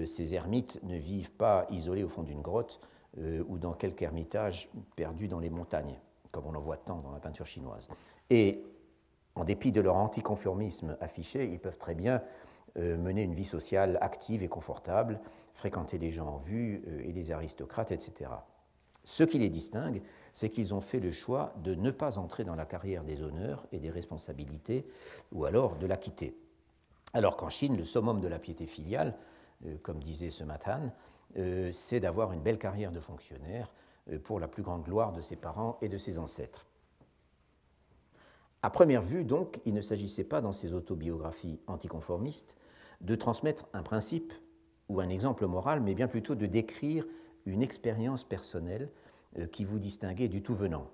ces 0.05 0.34
ermites 0.34 0.81
ne 0.84 0.97
vivent 0.97 1.31
pas 1.31 1.65
isolés 1.69 2.03
au 2.03 2.09
fond 2.09 2.23
d'une 2.23 2.41
grotte 2.41 2.81
ou 3.17 3.57
dans 3.57 3.71
quelque 3.71 4.01
ermitage 4.01 4.69
perdu 4.97 5.29
dans 5.29 5.39
les 5.39 5.49
montagnes, 5.49 5.97
comme 6.34 6.47
on 6.47 6.53
en 6.53 6.59
voit 6.59 6.75
tant 6.75 6.99
dans 6.99 7.13
la 7.13 7.21
peinture 7.21 7.45
chinoise. 7.45 7.88
Et 8.29 8.61
en 9.36 9.45
dépit 9.45 9.71
de 9.71 9.79
leur 9.79 9.95
anticonformisme 9.95 10.97
affiché, 10.99 11.45
ils 11.45 11.59
peuvent 11.59 11.77
très 11.77 11.95
bien 11.95 12.21
mener 12.76 13.24
une 13.24 13.34
vie 13.34 13.43
sociale 13.43 13.97
active 14.01 14.43
et 14.43 14.47
confortable, 14.47 15.19
fréquenter 15.53 15.99
des 15.99 16.11
gens 16.11 16.28
en 16.28 16.38
vue 16.38 16.84
et 17.03 17.13
des 17.13 17.32
aristocrates, 17.32 17.91
etc. 17.91 18.32
Ce 19.05 19.24
qui 19.24 19.38
les 19.38 19.49
distingue, 19.49 20.01
c'est 20.32 20.49
qu'ils 20.49 20.74
ont 20.74 20.82
fait 20.82 20.99
le 20.99 21.11
choix 21.11 21.53
de 21.57 21.76
ne 21.76 21.91
pas 21.91 22.17
entrer 22.17 22.43
dans 22.43 22.55
la 22.55 22.65
carrière 22.65 23.03
des 23.03 23.21
honneurs 23.21 23.67
et 23.71 23.80
des 23.80 23.89
responsabilités, 23.89 24.88
ou 25.32 25.45
alors 25.45 25.76
de 25.76 25.86
la 25.86 25.97
quitter. 25.97 26.38
Alors 27.13 27.36
qu'en 27.36 27.49
Chine, 27.49 27.78
le 27.78 27.84
summum 27.84 28.21
de 28.21 28.28
la 28.28 28.39
piété 28.39 28.65
filiale, 28.65 29.15
euh, 29.65 29.76
comme 29.84 29.99
disait 29.99 30.30
ce 30.30 30.43
matin, 30.43 30.91
euh, 31.38 31.71
c'est 31.71 31.99
d'avoir 31.99 32.32
une 32.32 32.41
belle 32.41 32.57
carrière 32.57 32.91
de 32.91 32.99
fonctionnaire 32.99 33.71
euh, 34.11 34.19
pour 34.19 34.39
la 34.39 34.47
plus 34.47 34.63
grande 34.63 34.84
gloire 34.84 35.11
de 35.11 35.21
ses 35.21 35.36
parents 35.36 35.78
et 35.82 35.89
de 35.89 35.97
ses 35.97 36.17
ancêtres. 36.17 36.65
À 38.61 38.69
première 38.69 39.01
vue, 39.01 39.26
donc, 39.26 39.59
il 39.65 39.74
ne 39.74 39.82
s'agissait 39.82 40.24
pas 40.24 40.39
dans 40.39 40.53
ces 40.53 40.74
autobiographies 40.74 41.59
anticonformistes 41.67 42.55
de 43.03 43.15
transmettre 43.15 43.65
un 43.73 43.83
principe 43.83 44.33
ou 44.89 44.99
un 44.99 45.09
exemple 45.09 45.45
moral, 45.45 45.81
mais 45.81 45.93
bien 45.93 46.07
plutôt 46.07 46.35
de 46.35 46.45
décrire 46.45 47.05
une 47.45 47.61
expérience 47.61 48.23
personnelle 48.23 48.89
euh, 49.37 49.47
qui 49.47 49.65
vous 49.65 49.79
distinguait 49.79 50.29
du 50.29 50.41
tout 50.41 50.55
venant. 50.55 50.87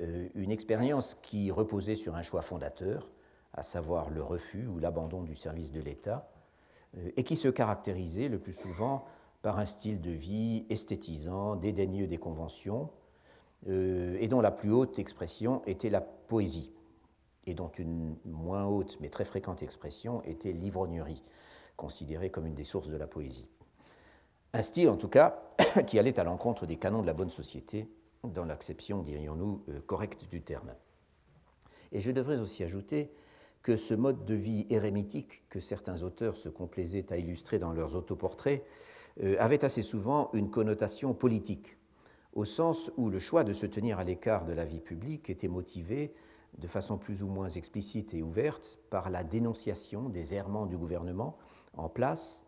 Euh, 0.00 0.28
une 0.34 0.50
expérience 0.50 1.16
qui 1.22 1.50
reposait 1.50 1.94
sur 1.94 2.14
un 2.16 2.22
choix 2.22 2.42
fondateur, 2.42 3.10
à 3.52 3.62
savoir 3.62 4.10
le 4.10 4.22
refus 4.22 4.66
ou 4.66 4.78
l'abandon 4.78 5.22
du 5.22 5.34
service 5.34 5.72
de 5.72 5.80
l'État, 5.80 6.30
euh, 6.96 7.10
et 7.16 7.24
qui 7.24 7.36
se 7.36 7.48
caractérisait 7.48 8.28
le 8.28 8.38
plus 8.38 8.52
souvent 8.52 9.04
par 9.42 9.58
un 9.58 9.64
style 9.64 10.00
de 10.00 10.10
vie 10.10 10.66
esthétisant, 10.68 11.56
dédaigneux 11.56 12.06
des 12.06 12.18
conventions, 12.18 12.90
et 13.66 14.26
dont 14.28 14.40
la 14.40 14.50
plus 14.50 14.72
haute 14.72 14.98
expression 14.98 15.60
était 15.66 15.90
la 15.90 16.00
poésie, 16.00 16.72
et 17.50 17.54
dont 17.54 17.70
une 17.78 18.16
moins 18.24 18.64
haute 18.64 18.96
mais 19.00 19.08
très 19.08 19.24
fréquente 19.24 19.62
expression 19.62 20.22
était 20.22 20.52
l'ivrognerie, 20.52 21.24
considérée 21.76 22.30
comme 22.30 22.46
une 22.46 22.54
des 22.54 22.64
sources 22.64 22.88
de 22.88 22.96
la 22.96 23.08
poésie. 23.08 23.48
Un 24.52 24.62
style, 24.62 24.88
en 24.88 24.96
tout 24.96 25.08
cas, 25.08 25.42
qui 25.86 25.98
allait 25.98 26.18
à 26.20 26.24
l'encontre 26.24 26.66
des 26.66 26.76
canons 26.76 27.02
de 27.02 27.06
la 27.06 27.12
bonne 27.12 27.30
société, 27.30 27.88
dans 28.22 28.44
l'acception, 28.44 29.02
dirions-nous, 29.02 29.64
euh, 29.68 29.80
correcte 29.80 30.28
du 30.30 30.42
terme. 30.42 30.74
Et 31.90 32.00
je 32.00 32.12
devrais 32.12 32.38
aussi 32.38 32.62
ajouter 32.62 33.10
que 33.62 33.76
ce 33.76 33.94
mode 33.94 34.24
de 34.24 34.34
vie 34.34 34.66
érémitique 34.70 35.42
que 35.48 35.58
certains 35.58 36.02
auteurs 36.02 36.36
se 36.36 36.48
complaisaient 36.48 37.12
à 37.12 37.16
illustrer 37.16 37.58
dans 37.58 37.72
leurs 37.72 37.96
autoportraits 37.96 38.64
euh, 39.22 39.34
avait 39.40 39.64
assez 39.64 39.82
souvent 39.82 40.30
une 40.34 40.50
connotation 40.50 41.14
politique, 41.14 41.78
au 42.32 42.44
sens 42.44 42.92
où 42.96 43.10
le 43.10 43.18
choix 43.18 43.42
de 43.42 43.52
se 43.52 43.66
tenir 43.66 43.98
à 43.98 44.04
l'écart 44.04 44.44
de 44.44 44.52
la 44.52 44.64
vie 44.64 44.80
publique 44.80 45.30
était 45.30 45.48
motivé 45.48 46.14
de 46.58 46.66
façon 46.66 46.98
plus 46.98 47.22
ou 47.22 47.28
moins 47.28 47.48
explicite 47.48 48.14
et 48.14 48.22
ouverte 48.22 48.78
par 48.90 49.10
la 49.10 49.24
dénonciation 49.24 50.08
des 50.08 50.34
errements 50.34 50.66
du 50.66 50.76
gouvernement 50.76 51.36
en 51.76 51.88
place. 51.88 52.44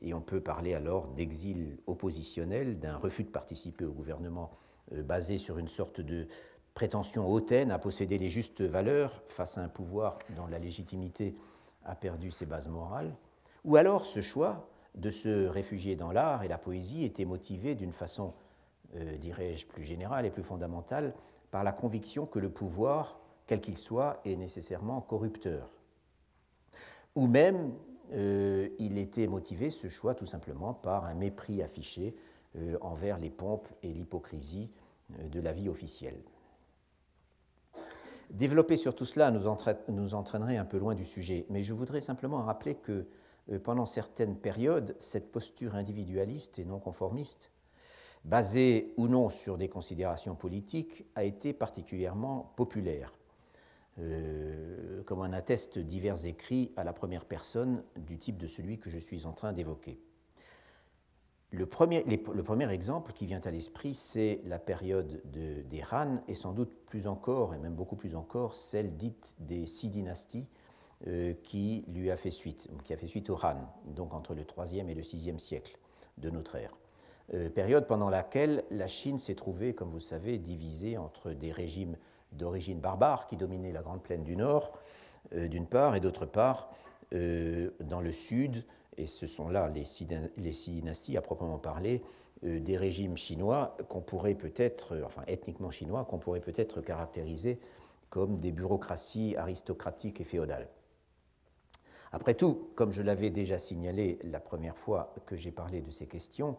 Et 0.00 0.14
on 0.14 0.20
peut 0.20 0.40
parler 0.40 0.74
alors 0.74 1.08
d'exil 1.08 1.78
oppositionnel, 1.86 2.78
d'un 2.78 2.96
refus 2.96 3.24
de 3.24 3.30
participer 3.30 3.84
au 3.84 3.92
gouvernement 3.92 4.50
euh, 4.92 5.02
basé 5.02 5.38
sur 5.38 5.58
une 5.58 5.68
sorte 5.68 6.00
de 6.00 6.26
prétention 6.74 7.30
hautaine 7.30 7.70
à 7.70 7.78
posséder 7.78 8.18
les 8.18 8.30
justes 8.30 8.62
valeurs 8.62 9.22
face 9.28 9.58
à 9.58 9.62
un 9.62 9.68
pouvoir 9.68 10.18
dont 10.36 10.46
la 10.46 10.58
légitimité 10.58 11.36
a 11.84 11.94
perdu 11.94 12.30
ses 12.30 12.46
bases 12.46 12.68
morales, 12.68 13.14
ou 13.64 13.76
alors 13.76 14.06
ce 14.06 14.20
choix 14.20 14.68
de 14.94 15.10
se 15.10 15.46
réfugier 15.46 15.96
dans 15.96 16.12
l'art 16.12 16.42
et 16.42 16.48
la 16.48 16.58
poésie 16.58 17.04
était 17.04 17.24
motivé 17.24 17.74
d'une 17.74 17.92
façon, 17.92 18.34
euh, 18.96 19.16
dirais-je, 19.16 19.66
plus 19.66 19.84
générale 19.84 20.26
et 20.26 20.30
plus 20.30 20.42
fondamentale 20.42 21.14
par 21.50 21.64
la 21.64 21.72
conviction 21.72 22.26
que 22.26 22.38
le 22.38 22.50
pouvoir, 22.50 23.20
quel 23.52 23.60
qu'il 23.60 23.76
soit, 23.76 24.22
est 24.24 24.36
nécessairement 24.36 25.02
corrupteur. 25.02 25.68
Ou 27.14 27.26
même 27.26 27.74
euh, 28.14 28.70
il 28.78 28.96
était 28.96 29.26
motivé, 29.26 29.68
ce 29.68 29.88
choix, 29.88 30.14
tout 30.14 30.24
simplement 30.24 30.72
par 30.72 31.04
un 31.04 31.12
mépris 31.12 31.60
affiché 31.60 32.16
euh, 32.56 32.78
envers 32.80 33.18
les 33.18 33.28
pompes 33.28 33.68
et 33.82 33.92
l'hypocrisie 33.92 34.70
euh, 35.18 35.28
de 35.28 35.38
la 35.38 35.52
vie 35.52 35.68
officielle. 35.68 36.16
Développer 38.30 38.78
sur 38.78 38.94
tout 38.94 39.04
cela 39.04 39.30
nous, 39.30 39.42
nous, 39.88 40.14
entraînerait 40.14 40.56
un 40.56 40.64
peu 40.64 40.78
loin 40.78 40.94
du 40.94 41.04
sujet, 41.04 41.44
mais 41.50 41.62
je 41.62 41.74
voudrais 41.74 42.00
simplement 42.00 42.38
rappeler 42.38 42.76
que 42.76 43.06
pendant 43.64 43.84
certaines 43.84 44.36
périodes, 44.36 44.96
cette 44.98 45.30
posture 45.30 45.74
individualiste 45.74 46.58
et 46.58 46.64
non 46.64 46.78
conformiste, 46.78 47.50
basée 48.24 48.94
ou 48.96 49.08
non 49.08 49.28
sur 49.28 49.58
des 49.58 49.68
considérations 49.68 50.36
politiques, 50.36 51.04
a 51.16 51.24
été 51.24 51.52
particulièrement 51.52 52.54
populaire. 52.56 53.12
Euh, 53.98 55.02
comme 55.02 55.20
en 55.20 55.32
attestent 55.32 55.78
divers 55.78 56.24
écrits 56.24 56.72
à 56.76 56.84
la 56.84 56.94
première 56.94 57.26
personne 57.26 57.82
du 57.96 58.16
type 58.16 58.38
de 58.38 58.46
celui 58.46 58.78
que 58.78 58.88
je 58.88 58.98
suis 58.98 59.26
en 59.26 59.32
train 59.32 59.52
d'évoquer. 59.52 60.00
Le 61.50 61.66
premier, 61.66 62.02
le 62.04 62.70
exemple 62.70 63.12
qui 63.12 63.26
vient 63.26 63.40
à 63.40 63.50
l'esprit, 63.50 63.94
c'est 63.94 64.40
la 64.46 64.58
période 64.58 65.20
de, 65.30 65.60
des 65.62 65.82
Han, 65.92 66.22
et 66.26 66.32
sans 66.32 66.52
doute 66.52 66.74
plus 66.86 67.06
encore, 67.06 67.52
et 67.52 67.58
même 67.58 67.74
beaucoup 67.74 67.96
plus 67.96 68.16
encore, 68.16 68.54
celle 68.54 68.96
dite 68.96 69.34
des 69.38 69.66
six 69.66 69.90
dynasties 69.90 70.46
euh, 71.06 71.34
qui 71.42 71.84
lui 71.88 72.10
a 72.10 72.16
fait 72.16 72.30
suite, 72.30 72.70
qui 72.84 72.94
a 72.94 72.96
fait 72.96 73.08
suite 73.08 73.28
aux 73.28 73.38
Han, 73.44 73.68
donc 73.84 74.14
entre 74.14 74.34
le 74.34 74.44
3e 74.44 74.88
et 74.88 74.94
le 74.94 75.02
6e 75.02 75.38
siècle 75.38 75.76
de 76.16 76.30
notre 76.30 76.56
ère. 76.56 76.74
Euh, 77.34 77.50
période 77.50 77.86
pendant 77.86 78.08
laquelle 78.08 78.64
la 78.70 78.86
Chine 78.86 79.18
s'est 79.18 79.34
trouvée, 79.34 79.74
comme 79.74 79.90
vous 79.90 80.00
savez, 80.00 80.38
divisée 80.38 80.96
entre 80.96 81.32
des 81.32 81.52
régimes 81.52 81.98
d'origine 82.32 82.80
barbare 82.80 83.26
qui 83.26 83.36
dominait 83.36 83.72
la 83.72 83.82
grande 83.82 84.02
plaine 84.02 84.24
du 84.24 84.36
Nord, 84.36 84.72
euh, 85.34 85.48
d'une 85.48 85.66
part, 85.66 85.96
et 85.96 86.00
d'autre 86.00 86.26
part, 86.26 86.70
euh, 87.14 87.70
dans 87.80 88.00
le 88.00 88.12
sud, 88.12 88.64
et 88.96 89.06
ce 89.06 89.26
sont 89.26 89.48
là 89.48 89.68
les 89.68 89.84
six, 89.84 90.06
dynasties 90.06 91.16
à 91.16 91.22
proprement 91.22 91.58
parler, 91.58 92.02
euh, 92.44 92.60
des 92.60 92.76
régimes 92.76 93.16
chinois 93.16 93.76
qu'on 93.88 94.00
pourrait 94.00 94.34
peut-être, 94.34 95.00
enfin 95.04 95.22
ethniquement 95.26 95.70
chinois, 95.70 96.04
qu'on 96.04 96.18
pourrait 96.18 96.40
peut-être 96.40 96.80
caractériser 96.80 97.60
comme 98.10 98.38
des 98.38 98.52
bureaucraties 98.52 99.36
aristocratiques 99.36 100.20
et 100.20 100.24
féodales. 100.24 100.68
Après 102.10 102.34
tout, 102.34 102.68
comme 102.74 102.92
je 102.92 103.02
l'avais 103.02 103.30
déjà 103.30 103.56
signalé 103.56 104.18
la 104.22 104.38
première 104.38 104.76
fois 104.76 105.14
que 105.24 105.34
j'ai 105.34 105.50
parlé 105.50 105.80
de 105.80 105.90
ces 105.90 106.06
questions, 106.06 106.58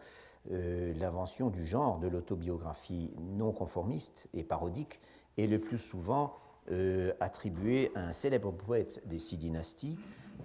l'invention 0.49 1.51
du 1.51 1.63
genre 1.63 1.99
de 1.99 2.07
l'autobiographie 2.07 3.11
non 3.19 3.51
conformiste 3.51 4.27
et 4.33 4.43
parodique 4.43 4.99
est 5.37 5.47
le 5.47 5.59
plus 5.59 5.77
souvent 5.77 6.37
euh, 6.71 7.11
attribué 7.19 7.91
à 7.95 8.01
un 8.07 8.13
célèbre 8.13 8.51
poète 8.51 9.05
des 9.07 9.19
six 9.19 9.37
dynasties 9.37 9.99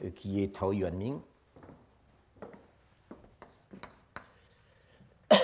euh, 0.04 0.10
qui 0.10 0.42
est 0.42 0.54
Tao 0.56 0.72
Yuanming. 0.72 1.20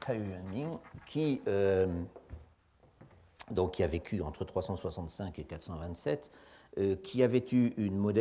Tao 0.00 0.14
qui, 1.06 1.40
euh, 1.46 1.86
qui 3.72 3.82
a 3.82 3.86
vécu 3.86 4.20
entre 4.22 4.44
365 4.44 5.38
et 5.38 5.44
427, 5.44 6.30
euh, 6.32 6.36
qui 7.02 7.22
avait 7.22 7.44
eu 7.52 7.72
une 7.76 8.12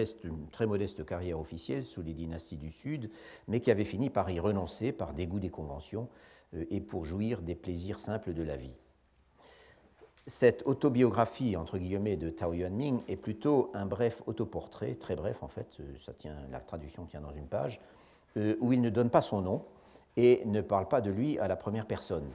très 0.51 0.65
modeste 0.65 1.05
carrière 1.05 1.39
officielle 1.39 1.83
sous 1.83 2.01
les 2.01 2.13
dynasties 2.13 2.57
du 2.57 2.71
Sud, 2.71 3.09
mais 3.47 3.59
qui 3.59 3.71
avait 3.71 3.85
fini 3.85 4.09
par 4.09 4.29
y 4.29 4.39
renoncer 4.39 4.91
par 4.91 5.13
dégoût 5.13 5.39
des 5.39 5.49
conventions 5.49 6.07
euh, 6.53 6.65
et 6.69 6.81
pour 6.81 7.05
jouir 7.05 7.41
des 7.41 7.55
plaisirs 7.55 7.99
simples 7.99 8.33
de 8.33 8.43
la 8.43 8.55
vie. 8.55 8.77
Cette 10.27 10.63
autobiographie, 10.65 11.55
entre 11.55 11.77
guillemets, 11.77 12.17
de 12.17 12.29
Tao 12.29 12.53
Yuanming 12.53 13.01
est 13.07 13.17
plutôt 13.17 13.69
un 13.73 13.85
bref 13.85 14.23
autoportrait, 14.25 14.95
très 14.95 15.15
bref 15.15 15.43
en 15.43 15.47
fait, 15.47 15.77
euh, 15.79 15.93
ça 16.03 16.13
tient, 16.13 16.37
la 16.51 16.59
traduction 16.59 17.05
tient 17.05 17.21
dans 17.21 17.33
une 17.33 17.47
page, 17.47 17.79
où 18.59 18.73
il 18.73 18.81
ne 18.81 18.89
donne 18.89 19.09
pas 19.09 19.21
son 19.21 19.41
nom 19.41 19.63
et 20.17 20.41
ne 20.43 20.59
parle 20.59 20.89
pas 20.89 20.99
de 20.99 21.09
lui 21.09 21.39
à 21.39 21.47
la 21.47 21.55
première 21.55 21.85
personne 21.85 22.29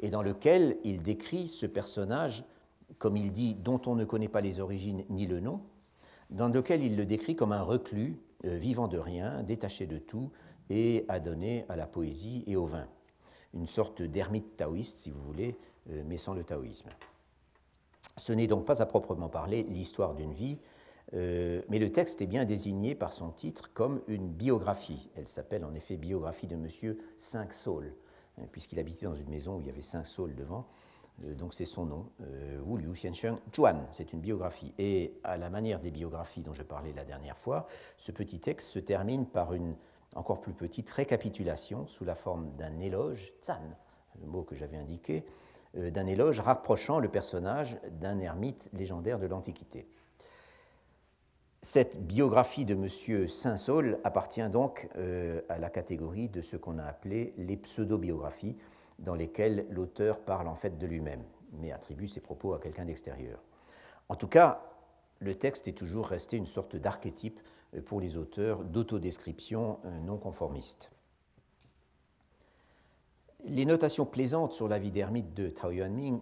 et 0.00 0.10
dans 0.10 0.22
lequel 0.22 0.76
il 0.84 1.02
décrit 1.02 1.48
ce 1.48 1.66
personnage, 1.66 2.44
comme 2.98 3.16
il 3.16 3.32
dit, 3.32 3.54
dont 3.54 3.80
on 3.86 3.94
ne 3.94 4.04
connaît 4.04 4.28
pas 4.28 4.40
les 4.40 4.60
origines 4.60 5.04
ni 5.08 5.26
le 5.26 5.40
nom, 5.40 5.60
dans 6.30 6.48
lequel 6.48 6.82
il 6.82 6.96
le 6.96 7.06
décrit 7.06 7.36
comme 7.36 7.52
un 7.52 7.62
reclus, 7.62 8.18
euh, 8.44 8.56
vivant 8.56 8.88
de 8.88 8.98
rien, 8.98 9.42
détaché 9.42 9.86
de 9.86 9.98
tout, 9.98 10.30
et 10.70 11.04
adonné 11.08 11.64
à 11.68 11.76
la 11.76 11.86
poésie 11.86 12.44
et 12.46 12.56
au 12.56 12.66
vin. 12.66 12.86
Une 13.52 13.66
sorte 13.66 14.02
d'ermite 14.02 14.56
taoïste, 14.56 14.98
si 14.98 15.10
vous 15.10 15.20
voulez, 15.20 15.56
euh, 15.90 16.02
mais 16.06 16.16
sans 16.16 16.34
le 16.34 16.44
taoïsme. 16.44 16.88
Ce 18.16 18.32
n'est 18.32 18.46
donc 18.46 18.64
pas 18.64 18.80
à 18.80 18.86
proprement 18.86 19.28
parler 19.28 19.64
l'histoire 19.64 20.14
d'une 20.14 20.32
vie, 20.32 20.58
euh, 21.12 21.62
mais 21.68 21.78
le 21.78 21.92
texte 21.92 22.22
est 22.22 22.26
bien 22.26 22.44
désigné 22.44 22.94
par 22.94 23.12
son 23.12 23.30
titre 23.30 23.72
comme 23.72 24.00
une 24.08 24.28
biographie. 24.28 25.10
Elle 25.16 25.28
s'appelle 25.28 25.64
en 25.64 25.74
effet 25.74 25.96
Biographie 25.96 26.46
de 26.46 26.56
Monsieur 26.56 26.98
Cinq 27.18 27.52
Saules, 27.52 27.94
euh, 28.38 28.42
puisqu'il 28.50 28.78
habitait 28.78 29.06
dans 29.06 29.14
une 29.14 29.28
maison 29.28 29.56
où 29.56 29.60
il 29.60 29.66
y 29.66 29.70
avait 29.70 29.82
cinq 29.82 30.06
saules 30.06 30.34
devant. 30.34 30.66
Euh, 31.22 31.34
donc 31.34 31.54
c'est 31.54 31.64
son 31.64 31.86
nom, 31.86 32.10
euh, 32.22 32.58
Wu 32.64 32.80
Liu 32.80 32.92
Xiansheng 32.92 33.38
Zhuan, 33.54 33.86
c'est 33.92 34.12
une 34.12 34.20
biographie. 34.20 34.74
Et 34.78 35.14
à 35.22 35.36
la 35.36 35.50
manière 35.50 35.80
des 35.80 35.90
biographies 35.90 36.42
dont 36.42 36.52
je 36.52 36.62
parlais 36.62 36.92
la 36.92 37.04
dernière 37.04 37.38
fois, 37.38 37.66
ce 37.98 38.10
petit 38.10 38.40
texte 38.40 38.68
se 38.68 38.78
termine 38.78 39.26
par 39.26 39.54
une 39.54 39.76
encore 40.16 40.40
plus 40.40 40.54
petite 40.54 40.90
récapitulation 40.90 41.86
sous 41.86 42.04
la 42.04 42.14
forme 42.14 42.50
d'un 42.56 42.78
éloge, 42.80 43.32
Zan, 43.44 43.60
le 44.20 44.26
mot 44.26 44.42
que 44.42 44.54
j'avais 44.54 44.76
indiqué, 44.76 45.24
d'un 45.74 46.06
éloge 46.06 46.38
rapprochant 46.38 47.00
le 47.00 47.08
personnage 47.08 47.78
d'un 47.90 48.20
ermite 48.20 48.70
légendaire 48.72 49.18
de 49.18 49.26
l'Antiquité. 49.26 49.88
Cette 51.64 52.06
biographie 52.06 52.66
de 52.66 52.74
M. 52.74 53.26
Saint-Saul 53.26 53.98
appartient 54.04 54.46
donc 54.50 54.86
euh, 54.96 55.40
à 55.48 55.56
la 55.56 55.70
catégorie 55.70 56.28
de 56.28 56.42
ce 56.42 56.58
qu'on 56.58 56.76
a 56.78 56.84
appelé 56.84 57.32
les 57.38 57.56
pseudo-biographies, 57.56 58.58
dans 58.98 59.14
lesquelles 59.14 59.66
l'auteur 59.70 60.20
parle 60.20 60.48
en 60.48 60.54
fait 60.54 60.78
de 60.78 60.86
lui-même, 60.86 61.24
mais 61.52 61.72
attribue 61.72 62.08
ses 62.08 62.20
propos 62.20 62.54
à 62.54 62.60
quelqu'un 62.60 62.84
d'extérieur. 62.84 63.42
En 64.08 64.16
tout 64.16 64.28
cas, 64.28 64.62
le 65.18 65.34
texte 65.34 65.68
est 65.68 65.72
toujours 65.72 66.06
resté 66.06 66.36
une 66.36 66.46
sorte 66.46 66.76
d'archétype 66.76 67.40
euh, 67.74 67.82
pour 67.82 68.00
les 68.00 68.16
auteurs 68.16 68.64
d'autodescription 68.64 69.78
euh, 69.84 70.00
non 70.00 70.18
conformistes. 70.18 70.90
Les 73.44 73.66
notations 73.66 74.06
plaisantes 74.06 74.52
sur 74.52 74.68
la 74.68 74.78
vie 74.78 74.90
d'ermite 74.90 75.34
de 75.34 75.50
Tao 75.50 75.70
Yuanming, 75.70 76.20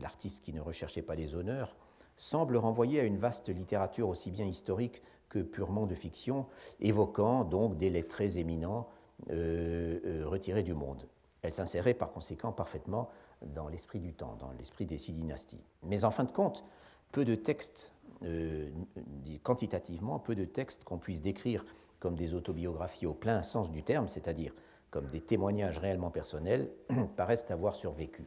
l'artiste 0.00 0.42
qui 0.42 0.52
ne 0.52 0.60
recherchait 0.60 1.02
pas 1.02 1.14
les 1.14 1.34
honneurs, 1.34 1.76
semble 2.16 2.56
renvoyer 2.56 3.00
à 3.00 3.04
une 3.04 3.18
vaste 3.18 3.48
littérature 3.48 4.08
aussi 4.08 4.30
bien 4.30 4.46
historique 4.46 5.02
que 5.28 5.40
purement 5.40 5.86
de 5.86 5.94
fiction, 5.94 6.46
évoquant 6.80 7.44
donc 7.44 7.76
des 7.76 7.90
lettrés 7.90 8.38
éminents 8.38 8.88
euh, 9.30 9.98
euh, 10.04 10.22
retirés 10.26 10.62
du 10.62 10.74
monde. 10.74 11.06
Elle 11.42 11.54
s'insérait 11.54 11.94
par 11.94 12.12
conséquent 12.12 12.52
parfaitement 12.52 13.08
dans 13.42 13.68
l'esprit 13.68 14.00
du 14.00 14.14
temps, 14.14 14.36
dans 14.38 14.52
l'esprit 14.52 14.86
des 14.86 14.98
six 14.98 15.12
dynasties. 15.12 15.64
Mais 15.82 16.04
en 16.04 16.10
fin 16.10 16.24
de 16.24 16.32
compte, 16.32 16.64
peu 17.10 17.24
de 17.24 17.34
textes, 17.34 17.92
euh, 18.22 18.70
quantitativement, 19.42 20.18
peu 20.18 20.34
de 20.34 20.44
textes 20.44 20.84
qu'on 20.84 20.98
puisse 20.98 21.20
décrire 21.20 21.64
comme 21.98 22.14
des 22.14 22.34
autobiographies 22.34 23.06
au 23.06 23.14
plein 23.14 23.42
sens 23.42 23.70
du 23.70 23.82
terme, 23.82 24.08
c'est-à-dire 24.08 24.54
comme 24.90 25.06
des 25.06 25.20
témoignages 25.20 25.78
réellement 25.78 26.10
personnels, 26.10 26.70
paraissent 27.16 27.50
avoir 27.50 27.74
survécu. 27.74 28.26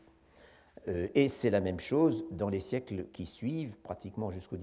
Euh, 0.87 1.07
et 1.15 1.27
c'est 1.27 1.49
la 1.49 1.61
même 1.61 1.79
chose 1.79 2.25
dans 2.31 2.49
les 2.49 2.59
siècles 2.59 3.05
qui 3.11 3.25
suivent, 3.25 3.77
pratiquement 3.79 4.31
jusqu'au. 4.31 4.57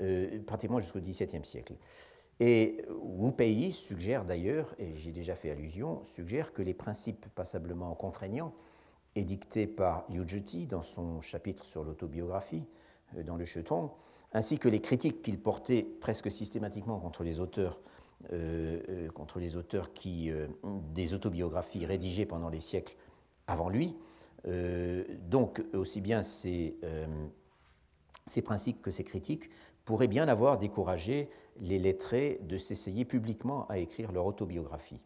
Euh, 0.00 0.40
pratiquement 0.46 0.80
jusqu'au 0.80 1.00
XVIIe 1.00 1.44
siècle. 1.44 1.74
Et 2.40 2.84
Wu 2.90 3.32
Pei 3.32 3.70
suggère 3.72 4.24
d'ailleurs, 4.24 4.74
et 4.78 4.94
j'ai 4.94 5.12
déjà 5.12 5.34
fait 5.34 5.50
allusion, 5.50 6.02
suggère 6.04 6.52
que 6.52 6.62
les 6.62 6.74
principes 6.74 7.26
passablement 7.34 7.94
contraignants 7.94 8.54
édictés 9.14 9.66
par 9.66 10.06
Zhiti 10.10 10.66
dans 10.66 10.82
son 10.82 11.20
chapitre 11.20 11.64
sur 11.64 11.84
l'autobiographie 11.84 12.64
euh, 13.16 13.22
dans 13.22 13.36
le 13.36 13.44
Chetong, 13.44 13.90
ainsi 14.32 14.58
que 14.58 14.68
les 14.68 14.80
critiques 14.80 15.22
qu'il 15.22 15.40
portait 15.40 15.82
presque 15.82 16.30
systématiquement 16.30 16.98
contre 16.98 17.22
les 17.22 17.40
auteurs, 17.40 17.80
contre 19.14 19.40
les 19.40 19.56
auteurs 19.56 19.92
qui, 19.92 20.30
des 20.94 21.12
autobiographies 21.12 21.84
rédigées 21.84 22.24
pendant 22.24 22.48
les 22.48 22.60
siècles 22.60 22.96
avant 23.46 23.68
lui, 23.68 23.94
euh, 24.48 25.04
donc, 25.28 25.62
aussi 25.72 26.00
bien 26.00 26.20
euh, 26.46 27.06
ces, 28.26 28.42
principes 28.42 28.82
que 28.82 28.90
ces 28.90 29.04
critiques 29.04 29.50
pourraient 29.84 30.08
bien 30.08 30.28
avoir 30.28 30.58
découragé 30.58 31.28
les 31.60 31.78
lettrés 31.78 32.40
de 32.42 32.58
s'essayer 32.58 33.04
publiquement 33.04 33.66
à 33.68 33.78
écrire 33.78 34.12
leur 34.12 34.26
autobiographie. 34.26 35.00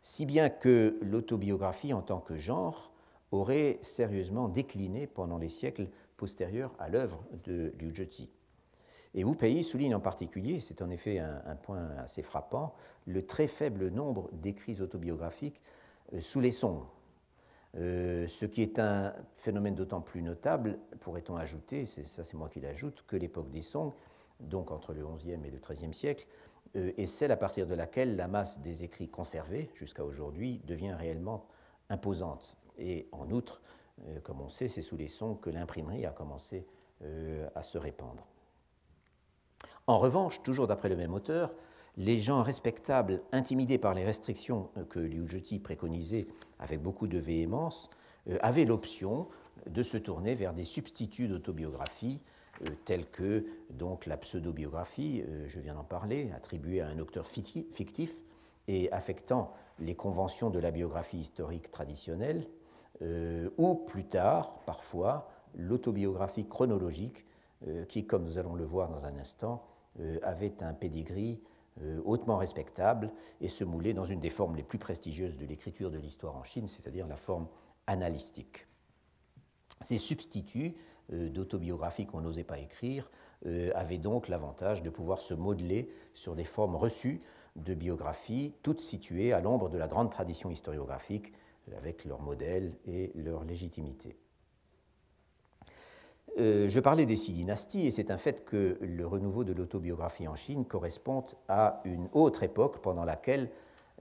Si 0.00 0.26
bien 0.26 0.48
que 0.48 0.98
l'autobiographie 1.02 1.92
en 1.92 2.02
tant 2.02 2.20
que 2.20 2.36
genre 2.36 2.92
aurait 3.32 3.78
sérieusement 3.82 4.48
décliné 4.48 5.06
pendant 5.06 5.38
les 5.38 5.48
siècles 5.48 5.88
postérieurs 6.16 6.74
à 6.78 6.88
l'œuvre 6.88 7.22
de 7.44 7.72
Liu 7.78 7.94
Zheti. 7.94 8.30
Et 9.14 9.24
Wu 9.24 9.34
Pei 9.36 9.62
souligne 9.62 9.94
en 9.94 10.00
particulier, 10.00 10.60
c'est 10.60 10.82
en 10.82 10.90
effet 10.90 11.18
un, 11.18 11.56
point 11.56 11.90
assez 11.98 12.22
frappant, 12.22 12.74
le 13.06 13.26
très 13.26 13.48
faible 13.48 13.88
nombre 13.88 14.30
d'écrits 14.32 14.80
autobiographiques 14.80 15.60
euh, 16.14 16.20
sous 16.20 16.40
les 16.40 16.52
Song, 16.52 16.82
euh, 17.76 18.26
ce 18.26 18.46
qui 18.46 18.62
est 18.62 18.78
un 18.78 19.14
phénomène 19.36 19.74
d'autant 19.74 20.00
plus 20.00 20.22
notable, 20.22 20.78
pourrait-on 21.00 21.36
ajouter, 21.36 21.86
ça 21.86 22.24
c'est 22.24 22.36
moi 22.36 22.48
qui 22.48 22.60
l'ajoute, 22.60 23.04
que 23.06 23.16
l'époque 23.16 23.50
des 23.50 23.62
Song, 23.62 23.92
donc 24.40 24.70
entre 24.70 24.92
le 24.92 25.06
XIe 25.06 25.32
et 25.32 25.50
le 25.50 25.58
XIIIe 25.58 25.94
siècle, 25.94 26.26
euh, 26.76 26.92
est 26.96 27.06
celle 27.06 27.30
à 27.30 27.36
partir 27.36 27.66
de 27.66 27.74
laquelle 27.74 28.16
la 28.16 28.26
masse 28.26 28.60
des 28.60 28.82
écrits 28.82 29.08
conservés 29.08 29.70
jusqu'à 29.74 30.04
aujourd'hui 30.04 30.60
devient 30.66 30.92
réellement 30.92 31.46
imposante. 31.88 32.56
Et 32.78 33.08
en 33.12 33.30
outre, 33.30 33.62
euh, 34.06 34.20
comme 34.20 34.40
on 34.40 34.48
sait, 34.48 34.68
c'est 34.68 34.82
sous 34.82 34.96
les 34.96 35.08
Song 35.08 35.38
que 35.40 35.50
l'imprimerie 35.50 36.06
a 36.06 36.10
commencé 36.10 36.66
à 37.54 37.62
se 37.62 37.78
répandre. 37.78 38.26
En 39.86 39.96
revanche, 39.96 40.42
toujours 40.42 40.66
d'après 40.66 40.90
le 40.90 40.96
même 40.96 41.14
auteur, 41.14 41.50
les 41.96 42.20
gens 42.20 42.42
respectables, 42.42 43.22
intimidés 43.32 43.78
par 43.78 43.94
les 43.94 44.04
restrictions 44.04 44.70
que 44.88 44.98
Liu 44.98 45.28
Zheti 45.28 45.58
préconisait 45.58 46.28
avec 46.58 46.82
beaucoup 46.82 47.06
de 47.06 47.18
véhémence, 47.18 47.90
euh, 48.28 48.38
avaient 48.42 48.64
l'option 48.64 49.28
de 49.66 49.82
se 49.82 49.96
tourner 49.96 50.34
vers 50.34 50.54
des 50.54 50.64
substituts 50.64 51.28
d'autobiographie, 51.28 52.20
euh, 52.62 52.72
tels 52.84 53.06
que 53.06 53.46
donc, 53.70 54.06
la 54.06 54.16
pseudobiographie, 54.16 55.22
euh, 55.26 55.44
je 55.48 55.60
viens 55.60 55.74
d'en 55.74 55.84
parler, 55.84 56.30
attribuée 56.34 56.80
à 56.80 56.88
un 56.88 56.98
auteur 56.98 57.26
fictif 57.26 58.20
et 58.68 58.90
affectant 58.92 59.52
les 59.78 59.94
conventions 59.94 60.50
de 60.50 60.58
la 60.58 60.70
biographie 60.70 61.18
historique 61.18 61.70
traditionnelle, 61.70 62.46
ou 63.56 63.76
plus 63.76 64.04
tard, 64.04 64.60
parfois, 64.66 65.30
l'autobiographie 65.56 66.46
chronologique, 66.46 67.24
qui, 67.88 68.06
comme 68.06 68.24
nous 68.24 68.36
allons 68.36 68.54
le 68.54 68.64
voir 68.64 68.90
dans 68.90 69.06
un 69.06 69.16
instant, 69.18 69.64
avait 70.22 70.62
un 70.62 70.74
pedigree 70.74 71.40
euh, 71.40 71.49
hautement 72.04 72.36
respectable 72.36 73.12
et 73.40 73.48
se 73.48 73.64
mouler 73.64 73.94
dans 73.94 74.04
une 74.04 74.20
des 74.20 74.30
formes 74.30 74.56
les 74.56 74.62
plus 74.62 74.78
prestigieuses 74.78 75.36
de 75.36 75.46
l'écriture 75.46 75.90
de 75.90 75.98
l'histoire 75.98 76.36
en 76.36 76.44
Chine, 76.44 76.68
c'est-à-dire 76.68 77.06
la 77.06 77.16
forme 77.16 77.48
analystique. 77.86 78.66
Ces 79.80 79.98
substituts 79.98 80.76
euh, 81.12 81.28
d'autobiographie 81.28 82.06
qu'on 82.06 82.20
n'osait 82.20 82.44
pas 82.44 82.58
écrire 82.58 83.10
euh, 83.46 83.70
avaient 83.74 83.98
donc 83.98 84.28
l'avantage 84.28 84.82
de 84.82 84.90
pouvoir 84.90 85.18
se 85.18 85.34
modeler 85.34 85.90
sur 86.14 86.36
des 86.36 86.44
formes 86.44 86.76
reçues 86.76 87.22
de 87.56 87.74
biographie, 87.74 88.54
toutes 88.62 88.80
situées 88.80 89.32
à 89.32 89.40
l'ombre 89.40 89.68
de 89.68 89.78
la 89.78 89.88
grande 89.88 90.10
tradition 90.10 90.50
historiographique, 90.50 91.32
avec 91.76 92.04
leur 92.04 92.20
modèle 92.20 92.74
et 92.86 93.12
leur 93.14 93.44
légitimité. 93.44 94.16
Euh, 96.38 96.68
je 96.68 96.80
parlais 96.80 97.06
des 97.06 97.16
six 97.16 97.32
dynasties 97.32 97.86
et 97.86 97.90
c'est 97.90 98.10
un 98.10 98.16
fait 98.16 98.44
que 98.44 98.78
le 98.80 99.06
renouveau 99.06 99.44
de 99.44 99.52
l'autobiographie 99.52 100.28
en 100.28 100.34
Chine 100.34 100.64
correspond 100.64 101.24
à 101.48 101.80
une 101.84 102.08
autre 102.12 102.42
époque 102.42 102.80
pendant 102.80 103.04
laquelle, 103.04 103.50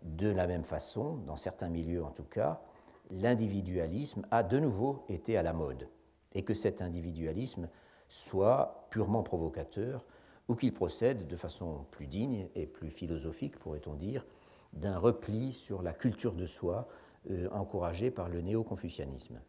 de 0.03 0.29
la 0.29 0.47
même 0.47 0.63
façon, 0.63 1.15
dans 1.25 1.35
certains 1.35 1.69
milieux 1.69 2.03
en 2.03 2.11
tout 2.11 2.23
cas, 2.23 2.61
l'individualisme 3.09 4.21
a 4.31 4.43
de 4.43 4.59
nouveau 4.59 5.03
été 5.09 5.37
à 5.37 5.43
la 5.43 5.53
mode 5.53 5.89
et 6.33 6.43
que 6.43 6.53
cet 6.53 6.81
individualisme 6.81 7.67
soit 8.07 8.87
purement 8.91 9.23
provocateur 9.23 10.05
ou 10.47 10.55
qu'il 10.55 10.73
procède 10.73 11.27
de 11.27 11.35
façon 11.35 11.85
plus 11.91 12.07
digne 12.07 12.47
et 12.55 12.65
plus 12.65 12.89
philosophique, 12.89 13.57
pourrait-on 13.57 13.95
dire, 13.95 14.25
d'un 14.73 14.97
repli 14.97 15.51
sur 15.51 15.81
la 15.81 15.93
culture 15.93 16.33
de 16.33 16.45
soi 16.45 16.87
euh, 17.29 17.49
encouragé 17.51 18.11
par 18.11 18.29
le 18.29 18.41
néo-confucianisme. 18.41 19.39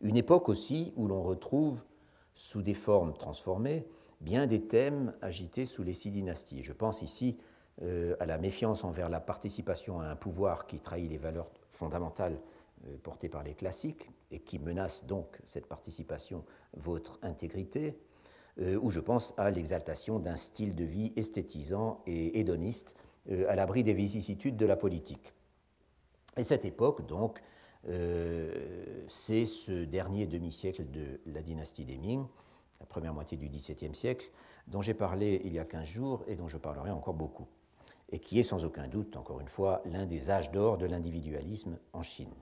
Une 0.00 0.16
époque 0.16 0.48
aussi 0.48 0.92
où 0.96 1.06
l'on 1.06 1.22
retrouve, 1.22 1.84
sous 2.34 2.62
des 2.62 2.74
formes 2.74 3.14
transformées, 3.14 3.86
bien 4.20 4.46
des 4.46 4.62
thèmes 4.62 5.14
agités 5.22 5.66
sous 5.66 5.82
les 5.82 5.92
six 5.92 6.10
dynasties. 6.10 6.62
Je 6.62 6.72
pense 6.72 7.02
ici 7.02 7.38
euh, 7.82 8.16
à 8.20 8.26
la 8.26 8.38
méfiance 8.38 8.84
envers 8.84 9.08
la 9.08 9.20
participation 9.20 10.00
à 10.00 10.06
un 10.06 10.16
pouvoir 10.16 10.66
qui 10.66 10.80
trahit 10.80 11.10
les 11.10 11.18
valeurs 11.18 11.50
fondamentales 11.68 12.38
euh, 12.86 12.96
portées 13.02 13.28
par 13.28 13.42
les 13.42 13.54
classiques 13.54 14.10
et 14.30 14.40
qui 14.40 14.58
menace 14.58 15.06
donc 15.06 15.38
cette 15.44 15.66
participation 15.66 16.44
votre 16.76 17.18
intégrité, 17.22 17.98
euh, 18.60 18.78
ou 18.80 18.90
je 18.90 19.00
pense 19.00 19.34
à 19.36 19.50
l'exaltation 19.50 20.18
d'un 20.18 20.36
style 20.36 20.74
de 20.74 20.84
vie 20.84 21.12
esthétisant 21.16 22.02
et 22.06 22.38
hédoniste 22.40 22.96
à 23.48 23.56
l'abri 23.56 23.82
des 23.82 23.92
vicissitudes 23.92 24.56
de 24.56 24.66
la 24.66 24.76
politique. 24.76 25.34
Et 26.36 26.44
cette 26.44 26.64
époque, 26.64 27.04
donc, 27.08 27.42
c'est 27.86 29.46
ce 29.46 29.84
dernier 29.84 30.26
demi-siècle 30.26 30.90
de 30.90 31.20
la 31.26 31.42
dynastie 31.42 31.84
des 31.84 31.98
Ming, 31.98 32.26
la 32.80 32.86
première 32.86 33.14
moitié 33.14 33.36
du 33.36 33.48
XVIIe 33.48 33.94
siècle, 33.94 34.30
dont 34.66 34.82
j'ai 34.82 34.94
parlé 34.94 35.40
il 35.44 35.52
y 35.52 35.58
a 35.58 35.64
15 35.64 35.86
jours 35.86 36.24
et 36.26 36.36
dont 36.36 36.48
je 36.48 36.58
parlerai 36.58 36.90
encore 36.90 37.14
beaucoup, 37.14 37.46
et 38.10 38.18
qui 38.18 38.38
est 38.40 38.44
sans 38.44 38.64
aucun 38.64 38.88
doute, 38.88 39.16
encore 39.16 39.40
une 39.40 39.48
fois, 39.48 39.82
l'un 39.86 40.06
des 40.06 40.30
âges 40.30 40.50
d'or 40.50 40.78
de 40.78 40.86
l'individualisme 40.86 41.78
en 41.92 42.02
Chine. 42.02 42.34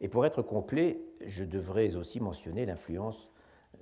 Et 0.00 0.08
pour 0.08 0.26
être 0.26 0.42
complet, 0.42 1.00
je 1.24 1.44
devrais 1.44 1.96
aussi 1.96 2.20
mentionner 2.20 2.66
l'influence, 2.66 3.30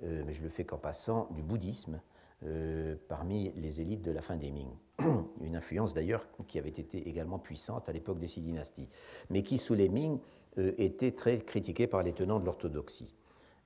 euh, 0.03 0.23
mais 0.25 0.33
je 0.33 0.41
le 0.41 0.49
fais 0.49 0.63
qu'en 0.63 0.77
passant, 0.77 1.27
du 1.31 1.41
bouddhisme 1.41 1.99
euh, 2.45 2.95
parmi 3.07 3.51
les 3.55 3.81
élites 3.81 4.03
de 4.03 4.11
la 4.11 4.21
fin 4.21 4.35
des 4.35 4.51
Ming. 4.51 4.69
Une 5.41 5.55
influence 5.55 5.93
d'ailleurs 5.93 6.27
qui 6.47 6.59
avait 6.59 6.69
été 6.69 7.07
également 7.09 7.39
puissante 7.39 7.89
à 7.89 7.91
l'époque 7.91 8.19
des 8.19 8.27
six 8.27 8.41
dynasties, 8.41 8.89
mais 9.29 9.41
qui 9.41 9.57
sous 9.57 9.73
les 9.73 9.89
Ming 9.89 10.19
euh, 10.59 10.73
était 10.77 11.11
très 11.11 11.39
critiquée 11.39 11.87
par 11.87 12.03
les 12.03 12.13
tenants 12.13 12.39
de 12.39 12.45
l'orthodoxie. 12.45 13.15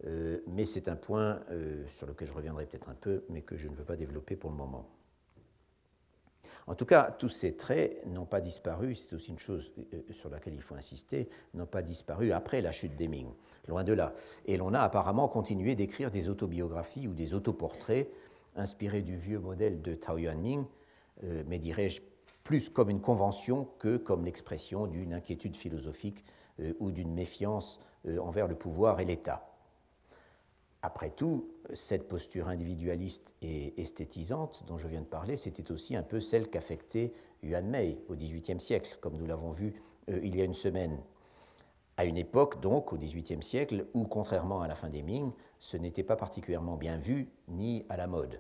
Euh, 0.06 0.40
mais 0.48 0.66
c'est 0.66 0.88
un 0.88 0.96
point 0.96 1.42
sur 1.90 2.08
lequel 2.08 2.28
je 2.28 2.34
reviendrai 2.34 2.66
peut-être 2.68 2.90
un 2.90 2.96
peu, 2.96 3.26
mais 3.30 3.42
que 3.42 3.58
je 3.58 3.68
ne 3.68 3.76
veux 3.76 3.84
pas 3.84 3.98
développer 3.98 4.38
pour 4.38 4.50
le 4.50 4.56
moment. 4.56 4.88
En 6.68 6.76
tout 6.76 6.86
cas, 6.86 7.12
tous 7.12 7.30
ces 7.30 7.58
traits 7.58 8.06
n'ont 8.06 8.26
pas 8.28 8.40
disparu, 8.40 8.96
c'est 8.96 9.12
aussi 9.14 9.32
une 9.32 9.40
chose 9.40 9.74
sur 10.12 10.30
laquelle 10.30 10.54
il 10.54 10.62
faut 10.62 10.76
insister, 10.76 11.28
n'ont 11.54 11.66
pas 11.66 11.82
disparu 11.82 12.32
après 12.32 12.62
la 12.62 12.72
chute 12.72 12.96
des 12.96 13.08
Ming, 13.08 13.28
loin 13.68 13.84
de 13.84 13.92
là. 13.92 14.14
Et 14.46 14.56
l'on 14.56 14.74
a 14.74 14.80
apparemment 14.80 15.28
continué 15.28 15.76
d'écrire 15.76 16.12
des 16.12 16.30
autobiographies 16.30 17.08
ou 17.08 17.14
des 17.14 17.34
autoportraits 17.34 18.10
inspirés 18.56 19.02
du 19.02 19.18
vieux 19.18 19.40
modèle 19.40 19.82
de 19.82 19.96
Tao 19.96 20.18
Yuanming, 20.18 20.66
mais 21.48 21.60
dirais-je 21.60 22.02
plus 22.44 22.70
comme 22.70 22.90
une 22.90 23.02
convention 23.02 23.68
que 23.80 23.98
comme 23.98 24.26
l'expression 24.26 24.88
d'une 24.88 25.14
inquiétude 25.14 25.56
philosophique 25.56 26.24
ou 26.80 26.92
d'une 26.92 27.14
méfiance 27.14 27.80
envers 28.20 28.48
le 28.48 28.56
pouvoir 28.56 29.00
et 29.00 29.06
l'État. 29.06 29.50
Après 30.82 31.10
tout, 31.10 31.50
cette 31.74 32.08
posture 32.08 32.48
individualiste 32.48 33.36
et 33.42 33.80
esthétisante 33.82 34.64
dont 34.66 34.78
je 34.78 34.88
viens 34.88 35.02
de 35.02 35.06
parler, 35.06 35.36
c'était 35.36 35.72
aussi 35.72 35.96
un 35.96 36.04
peu 36.04 36.22
celle 36.22 36.50
qu'affectait 36.50 37.14
Yuan 37.44 37.68
Mei 37.68 37.98
au 38.08 38.16
XVIIIe 38.16 38.62
siècle, 38.62 38.98
comme 39.02 39.18
nous 39.18 39.26
l'avons 39.26 39.52
vu 39.52 39.74
euh, 40.10 40.20
il 40.24 40.38
y 40.38 40.42
a 40.42 40.46
une 40.46 40.54
semaine. 40.54 40.98
À 42.00 42.06
une 42.06 42.16
époque, 42.16 42.62
donc, 42.62 42.94
au 42.94 42.98
XVIIIe 42.98 43.44
siècle, 43.44 43.86
où, 43.94 44.06
contrairement 44.06 44.62
à 44.62 44.70
la 44.70 44.76
fin 44.76 44.88
des 44.88 45.02
Ming, 45.02 45.34
ce 45.60 45.76
n'était 45.76 46.06
pas 46.06 46.16
particulièrement 46.16 46.78
bien 46.78 46.98
vu 46.98 47.28
ni 47.50 47.86
à 47.90 47.98
la 47.98 48.08
mode. 48.08 48.40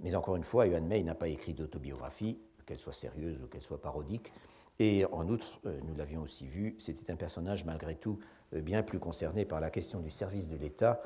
Mais 0.00 0.16
encore 0.16 0.34
une 0.34 0.42
fois, 0.42 0.66
Yuan 0.66 0.84
Mei 0.84 1.04
n'a 1.04 1.14
pas 1.14 1.28
écrit 1.28 1.54
d'autobiographie, 1.54 2.40
qu'elle 2.66 2.80
soit 2.80 2.92
sérieuse 2.92 3.40
ou 3.44 3.46
qu'elle 3.46 3.62
soit 3.62 3.80
parodique, 3.80 4.32
et 4.80 5.04
en 5.12 5.28
outre, 5.28 5.60
euh, 5.66 5.80
nous 5.86 5.94
l'avions 5.94 6.22
aussi 6.22 6.48
vu, 6.48 6.74
c'était 6.80 7.12
un 7.12 7.16
personnage 7.16 7.64
malgré 7.64 7.94
tout 7.94 8.18
euh, 8.54 8.60
bien 8.60 8.82
plus 8.82 8.98
concerné 8.98 9.44
par 9.44 9.60
la 9.60 9.70
question 9.70 10.00
du 10.00 10.10
service 10.10 10.48
de 10.48 10.56
l'État, 10.56 11.02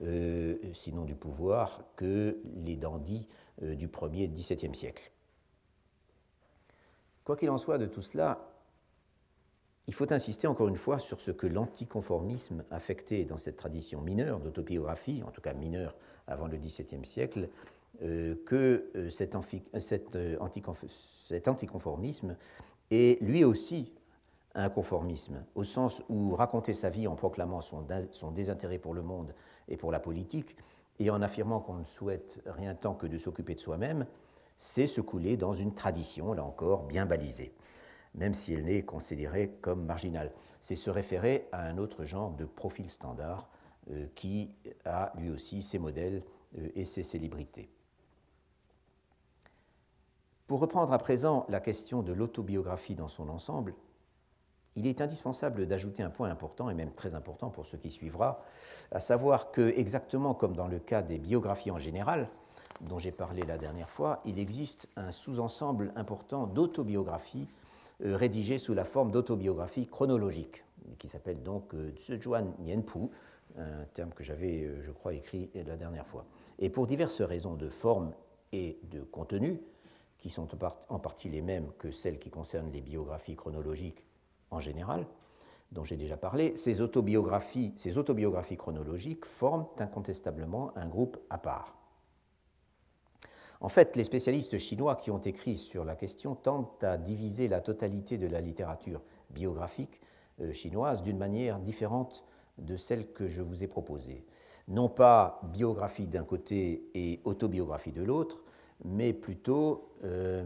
euh, 0.00 0.56
sinon 0.72 1.04
du 1.04 1.16
pouvoir, 1.16 1.84
que 1.96 2.38
les 2.64 2.76
dandys 2.76 3.28
du 3.60 3.88
1er 3.88 4.32
XVIIe 4.32 4.74
siècle. 4.74 5.12
Quoi 7.24 7.36
qu'il 7.36 7.50
en 7.50 7.58
soit 7.58 7.76
de 7.76 7.84
tout 7.84 8.00
cela, 8.00 8.51
il 9.86 9.94
faut 9.94 10.12
insister 10.12 10.46
encore 10.46 10.68
une 10.68 10.76
fois 10.76 10.98
sur 10.98 11.20
ce 11.20 11.30
que 11.30 11.46
l'anticonformisme 11.46 12.64
affectait 12.70 13.24
dans 13.24 13.36
cette 13.36 13.56
tradition 13.56 14.00
mineure 14.00 14.40
d'autobiographie, 14.40 15.22
en 15.26 15.30
tout 15.30 15.40
cas 15.40 15.54
mineure 15.54 15.96
avant 16.26 16.46
le 16.46 16.56
XVIIe 16.56 17.04
siècle, 17.04 17.48
que 18.00 18.90
cet, 19.10 19.36
cet 21.28 21.48
anticonformisme 21.48 22.36
et 22.90 23.18
lui 23.20 23.44
aussi 23.44 23.92
un 24.54 24.68
conformisme, 24.68 25.44
au 25.54 25.64
sens 25.64 26.02
où 26.08 26.34
raconter 26.34 26.74
sa 26.74 26.90
vie 26.90 27.06
en 27.06 27.14
proclamant 27.14 27.60
son, 27.60 28.30
désintérêt 28.32 28.78
pour 28.78 28.94
le 28.94 29.02
monde 29.02 29.34
et 29.68 29.76
pour 29.76 29.90
la 29.90 30.00
politique, 30.00 30.56
et 30.98 31.08
en 31.10 31.22
affirmant 31.22 31.60
qu'on 31.60 31.76
ne 31.76 31.84
souhaite 31.84 32.40
rien 32.44 32.74
tant 32.74 32.94
que 32.94 33.06
de 33.06 33.16
s'occuper 33.16 33.54
de 33.54 33.60
soi-même, 33.60 34.06
c'est 34.58 34.86
se 34.86 35.00
couler 35.00 35.36
dans 35.36 35.54
une 35.54 35.74
tradition, 35.74 36.34
là 36.34 36.44
encore, 36.44 36.84
bien 36.84 37.06
balisée, 37.06 37.54
même 38.14 38.34
si 38.34 38.52
elle 38.52 38.64
n'est 38.64 38.82
considérée 38.82 39.50
comme 39.60 39.84
marginale. 39.84 40.32
C'est 40.60 40.74
se 40.74 40.90
référer 40.90 41.48
à 41.52 41.66
un 41.66 41.78
autre 41.78 42.04
genre 42.04 42.32
de 42.32 42.44
profil 42.44 42.90
standard 42.90 43.48
euh, 43.90 44.06
qui 44.14 44.50
a 44.84 45.12
lui 45.16 45.30
aussi 45.30 45.62
ses 45.62 45.78
modèles 45.78 46.22
euh, 46.58 46.68
et 46.74 46.84
ses 46.84 47.02
célébrités. 47.02 47.68
Pour 50.46 50.60
reprendre 50.60 50.92
à 50.92 50.98
présent 50.98 51.46
la 51.48 51.60
question 51.60 52.02
de 52.02 52.12
l'autobiographie 52.12 52.94
dans 52.94 53.08
son 53.08 53.28
ensemble, 53.28 53.74
il 54.76 54.86
est 54.86 55.00
indispensable 55.00 55.66
d'ajouter 55.66 56.02
un 56.02 56.10
point 56.10 56.30
important, 56.30 56.70
et 56.70 56.74
même 56.74 56.92
très 56.92 57.14
important 57.14 57.50
pour 57.50 57.66
ce 57.66 57.76
qui 57.76 57.90
suivra, 57.90 58.42
à 58.90 59.00
savoir 59.00 59.50
que, 59.50 59.72
exactement 59.76 60.34
comme 60.34 60.54
dans 60.54 60.68
le 60.68 60.78
cas 60.78 61.02
des 61.02 61.18
biographies 61.18 61.70
en 61.70 61.78
général, 61.78 62.28
dont 62.80 62.98
j'ai 62.98 63.12
parlé 63.12 63.42
la 63.42 63.58
dernière 63.58 63.90
fois, 63.90 64.20
il 64.24 64.38
existe 64.38 64.88
un 64.96 65.10
sous-ensemble 65.10 65.92
important 65.96 66.46
d'autobiographies 66.46 67.48
euh, 68.04 68.16
rédigées 68.16 68.58
sous 68.58 68.74
la 68.74 68.84
forme 68.84 69.10
d'autobiographie 69.10 69.86
chronologique, 69.86 70.64
qui 70.98 71.08
s'appelle 71.08 71.42
donc 71.42 71.74
euh, 71.74 71.92
Zhejuan 71.96 72.52
Nianpu, 72.60 73.08
un 73.56 73.84
terme 73.94 74.10
que 74.10 74.24
j'avais, 74.24 74.62
euh, 74.62 74.80
je 74.80 74.90
crois, 74.90 75.14
écrit 75.14 75.50
la 75.54 75.76
dernière 75.76 76.06
fois. 76.06 76.24
Et 76.58 76.70
pour 76.70 76.86
diverses 76.86 77.22
raisons 77.22 77.54
de 77.54 77.68
forme 77.68 78.12
et 78.52 78.78
de 78.90 79.02
contenu, 79.02 79.60
qui 80.18 80.30
sont 80.30 80.48
en 80.88 80.98
partie 81.00 81.28
les 81.28 81.42
mêmes 81.42 81.72
que 81.78 81.90
celles 81.90 82.18
qui 82.18 82.30
concernent 82.30 82.70
les 82.70 82.80
biographies 82.80 83.34
chronologiques 83.34 84.04
en 84.52 84.60
général, 84.60 85.04
dont 85.72 85.82
j'ai 85.82 85.96
déjà 85.96 86.16
parlé, 86.16 86.54
ces 86.54 86.80
autobiographies, 86.80 87.72
ces 87.76 87.98
autobiographies 87.98 88.56
chronologiques 88.56 89.24
forment 89.24 89.66
incontestablement 89.78 90.70
un 90.76 90.86
groupe 90.86 91.18
à 91.28 91.38
part. 91.38 91.81
En 93.62 93.68
fait, 93.68 93.94
les 93.94 94.02
spécialistes 94.02 94.58
chinois 94.58 94.96
qui 94.96 95.12
ont 95.12 95.20
écrit 95.20 95.56
sur 95.56 95.84
la 95.84 95.94
question 95.94 96.34
tentent 96.34 96.82
à 96.82 96.98
diviser 96.98 97.46
la 97.46 97.60
totalité 97.60 98.18
de 98.18 98.26
la 98.26 98.40
littérature 98.40 99.00
biographique 99.30 100.00
euh, 100.40 100.52
chinoise 100.52 101.04
d'une 101.04 101.16
manière 101.16 101.60
différente 101.60 102.24
de 102.58 102.76
celle 102.76 103.12
que 103.12 103.28
je 103.28 103.40
vous 103.40 103.62
ai 103.62 103.68
proposée. 103.68 104.26
Non 104.66 104.88
pas 104.88 105.40
biographie 105.44 106.08
d'un 106.08 106.24
côté 106.24 106.90
et 106.94 107.20
autobiographie 107.22 107.92
de 107.92 108.02
l'autre, 108.02 108.42
mais 108.84 109.12
plutôt 109.12 109.92
euh, 110.02 110.44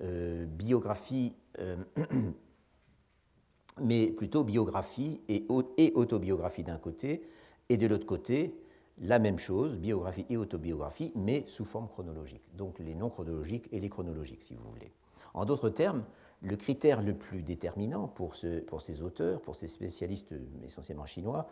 euh, 0.00 0.46
biographie, 0.46 1.34
mais 3.80 4.12
plutôt 4.12 4.44
biographie 4.44 5.20
et 5.28 5.46
autobiographie 5.48 6.62
d'un 6.62 6.78
côté, 6.78 7.26
et 7.68 7.76
de 7.76 7.88
l'autre 7.88 8.06
côté, 8.06 8.54
la 8.98 9.18
même 9.18 9.38
chose, 9.38 9.78
biographie 9.78 10.26
et 10.28 10.36
autobiographie, 10.36 11.12
mais 11.14 11.44
sous 11.46 11.64
forme 11.64 11.88
chronologique. 11.88 12.42
Donc 12.56 12.78
les 12.78 12.94
non 12.94 13.10
chronologiques 13.10 13.68
et 13.72 13.80
les 13.80 13.88
chronologiques, 13.88 14.42
si 14.42 14.54
vous 14.54 14.68
voulez. 14.70 14.92
En 15.34 15.44
d'autres 15.44 15.70
termes, 15.70 16.04
le 16.42 16.56
critère 16.56 17.00
le 17.02 17.14
plus 17.14 17.42
déterminant 17.42 18.06
pour, 18.06 18.36
ce, 18.36 18.60
pour 18.60 18.82
ces 18.82 19.02
auteurs, 19.02 19.40
pour 19.40 19.56
ces 19.56 19.68
spécialistes 19.68 20.34
essentiellement 20.64 21.06
chinois, 21.06 21.48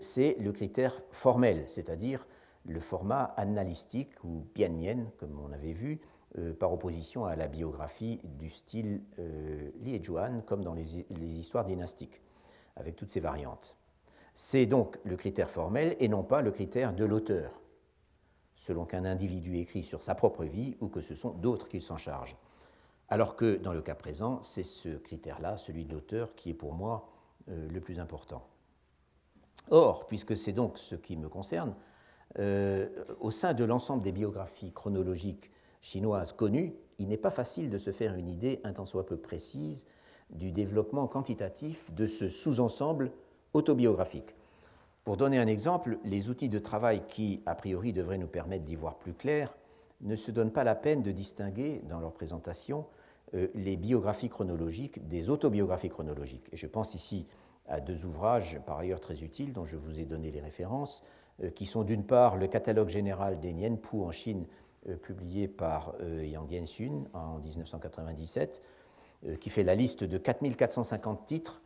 c'est 0.00 0.36
le 0.38 0.52
critère 0.52 1.02
formel, 1.10 1.64
c'est-à-dire 1.66 2.26
le 2.64 2.80
format 2.80 3.24
analystique 3.36 4.12
ou 4.24 4.46
bianien, 4.54 5.06
comme 5.18 5.38
on 5.40 5.52
avait 5.52 5.72
vu, 5.72 6.00
euh, 6.38 6.54
par 6.54 6.72
opposition 6.72 7.26
à 7.26 7.36
la 7.36 7.48
biographie 7.48 8.20
du 8.24 8.48
style 8.48 9.02
euh, 9.18 9.70
Li 9.80 10.02
Zhuan, 10.02 10.42
comme 10.46 10.64
dans 10.64 10.74
les, 10.74 11.04
histoires 11.20 11.64
dynastiques, 11.64 12.22
avec 12.76 12.96
toutes 12.96 13.10
ces 13.10 13.20
variantes. 13.20 13.76
C'est 14.34 14.66
donc 14.66 14.98
le 15.04 15.16
critère 15.16 15.50
formel 15.50 15.96
et 16.00 16.08
non 16.08 16.22
pas 16.22 16.40
le 16.40 16.50
critère 16.50 16.94
de 16.94 17.04
l'auteur, 17.04 17.60
selon 18.54 18.84
qu'un 18.84 19.04
individu 19.04 19.58
écrit 19.58 19.82
sur 19.82 20.02
sa 20.02 20.14
propre 20.14 20.44
vie 20.44 20.76
ou 20.80 20.88
que 20.88 21.00
ce 21.00 21.14
sont 21.14 21.30
d'autres 21.30 21.68
qui 21.68 21.80
s'en 21.80 21.98
chargent. 21.98 22.36
Alors 23.08 23.36
que 23.36 23.56
dans 23.56 23.74
le 23.74 23.82
cas 23.82 23.94
présent, 23.94 24.42
c'est 24.42 24.62
ce 24.62 24.96
critère-là, 24.96 25.58
celui 25.58 25.84
de 25.84 25.92
l'auteur, 25.92 26.34
qui 26.34 26.50
est 26.50 26.54
pour 26.54 26.72
moi 26.72 27.10
euh, 27.50 27.68
le 27.68 27.80
plus 27.80 28.00
important. 28.00 28.46
Or, 29.70 30.06
puisque 30.06 30.36
c'est 30.36 30.52
donc 30.52 30.78
ce 30.78 30.94
qui 30.94 31.16
me 31.16 31.28
concerne, 31.28 31.74
euh, 32.38 32.88
au 33.20 33.30
sein 33.30 33.52
de 33.52 33.64
l'ensemble 33.64 34.02
des 34.02 34.12
biographies 34.12 34.72
chronologiques 34.72 35.50
chinoises 35.82 36.32
connues, 36.32 36.74
il 36.98 37.08
n'est 37.08 37.18
pas 37.18 37.30
facile 37.30 37.68
de 37.68 37.78
se 37.78 37.92
faire 37.92 38.14
une 38.14 38.28
idée 38.28 38.60
un 38.64 38.72
tant 38.72 38.86
soit 38.86 39.04
peu 39.04 39.18
précise 39.18 39.86
du 40.30 40.50
développement 40.50 41.06
quantitatif 41.06 41.92
de 41.92 42.06
ce 42.06 42.28
sous-ensemble 42.28 43.12
autobiographiques. 43.54 44.34
Pour 45.04 45.16
donner 45.16 45.38
un 45.38 45.48
exemple, 45.48 45.98
les 46.04 46.30
outils 46.30 46.48
de 46.48 46.58
travail 46.60 47.02
qui, 47.08 47.42
a 47.46 47.54
priori, 47.54 47.92
devraient 47.92 48.18
nous 48.18 48.28
permettre 48.28 48.64
d'y 48.64 48.76
voir 48.76 48.96
plus 48.96 49.14
clair, 49.14 49.52
ne 50.00 50.16
se 50.16 50.30
donnent 50.30 50.52
pas 50.52 50.64
la 50.64 50.74
peine 50.74 51.02
de 51.02 51.10
distinguer, 51.10 51.82
dans 51.88 52.00
leur 52.00 52.12
présentation, 52.12 52.86
euh, 53.34 53.48
les 53.54 53.76
biographies 53.76 54.28
chronologiques 54.28 55.08
des 55.08 55.30
autobiographies 55.30 55.88
chronologiques. 55.88 56.48
Et 56.52 56.56
je 56.56 56.66
pense 56.66 56.94
ici 56.94 57.26
à 57.66 57.80
deux 57.80 58.04
ouvrages, 58.04 58.60
par 58.66 58.78
ailleurs 58.78 59.00
très 59.00 59.22
utiles, 59.22 59.52
dont 59.52 59.64
je 59.64 59.76
vous 59.76 60.00
ai 60.00 60.04
donné 60.04 60.30
les 60.30 60.40
références, 60.40 61.02
euh, 61.42 61.50
qui 61.50 61.66
sont 61.66 61.82
d'une 61.82 62.04
part 62.04 62.36
le 62.36 62.46
catalogue 62.46 62.88
général 62.88 63.40
des 63.40 63.52
Nienpu 63.52 63.96
en 63.96 64.10
Chine, 64.10 64.46
euh, 64.88 64.96
publié 64.96 65.48
par 65.48 65.94
Yang 66.00 66.52
Yensun 66.52 67.04
en 67.12 67.38
1997, 67.38 68.62
qui 69.40 69.50
fait 69.50 69.62
la 69.62 69.76
liste 69.76 70.02
de 70.02 70.18
4450 70.18 71.26
titres 71.26 71.62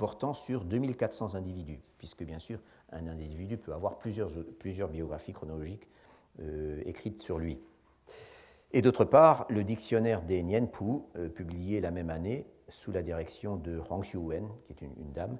portant 0.00 0.32
sur 0.32 0.64
2400 0.64 1.34
individus, 1.34 1.78
puisque 1.98 2.24
bien 2.24 2.38
sûr, 2.38 2.58
un 2.90 3.06
individu 3.06 3.58
peut 3.58 3.74
avoir 3.74 3.98
plusieurs, 3.98 4.30
biographies 4.88 5.34
chronologiques 5.34 5.86
euh, 6.40 6.80
écrites 6.86 7.20
sur 7.20 7.38
lui. 7.38 7.60
Et 8.72 8.80
d'autre 8.80 9.04
part, 9.04 9.44
le 9.50 9.62
dictionnaire 9.62 10.22
des 10.22 10.42
Nienpu, 10.42 11.02
euh, 11.16 11.28
publié 11.28 11.82
la 11.82 11.90
même 11.90 12.08
année 12.08 12.46
sous 12.66 12.92
la 12.92 13.02
direction 13.02 13.56
de 13.56 13.76
Rang 13.76 14.00
Xiuwen, 14.00 14.48
qui 14.64 14.72
est 14.72 14.80
une, 14.80 15.12
dame, 15.12 15.36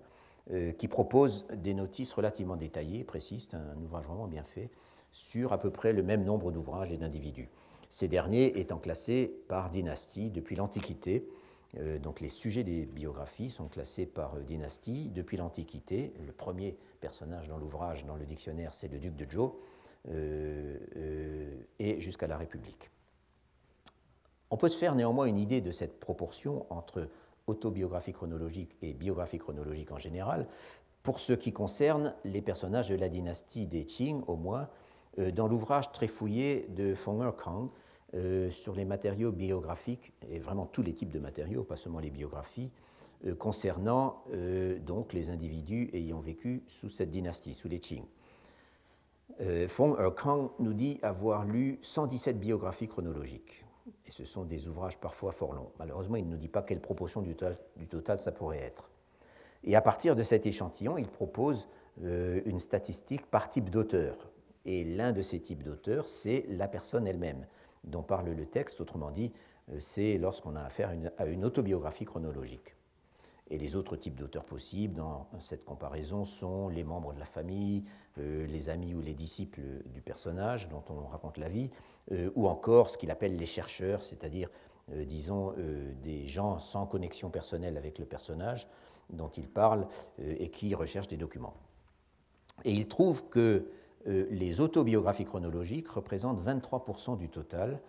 euh, 0.51 0.73
qui 0.73 0.89
propose 0.89 1.47
des 1.55 1.73
notices 1.73 2.13
relativement 2.13 2.57
détaillées, 2.57 3.03
précises, 3.03 3.49
un 3.55 3.81
ouvrage 3.83 4.05
vraiment 4.05 4.29
bien 4.29 4.45
fait, 4.45 4.69
sur 5.11 5.55
à 5.55 5.59
peu 5.59 5.71
près 5.71 5.95
le 5.95 6.03
même 6.03 6.23
nombre 6.23 6.53
d'ouvrages 6.53 6.93
et 6.93 6.99
d'individus. 6.99 7.49
Ces 7.89 8.09
derniers 8.09 8.61
étant 8.61 8.79
classés 8.79 9.33
par 9.49 9.71
dynastie 9.71 10.31
depuis 10.31 10.55
l'Antiquité, 10.55 11.27
donc 11.75 12.21
les 12.21 12.29
sujets 12.29 12.65
des 12.65 12.85
biographies 12.85 13.49
sont 13.49 13.69
classés 13.69 14.07
par 14.07 14.35
euh, 14.35 14.43
dynastie 14.43 15.09
depuis 15.11 15.37
l'Antiquité. 15.37 16.13
Le 16.27 16.33
premier 16.33 16.77
personnage 17.01 17.49
dans 17.49 17.59
l'ouvrage, 17.59 18.05
dans 18.05 18.17
le 18.17 18.27
dictionnaire, 18.27 18.75
c'est 18.75 18.89
le 18.89 18.99
duc 18.99 19.15
de 19.15 19.31
Zhou, 19.31 19.55
euh, 20.09 21.61
et 21.79 22.01
jusqu'à 22.01 22.27
la 22.27 22.37
République. 22.37 22.91
On 24.51 24.57
peut 24.57 24.69
se 24.69 24.79
faire 24.79 24.97
néanmoins 24.97 25.27
une 25.27 25.39
idée 25.39 25.61
de 25.61 25.71
cette 25.71 26.01
proportion 26.01 26.67
entre 26.71 27.09
autobiographie 27.47 28.13
chronologique 28.13 28.77
et 28.83 28.93
biographie 28.93 29.39
chronologique 29.39 29.93
en 29.93 29.99
général, 29.99 30.49
pour 31.03 31.21
ce 31.21 31.33
qui 31.33 31.53
concerne 31.53 32.15
les 32.25 32.43
personnages 32.43 32.89
de 32.89 32.97
la 32.97 33.09
dynastie 33.09 33.67
des 33.67 33.85
Qing, 33.85 34.23
au 34.27 34.37
moins, 34.37 34.69
dans 35.17 35.49
l'ouvrage 35.49 35.93
très 35.93 36.09
fouillé 36.09 36.67
de 36.69 36.95
Feng 36.95 37.33
Kang, 37.33 37.71
euh, 38.15 38.51
sur 38.51 38.75
les 38.75 38.85
matériaux 38.85 39.31
biographiques, 39.31 40.13
et 40.29 40.41
vraiment 40.41 40.67
tous 40.67 40.83
les 40.83 40.93
types 40.93 41.13
de 41.13 41.21
matériaux, 41.21 41.63
pas 41.63 41.77
seulement 41.77 42.01
les 42.01 42.11
biographies, 42.11 42.73
euh, 43.25 43.37
concernant 43.37 44.25
euh, 44.33 44.81
donc 44.81 45.13
les 45.13 45.31
individus 45.31 45.91
ayant 45.93 46.19
vécu 46.19 46.65
sous 46.67 46.91
cette 46.91 47.13
dynastie, 47.13 47.55
sous 47.55 47.69
les 47.69 47.79
Qing. 47.79 48.05
Fong 49.69 49.97
Erkang 49.99 50.51
nous 50.59 50.75
dit 50.75 50.99
avoir 51.03 51.47
lu 51.47 51.79
117 51.81 52.39
biographies 52.39 52.89
chronologiques. 52.89 53.65
Et 54.07 54.11
ce 54.11 54.25
sont 54.27 54.45
des 54.45 54.69
ouvrages 54.69 54.99
parfois 54.99 55.33
fort 55.33 55.55
longs. 55.55 55.71
Malheureusement, 55.79 56.17
il 56.17 56.27
ne 56.27 56.33
nous 56.33 56.37
dit 56.37 56.49
pas 56.49 56.63
quelle 56.63 56.81
proportion 56.81 57.23
du 57.23 57.35
total, 57.35 58.19
ça 58.19 58.33
pourrait 58.33 58.59
être. 58.59 58.91
Et 59.65 59.77
à 59.77 59.81
partir 59.81 60.15
de 60.15 60.23
cet 60.23 60.45
échantillon, 60.45 60.99
il 60.99 61.09
propose 61.09 61.69
une 62.03 62.61
statistique 62.61 63.25
par 63.31 63.49
type 63.49 63.71
d'auteur. 63.71 64.31
Et 64.67 64.85
l'un 64.85 65.13
de 65.13 65.23
ces 65.23 65.41
types 65.41 65.63
d'auteurs, 65.63 66.07
c'est 66.09 66.45
la 66.49 66.69
personne 66.69 67.07
elle-même 67.07 67.47
dont 67.85 68.03
parle 68.03 68.31
le 68.31 68.47
texte, 68.47 68.81
autrement 68.81 69.11
dit, 69.11 69.33
euh, 69.71 69.77
c'est 69.81 70.19
lorsqu'on 70.19 70.57
a 70.57 70.63
affaire 70.63 70.91
à 71.17 71.27
une 71.27 71.45
autobiographie 71.45 72.05
chronologique. 72.05 72.77
Et 73.53 73.59
les 73.59 73.75
autres 73.75 73.97
types 73.97 74.15
d'auteurs 74.15 74.45
possibles 74.45 74.95
dans 74.95 75.29
cette 75.41 75.65
comparaison 75.65 76.25
sont 76.25 76.69
les 76.69 76.85
membres 76.85 77.13
de 77.13 77.19
la 77.19 77.25
famille, 77.25 77.85
euh, 78.19 78.47
les 78.47 78.69
amis 78.69 78.95
ou 78.95 79.01
les 79.01 79.15
disciples 79.15 79.61
du 79.87 80.01
personnage 80.03 80.69
dont 80.69 80.85
on 80.89 81.07
raconte 81.07 81.37
la 81.37 81.49
vie, 81.49 81.71
euh, 82.13 82.31
ou 82.37 82.47
encore 82.47 82.91
ce 82.91 82.97
qu'il 82.97 83.11
appelle 83.11 83.37
les 83.37 83.47
chercheurs, 83.47 84.03
c'est-à-dire, 84.03 84.49
disons, 85.07 85.55
des 86.03 86.27
gens 86.27 86.59
sans 86.59 86.85
connexion 86.85 87.31
personnelle 87.31 87.77
avec 87.77 88.01
le 88.01 88.07
personnage 88.07 88.67
dont 89.09 89.29
il 89.29 89.49
parle 89.49 89.87
et 90.19 90.51
qui 90.51 90.75
recherchent 90.75 91.07
des 91.07 91.17
documents. 91.17 91.55
Et 92.65 92.73
il 92.73 92.89
trouve 92.89 93.29
que 93.29 93.71
euh, 94.07 94.27
les 94.31 94.61
autobiographies 94.61 95.25
chronologiques 95.25 95.89
représentent 95.89 96.43
23% 96.43 97.19
du 97.19 97.29
total, 97.29 97.81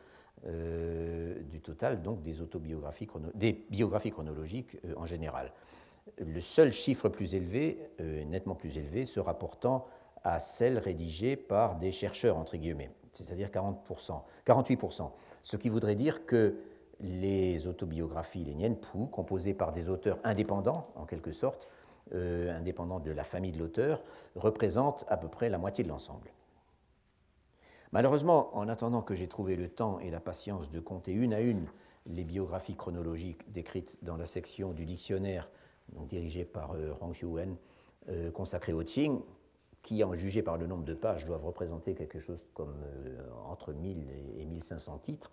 euh, 0.45 1.39
du 1.43 1.61
total 1.61 2.01
donc 2.01 2.21
des, 2.21 2.41
autobiographies 2.41 3.07
des 3.33 3.65
biographies 3.69 4.11
chronologiques 4.11 4.77
euh, 4.85 4.93
en 4.97 5.05
général. 5.05 5.53
Le 6.17 6.41
seul 6.41 6.71
chiffre 6.71 7.09
plus 7.09 7.35
élevé, 7.35 7.77
nettement 8.27 8.55
plus 8.55 8.77
élevé, 8.77 9.05
se 9.05 9.19
rapportant 9.19 9.85
à 10.23 10.39
celles 10.39 10.79
rédigées 10.79 11.35
par 11.35 11.77
des 11.77 11.91
chercheurs, 11.91 12.37
entre 12.37 12.57
guillemets, 12.57 12.89
c'est-à-dire 13.13 13.49
40%, 13.49 14.21
48%. 14.45 15.11
Ce 15.43 15.57
qui 15.57 15.69
voudrait 15.69 15.95
dire 15.95 16.25
que 16.25 16.55
les 16.99 17.67
autobiographies, 17.67 18.45
Nienpu, 18.55 19.07
composées 19.11 19.53
par 19.53 19.71
des 19.71 19.89
auteurs 19.89 20.17
indépendants, 20.23 20.87
en 20.95 21.05
quelque 21.05 21.31
sorte, 21.31 21.67
euh, 22.13 22.59
de 22.59 23.11
la 23.11 23.23
famille 23.23 23.51
de 23.51 23.59
l'auteur, 23.59 24.01
représente 24.35 25.05
à 25.07 25.17
peu 25.17 25.27
près 25.27 25.49
la 25.49 25.57
moitié 25.57 25.83
de 25.83 25.89
l'ensemble. 25.89 26.31
Malheureusement, 27.91 28.55
en 28.55 28.69
attendant 28.69 29.01
que 29.01 29.15
j'ai 29.15 29.27
trouvé 29.27 29.55
le 29.55 29.69
temps 29.69 29.99
et 29.99 30.09
la 30.09 30.19
patience 30.19 30.69
de 30.69 30.79
compter 30.79 31.11
une 31.11 31.33
à 31.33 31.41
une 31.41 31.67
les 32.07 32.23
biographies 32.23 32.75
chronologiques 32.75 33.51
décrites 33.51 33.97
dans 34.01 34.17
la 34.17 34.25
section 34.25 34.71
du 34.71 34.85
dictionnaire 34.85 35.49
dirigée 36.07 36.45
par 36.45 36.71
euh, 36.71 36.93
Rang 36.93 37.11
Xiuwen, 37.11 37.55
euh, 38.09 38.31
consacrée 38.31 38.73
au 38.73 38.83
Qing, 38.83 39.21
qui, 39.83 40.03
en 40.03 40.13
jugé 40.15 40.41
par 40.41 40.57
le 40.57 40.67
nombre 40.67 40.83
de 40.83 40.93
pages, 40.93 41.25
doivent 41.25 41.45
représenter 41.45 41.93
quelque 41.95 42.19
chose 42.19 42.43
comme 42.53 42.75
entre 43.47 43.73
1000 43.73 44.07
et 44.37 44.45
1500 44.45 44.99
titres, 44.99 45.31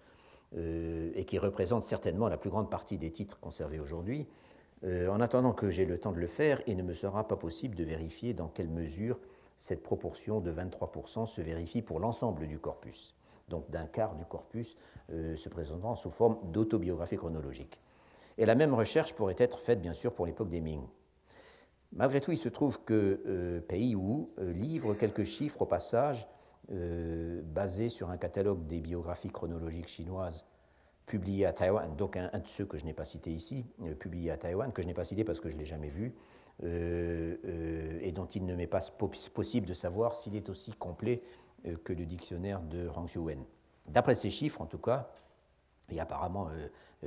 et 0.57 1.27
qui 1.27 1.39
représentent 1.39 1.85
certainement 1.85 2.29
la 2.29 2.39
plus 2.39 2.49
grande 2.49 2.71
partie 2.71 2.97
des 2.97 3.11
titres 3.11 3.39
conservés 3.41 3.79
aujourd'hui, 3.79 4.27
euh, 4.85 5.09
en 5.09 5.21
attendant 5.21 5.53
que 5.53 5.71
j'ai 5.71 5.85
le 5.85 5.99
temps 5.99 6.13
de 6.13 6.21
le 6.21 6.27
faire, 6.27 6.61
il 6.67 6.77
ne 6.77 6.83
me 6.83 6.93
sera 6.93 7.27
pas 7.27 7.37
possible 7.37 7.75
de 7.75 7.85
vérifier 7.85 8.33
dans 8.33 8.49
quelle 8.49 8.69
mesure 8.69 9.19
cette 9.57 9.83
proportion 9.83 10.41
de 10.41 10.53
23% 10.53 11.27
se 11.27 11.41
vérifie 11.41 11.83
pour 11.83 11.99
l'ensemble 11.99 12.47
du 12.47 12.59
corpus, 12.59 13.17
donc 13.49 13.69
d'un 13.71 13.87
quart 13.87 14.15
du 14.15 14.25
corpus 14.25 14.77
euh, 15.11 15.35
se 15.35 15.49
présentant 15.49 15.97
sous 15.97 16.11
forme 16.11 16.39
d'autobiographie 16.53 17.17
chronologique. 17.17 17.81
Et 18.37 18.47
la 18.47 18.55
même 18.55 18.73
recherche 18.73 19.15
pourrait 19.15 19.35
être 19.39 19.59
faite 19.59 19.81
bien 19.81 19.95
sûr 19.95 20.13
pour 20.13 20.27
l'époque 20.27 20.49
des 20.49 20.61
Ming. 20.61 20.83
Malgré 21.93 22.21
tout, 22.21 22.31
il 22.31 22.39
se 22.39 22.49
trouve 22.49 22.85
que 22.85 23.21
euh, 23.27 23.61
Pei 23.61 23.97
Wu 23.97 24.29
livre 24.39 24.95
quelques 24.95 25.25
chiffres 25.25 25.63
au 25.63 25.67
passage 25.67 26.29
basés 26.71 27.89
sur 27.89 28.11
un 28.11 28.19
catalogue 28.19 28.67
des 28.67 28.81
biographies 28.81 29.31
chronologiques 29.31 29.89
chinoises 29.89 30.45
publié 31.09 31.47
à 31.47 31.53
Taïwan, 31.53 31.97
donc 31.97 32.17
un, 32.17 32.29
de 32.39 32.47
ceux 32.47 32.65
que 32.65 32.79
je 32.79 32.85
n'ai 32.85 32.93
pas 32.93 33.05
cités 33.05 33.33
ici, 33.33 33.67
euh, 33.83 33.95
publié 33.95 34.31
à 34.31 34.37
Taïwan, 34.37 34.73
que 34.73 34.83
je 34.83 34.87
n'ai 34.87 34.95
pas 34.95 35.05
cité 35.05 35.25
parce 35.25 35.41
que 35.41 35.49
je 35.49 35.55
ne 35.55 35.61
l'ai 35.61 35.67
jamais 35.67 35.89
vu, 35.89 36.15
euh, 36.63 37.37
euh, 37.45 37.99
et 38.01 38.13
dont 38.13 38.27
il 38.27 38.47
ne 38.47 38.55
m'est 38.55 38.69
pas 38.69 38.81
possible 38.81 39.67
de 39.67 39.75
savoir 39.75 40.15
s'il 40.15 40.37
est 40.37 40.49
aussi 40.49 40.73
complet 40.73 41.23
que 41.83 41.93
le 41.93 42.07
dictionnaire 42.07 42.61
de 42.61 42.87
Rang 42.87 43.07
Xiuwen. 43.07 43.43
D'après 43.87 44.15
ces 44.15 44.31
chiffres, 44.31 44.61
en 44.61 44.67
tout 44.67 44.79
cas, 44.79 45.11
et 45.91 45.99
apparemment 45.99 46.49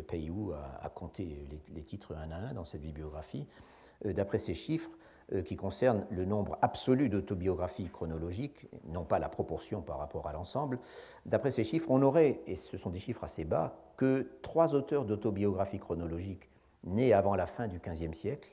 Peiyu 0.07 0.51
a, 0.51 0.83
a, 0.83 0.89
compté 0.89 1.47
les, 1.73 1.83
titres 1.83 2.15
un 2.17 2.31
à 2.31 2.37
un 2.37 2.53
dans 2.53 2.65
cette 2.65 2.81
bibliographie, 2.81 3.47
d'après 4.03 4.39
ces 4.39 4.53
chiffres, 4.53 4.89
qui 5.45 5.55
concerne 5.55 6.05
le 6.09 6.25
nombre 6.25 6.57
absolu 6.61 7.09
d'autobiographies 7.09 7.89
chronologiques, 7.89 8.67
non 8.85 9.03
pas 9.03 9.19
la 9.19 9.29
proportion 9.29 9.81
par 9.81 9.97
rapport 9.97 10.27
à 10.27 10.33
l'ensemble. 10.33 10.79
D'après 11.25 11.51
ces 11.51 11.63
chiffres, 11.63 11.89
on 11.89 12.01
aurait, 12.01 12.41
et 12.47 12.55
ce 12.55 12.77
sont 12.77 12.89
des 12.89 12.99
chiffres 12.99 13.23
assez 13.23 13.45
bas, 13.45 13.75
que 13.97 14.31
trois 14.41 14.75
auteurs 14.75 15.05
d'autobiographies 15.05 15.79
chronologiques 15.79 16.49
nés 16.83 17.13
avant 17.13 17.35
la 17.35 17.45
fin 17.45 17.67
du 17.67 17.79
XVe 17.79 18.13
siècle, 18.13 18.49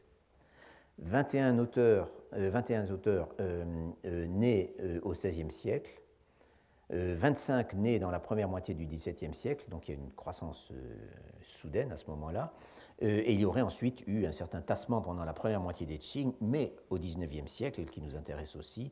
21 0.98 1.58
auteurs, 1.58 2.10
21 2.32 2.84
euh, 2.84 2.94
auteurs 2.94 3.28
euh, 3.40 3.64
nés 4.04 4.74
au 5.02 5.12
XVIe 5.12 5.50
siècle, 5.50 6.00
25 6.90 7.74
nés 7.74 7.98
dans 7.98 8.10
la 8.10 8.18
première 8.18 8.48
moitié 8.48 8.74
du 8.74 8.86
XVIIe 8.86 9.34
siècle, 9.34 9.66
donc 9.68 9.88
il 9.88 9.94
y 9.94 9.94
a 9.94 10.00
une 10.00 10.10
croissance 10.12 10.72
soudaine 11.42 11.92
à 11.92 11.96
ce 11.96 12.06
moment-là, 12.10 12.52
euh, 12.52 12.77
et 13.00 13.32
il 13.32 13.40
y 13.40 13.44
aurait 13.44 13.62
ensuite 13.62 14.02
eu 14.06 14.26
un 14.26 14.32
certain 14.32 14.60
tassement 14.60 15.00
pendant 15.00 15.24
la 15.24 15.32
première 15.32 15.60
moitié 15.60 15.86
des 15.86 15.98
Qing, 15.98 16.32
mais 16.40 16.74
au 16.90 16.98
XIXe 16.98 17.50
siècle, 17.50 17.84
qui 17.84 18.00
nous 18.00 18.16
intéresse 18.16 18.56
aussi, 18.56 18.90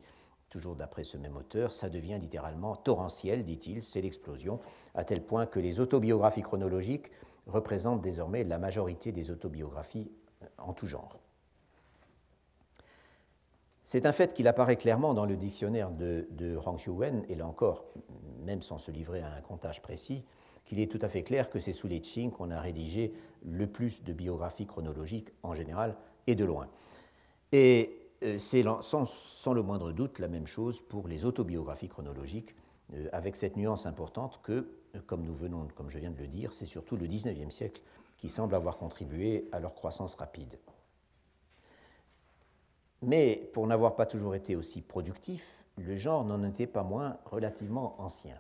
toujours 0.49 0.77
d'après 0.77 1.05
ce 1.05 1.17
même 1.17 1.37
auteur, 1.37 1.73
ça 1.73 1.89
devient 1.89 2.19
littéralement 2.21 2.77
torrentiel, 2.77 3.45
dit-il, 3.45 3.83
c'est 3.83 4.01
l'explosion, 4.01 4.61
à 4.95 5.05
tel 5.05 5.25
point 5.25 5.47
que 5.47 5.59
les 5.59 5.81
autobiographies 5.81 6.43
chronologiques 6.43 7.11
représentent 7.47 8.01
désormais 8.01 8.45
la 8.45 8.59
majorité 8.59 9.13
des 9.13 9.31
autobiographies 9.31 10.11
euh, 10.43 10.47
en 10.59 10.73
tout 10.73 10.87
genre. 10.87 11.21
C'est 13.85 14.05
un 14.05 14.13
fait 14.13 14.35
qu'il 14.35 14.49
apparaît 14.49 14.77
clairement 14.77 15.15
dans 15.15 15.27
le 15.27 15.37
dictionnaire 15.37 15.91
de, 15.91 16.27
de 16.31 16.57
Rang 16.57 16.75
Xiuwen, 16.75 17.25
et 17.29 17.37
là 17.37 17.47
encore, 17.47 17.85
même 18.45 18.63
sans 18.63 18.79
se 18.79 18.91
livrer 18.91 19.21
à 19.21 19.33
un 19.33 19.41
comptage 19.41 19.81
précis, 19.81 20.25
qu'il 20.67 20.81
est 20.81 20.91
tout 20.91 20.99
à 21.01 21.09
fait 21.09 21.23
clair 21.23 21.49
que 21.49 21.59
c'est 21.59 21.73
sous 21.73 21.89
les 21.89 22.01
Qing 22.01 22.31
qu'on 22.31 22.51
a 22.51 22.61
rédigé 22.61 23.15
le 23.45 23.67
plus 23.67 24.03
de 24.05 24.13
biographies 24.13 24.67
chronologiques 24.67 25.31
en 25.43 25.55
général 25.55 25.97
et 26.27 26.35
de 26.35 26.45
loin. 26.45 26.69
Et 27.53 28.03
c'est 28.39 28.65
sans, 28.83 29.53
le 29.53 29.63
moindre 29.63 29.93
doute 29.93 30.19
la 30.19 30.29
même 30.29 30.47
chose 30.47 30.81
pour 30.81 31.09
les 31.09 31.25
autobiographies 31.25 31.89
chronologiques, 31.89 32.55
avec 33.13 33.37
cette 33.37 33.57
nuance 33.57 33.87
importante 33.87 34.41
que, 34.43 34.69
comme 35.07 35.25
nous 35.25 35.35
venons, 35.35 35.67
comme 35.75 35.91
je 35.91 35.99
viens 35.99 36.11
de 36.11 36.19
le 36.19 36.29
dire, 36.29 36.53
c'est 36.53 36.67
surtout 36.67 36.97
le 36.97 37.07
XIXe 37.07 37.55
siècle 37.55 37.83
qui 38.17 38.29
semble 38.29 38.55
avoir 38.55 38.79
contribué 38.79 39.49
à 39.53 39.61
leur 39.61 39.75
croissance 39.75 40.15
rapide. 40.15 40.59
Mais 43.03 43.51
pour 43.53 43.67
n'avoir 43.67 43.95
pas 43.95 44.07
toujours 44.07 44.35
été 44.35 44.57
aussi 44.57 44.83
productif, 44.83 45.65
le 45.77 45.97
genre 45.97 46.25
n'en 46.25 46.43
était 46.45 46.67
pas 46.67 46.83
moins 46.83 47.19
relativement 47.27 48.01
ancien. 48.01 48.37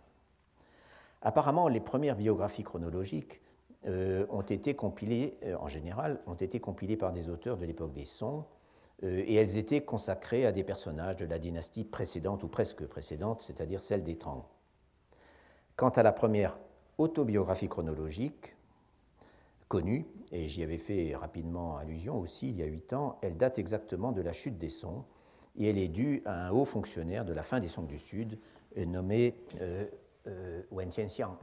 Apparemment, 1.23 1.69
les 1.69 1.81
premières 1.81 2.17
biographies 2.17 2.62
chronologiques 2.62 3.41
euh, 3.87 4.27
ont 4.31 4.43
été 4.43 4.75
compilées, 4.75 5.39
euh, 5.45 5.57
en 5.59 5.69
général, 5.69 6.21
ont 6.27 6.35
été 6.35 6.61
compilées 6.61 6.97
par 6.97 7.12
des 7.12 7.31
auteurs 7.31 7.57
de 7.57 7.64
l'époque 7.64 7.93
des 7.93 8.05
Sons, 8.05 8.45
euh, 9.03 9.23
et 9.27 9.35
elles 9.35 9.57
étaient 9.57 9.83
consacrées 9.83 10.47
à 10.47 10.53
des 10.53 10.64
personnages 10.64 11.17
de 11.17 11.27
la 11.27 11.39
dynastie 11.39 11.85
précédente 11.85 12.43
ou 12.45 12.49
presque 12.49 12.87
précédente, 12.87 13.43
c'est-à-dire 13.43 13.83
celle 13.83 14.03
des 14.03 14.17
Tang. 14.17 14.45
Quant 15.77 15.91
à 15.91 16.03
la 16.03 16.12
première 16.12 16.59
autobiographie 16.99 17.69
chronologique, 17.69 18.57
connue, 19.69 20.07
et 20.33 20.49
j'y 20.49 20.62
avais 20.62 20.79
fait 20.79 21.14
rapidement 21.14 21.77
allusion 21.77 22.19
aussi 22.19 22.51
il 22.51 22.57
y 22.57 22.62
a 22.62 22.67
huit 22.67 22.93
ans, 22.93 23.19
elle 23.23 23.37
date 23.37 23.59
exactement 23.59 24.12
de 24.12 24.23
la 24.23 24.33
chute 24.33 24.59
des 24.59 24.69
Song, 24.69 25.03
et 25.59 25.71
elle 25.71 25.79
est 25.79 25.89
due 25.89 26.23
à 26.25 26.49
un 26.49 26.51
haut 26.51 26.64
fonctionnaire 26.64 27.25
de 27.25 27.33
la 27.33 27.43
fin 27.43 27.61
des 27.61 27.69
Song 27.69 27.87
du 27.87 27.99
Sud 27.99 28.39
euh, 28.79 29.87
nommé 30.27 30.37
euh, 30.37 30.61
euh, 30.61 30.62
Wen 30.70 30.91
Tianxiang. 30.91 31.37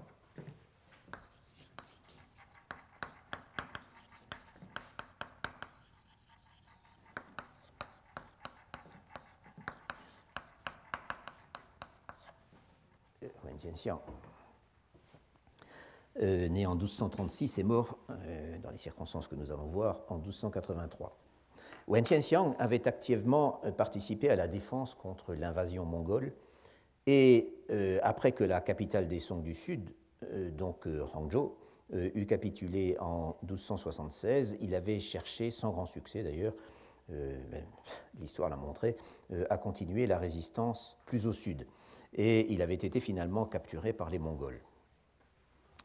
Wen 13.43 13.57
Tianxiang. 13.57 13.99
Euh, 16.21 16.47
né 16.47 16.67
en 16.67 16.75
1236 16.75 17.57
et 17.57 17.63
mort, 17.63 17.97
dans 18.61 18.69
les 18.69 18.77
circonstances 18.77 19.27
que 19.27 19.35
nous 19.35 19.51
allons 19.51 19.65
voir, 19.65 20.01
en 20.09 20.17
1283. 20.19 21.17
Wen 21.87 22.03
Tianxiang 22.03 22.55
avait 22.59 22.87
activement 22.87 23.59
euh, 23.65 23.71
participé 23.71 24.29
à 24.29 24.35
la 24.35 24.47
défense 24.47 24.95
contre 24.95 25.33
l'invasion 25.33 25.85
mongole 25.85 26.33
et 27.07 27.49
après 28.01 28.31
que 28.31 28.43
la 28.43 28.61
capitale 28.61 29.07
des 29.07 29.19
Song 29.19 29.41
du 29.41 29.53
Sud, 29.53 29.89
donc 30.51 30.87
Hangzhou, 31.13 31.55
eut 31.91 32.25
capitulé 32.25 32.95
en 32.99 33.35
1276, 33.43 34.57
il 34.61 34.73
avait 34.75 34.99
cherché, 34.99 35.51
sans 35.51 35.71
grand 35.71 35.85
succès 35.85 36.23
d'ailleurs, 36.23 36.53
ben, 37.09 37.65
l'histoire 38.19 38.49
l'a 38.49 38.55
montré, 38.55 38.95
à 39.49 39.57
continuer 39.57 40.07
la 40.07 40.17
résistance 40.17 40.97
plus 41.05 41.27
au 41.27 41.33
sud. 41.33 41.65
Et 42.15 42.51
il 42.53 42.61
avait 42.61 42.73
été 42.73 42.99
finalement 42.99 43.45
capturé 43.45 43.91
par 43.91 44.09
les 44.09 44.19
Mongols. 44.19 44.61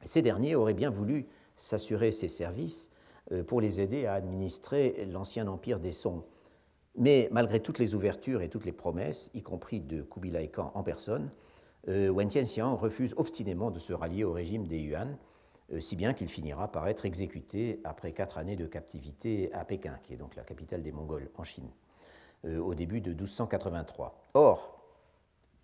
Ces 0.03 0.23
derniers 0.23 0.55
auraient 0.55 0.75
bien 0.75 0.91
voulu 0.91 1.27
s'assurer 1.57 2.13
ses 2.13 2.29
services 2.29 2.91
euh, 3.33 3.43
pour 3.43 3.61
les 3.61 3.81
aider 3.81 4.07
à 4.07 4.15
administrer 4.15 5.07
l'ancien 5.11 5.47
empire 5.49 5.81
des 5.81 5.93
Song. 5.93 6.23
Mais 6.97 7.29
malgré 7.31 7.61
toutes 7.61 7.79
les 7.79 7.95
ouvertures 7.95 8.43
et 8.43 8.49
toutes 8.49 8.65
les 8.65 8.73
promesses, 8.73 9.31
y 9.35 9.43
compris 9.43 9.81
de 9.81 10.03
Kubilai 10.03 10.49
Khan 10.49 10.73
en 10.75 10.83
personne, 10.83 11.31
euh, 11.89 12.09
Wen 12.09 12.29
Tianxiang 12.29 12.75
refuse 12.77 13.15
obstinément 13.17 13.71
de 13.71 13.79
se 13.79 13.93
rallier 13.93 14.25
au 14.25 14.33
régime 14.33 14.67
des 14.67 14.81
Yuan, 14.81 15.17
euh, 15.73 15.81
si 15.81 15.97
bien 15.97 16.13
qu'il 16.13 16.29
finira 16.29 16.73
par 16.73 16.89
être 16.89 17.05
exécuté 17.05 17.81
après 17.85 18.13
quatre 18.13 18.39
années 18.39 18.57
de 18.57 18.67
captivité 18.67 19.53
à 19.53 19.65
Pékin, 19.65 19.99
qui 20.03 20.15
est 20.15 20.17
donc 20.17 20.35
la 20.35 20.43
capitale 20.43 20.83
des 20.83 20.93
Mongols 20.93 21.31
en 21.37 21.45
Chine, 21.45 21.71
au 22.45 22.75
début 22.75 23.01
de 23.01 23.11
1283. 23.11 24.31
Or, 24.35 24.79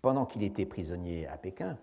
pendant 0.01 0.25
qu'il 0.25 0.43
était 0.43 0.65
prisonnier 0.65 1.25
à 1.25 1.37
Pékin, 1.37 1.77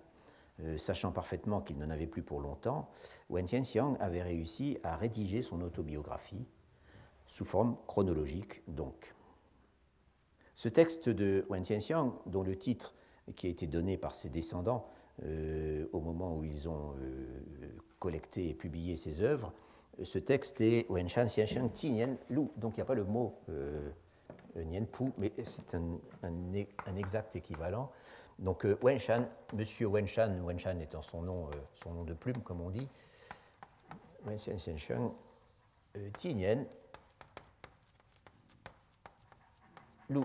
euh, 0.60 0.78
sachant 0.78 1.10
parfaitement 1.10 1.60
qu'il 1.60 1.78
n'en 1.78 1.90
avait 1.90 2.06
plus 2.06 2.22
pour 2.22 2.40
longtemps, 2.40 2.88
Wen 3.30 3.44
Tianxiang 3.44 3.96
avait 3.98 4.22
réussi 4.22 4.78
à 4.84 4.96
rédiger 4.96 5.42
son 5.42 5.60
autobiographie 5.60 6.46
sous 7.26 7.44
forme 7.44 7.76
chronologique 7.86 8.62
donc. 8.68 9.14
Ce 10.62 10.68
texte 10.68 11.08
de 11.08 11.44
Wen 11.48 11.64
Tianxiang, 11.64 12.14
dont 12.26 12.44
le 12.44 12.54
titre 12.54 12.94
qui 13.34 13.48
a 13.48 13.50
été 13.50 13.66
donné 13.66 13.96
par 13.96 14.14
ses 14.14 14.28
descendants 14.28 14.86
euh, 15.24 15.88
au 15.92 15.98
moment 15.98 16.36
où 16.36 16.44
ils 16.44 16.68
ont 16.68 16.94
euh, 17.00 17.26
collecté 17.98 18.50
et 18.50 18.54
publié 18.54 18.94
ses 18.94 19.22
œuvres, 19.22 19.52
ce 20.04 20.20
texte 20.20 20.60
est 20.60 20.86
Wen 20.88 21.08
Shan 21.08 21.24
Xianxiang 21.24 21.68
Ti 21.70 22.04
Lu. 22.30 22.42
Donc 22.58 22.74
il 22.74 22.76
n'y 22.76 22.82
a 22.82 22.84
pas 22.84 22.94
le 22.94 23.02
mot 23.02 23.40
Nian 24.54 24.84
Pu, 24.84 25.10
mais 25.18 25.32
c'est 25.42 25.74
un, 25.74 26.96
exact 26.96 27.34
équivalent. 27.34 27.90
Donc 28.38 28.64
euh, 28.64 28.78
Wenshan, 28.82 29.26
Monsieur 29.54 29.88
Wenshan, 29.88 30.44
Wenshan 30.44 30.78
étant 30.78 31.02
son 31.02 31.22
nom, 31.22 31.48
euh, 31.48 31.50
son 31.74 31.90
nom 31.90 32.04
de 32.04 32.14
plume, 32.14 32.40
comme 32.44 32.60
on 32.60 32.70
dit, 32.70 32.88
Wenshan 34.26 34.54
Xiansheng, 34.54 35.10
euh, 35.96 36.10
Tinien, 36.16 36.66
Lu. 40.08 40.20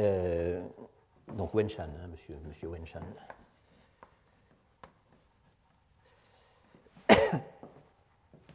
Euh, 0.00 0.60
donc 1.36 1.54
Wenshan, 1.54 1.84
hein, 1.84 2.08
monsieur, 2.10 2.36
monsieur 2.46 2.68
Wenshan. 2.68 3.00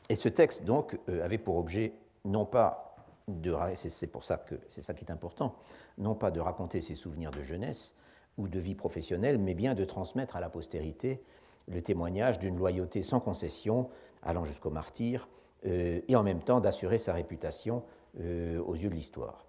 Et 0.09 0.15
ce 0.15 0.29
texte, 0.29 0.65
donc, 0.65 0.99
avait 1.07 1.37
pour 1.37 1.57
objet 1.57 1.93
non 2.25 2.45
pas 2.45 2.85
c'est 3.75 4.07
pour 4.07 4.23
ça 4.23 4.37
que 4.37 4.55
c'est 4.67 4.81
ça 4.81 4.93
qui 4.93 5.03
est 5.03 5.11
important, 5.11 5.55
non 5.97 6.15
pas 6.15 6.31
de 6.31 6.39
raconter 6.39 6.81
ses 6.81 6.95
souvenirs 6.95 7.31
de 7.31 7.41
jeunesse 7.41 7.95
ou 8.37 8.47
de 8.47 8.59
vie 8.59 8.75
professionnelle, 8.75 9.37
mais 9.37 9.55
bien 9.55 9.73
de 9.73 9.83
transmettre 9.83 10.35
à 10.35 10.39
la 10.39 10.49
postérité 10.49 11.23
le 11.67 11.81
témoignage 11.81 12.37
d'une 12.37 12.57
loyauté 12.57 13.01
sans 13.01 13.19
concession, 13.19 13.89
allant 14.21 14.45
jusqu'au 14.45 14.69
martyr, 14.69 15.27
euh, 15.65 16.01
et 16.07 16.15
en 16.15 16.21
même 16.21 16.41
temps 16.41 16.59
d'assurer 16.59 16.97
sa 16.99 17.13
réputation 17.13 17.83
euh, 18.19 18.59
aux 18.61 18.75
yeux 18.75 18.89
de 18.89 18.95
l'histoire. 18.95 19.45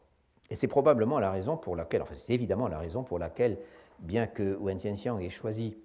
Et 0.50 0.56
c'est 0.56 0.68
probablement 0.68 1.18
la 1.18 1.30
raison 1.30 1.56
pour 1.56 1.76
laquelle, 1.76 2.02
enfin 2.02 2.14
c'est 2.16 2.34
évidemment 2.34 2.68
la 2.68 2.78
raison 2.78 3.02
pour 3.02 3.18
laquelle, 3.18 3.58
bien 3.98 4.26
que 4.26 4.56
Wen 4.56 4.78
Tianxiang 4.78 5.18
ait 5.18 5.30
choisi 5.30 5.76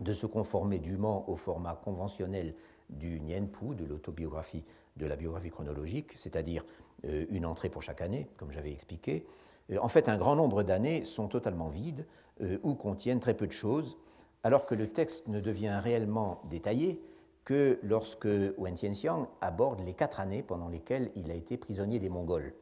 de 0.00 0.12
se 0.12 0.26
conformer 0.26 0.78
dûment 0.78 1.28
au 1.30 1.36
format 1.36 1.74
conventionnel 1.74 2.54
du 2.90 3.20
Nianpu, 3.20 3.74
de 3.74 3.84
l'autobiographie, 3.84 4.64
de 4.96 5.06
la 5.06 5.16
biographie 5.16 5.50
chronologique, 5.50 6.12
c'est-à-dire 6.16 6.64
euh, 7.04 7.26
une 7.30 7.46
entrée 7.46 7.68
pour 7.68 7.82
chaque 7.82 8.00
année, 8.00 8.28
comme 8.36 8.52
j'avais 8.52 8.72
expliqué. 8.72 9.26
Euh, 9.70 9.78
en 9.80 9.88
fait, 9.88 10.08
un 10.08 10.18
grand 10.18 10.36
nombre 10.36 10.62
d'années 10.62 11.04
sont 11.04 11.28
totalement 11.28 11.68
vides 11.68 12.06
euh, 12.42 12.58
ou 12.62 12.74
contiennent 12.74 13.20
très 13.20 13.34
peu 13.34 13.46
de 13.46 13.52
choses, 13.52 13.98
alors 14.42 14.66
que 14.66 14.74
le 14.74 14.88
texte 14.88 15.28
ne 15.28 15.40
devient 15.40 15.80
réellement 15.82 16.40
détaillé 16.48 17.02
que 17.44 17.78
lorsque 17.82 18.28
Wen 18.58 18.74
Tianxiang 18.74 19.28
aborde 19.40 19.80
les 19.80 19.94
quatre 19.94 20.20
années 20.20 20.42
pendant 20.42 20.68
lesquelles 20.68 21.10
il 21.14 21.30
a 21.30 21.34
été 21.34 21.56
prisonnier 21.56 21.98
des 21.98 22.08
Mongols, 22.08 22.54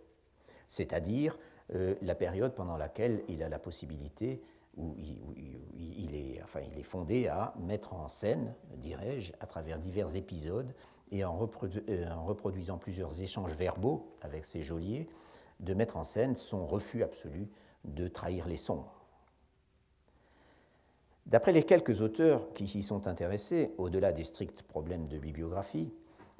c'est-à-dire 0.69 1.39
la 1.71 2.15
période 2.15 2.55
pendant 2.55 2.77
laquelle 2.77 3.23
il 3.29 3.43
a 3.43 3.49
la 3.49 3.59
possibilité, 3.59 4.43
où 4.77 4.95
il, 4.99 6.15
est, 6.15 6.83
fondé 6.83 7.29
à 7.29 7.55
mettre 7.59 7.95
en 7.95 8.09
scène, 8.09 8.55
dirais-je, 8.77 9.33
à 9.41 9.47
travers 9.47 9.79
divers 9.79 10.15
épisodes, 10.17 10.75
et 11.11 11.23
euh, 11.23 11.29
en, 11.29 12.25
reproduisant 12.25 12.79
plusieurs 12.79 13.21
échanges 13.21 13.53
verbaux 13.53 14.17
avec 14.21 14.45
ses 14.45 14.63
geôliers, 14.63 15.09
de 15.61 15.75
mettre 15.75 15.97
en 15.97 16.05
scène 16.05 16.35
son 16.35 16.67
refus 16.67 17.03
absolu 17.03 17.49
de 17.85 18.09
trahir 18.09 18.49
les 18.49 18.57
sons. 18.57 18.85
D'après 21.27 21.53
les 21.53 21.63
quelques 21.63 22.01
auteurs 22.01 22.53
qui 22.53 22.67
s'y 22.67 22.83
sont 22.83 23.07
intéressés, 23.07 23.73
au-delà 23.79 24.13
des 24.13 24.25
stricts 24.25 24.63
problèmes 24.63 25.09
de 25.09 25.19
bibliographie, 25.19 25.93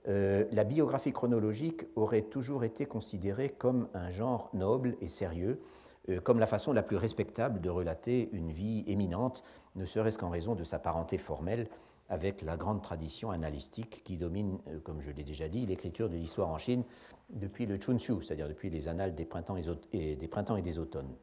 euh, 0.07 0.45
la 0.53 0.65
biographie 0.65 1.13
chronologique 1.13 1.87
aurait 1.97 2.23
toujours 2.23 2.65
été 2.65 2.85
considérée 2.85 3.49
comme 3.49 3.89
un 3.95 4.11
genre 4.11 4.51
noble 4.53 4.97
et 5.01 5.09
sérieux, 5.09 5.63
euh, 6.11 6.21
comme 6.21 6.39
la 6.39 6.47
façon 6.47 6.73
la 6.73 6.83
plus 6.83 6.97
respectable 6.97 7.61
de 7.61 7.71
relater 7.71 8.29
une 8.33 8.53
vie 8.53 8.85
éminente, 8.87 9.43
ne 9.77 9.85
serait-ce 9.87 10.19
qu'en 10.19 10.29
raison 10.29 10.55
de 10.55 10.65
sa 10.65 10.79
parenté 10.79 11.17
formelle 11.17 11.69
avec 12.11 12.43
la 12.43 12.59
grande 12.59 12.83
tradition 12.83 13.31
analytique 13.31 14.03
qui 14.05 14.19
domine, 14.19 14.59
euh, 14.69 14.79
comme 14.81 15.01
je 15.01 15.11
l'ai 15.11 15.25
déjà 15.25 15.49
dit, 15.49 15.65
l'écriture 15.65 16.11
de 16.11 16.17
l'histoire 16.17 16.51
en 16.51 16.59
Chine 16.59 16.85
depuis 17.31 17.65
le 17.65 17.79
Chunxiu, 17.79 18.23
c'est-à-dire 18.23 18.49
depuis 18.49 18.69
les 18.69 18.89
annales 18.89 19.15
des 19.15 19.25
printemps 19.25 19.57
et 19.57 20.17
des, 20.17 20.29
printemps 20.29 20.57
et 20.57 20.63
des 20.63 20.79
automnes. 20.79 21.15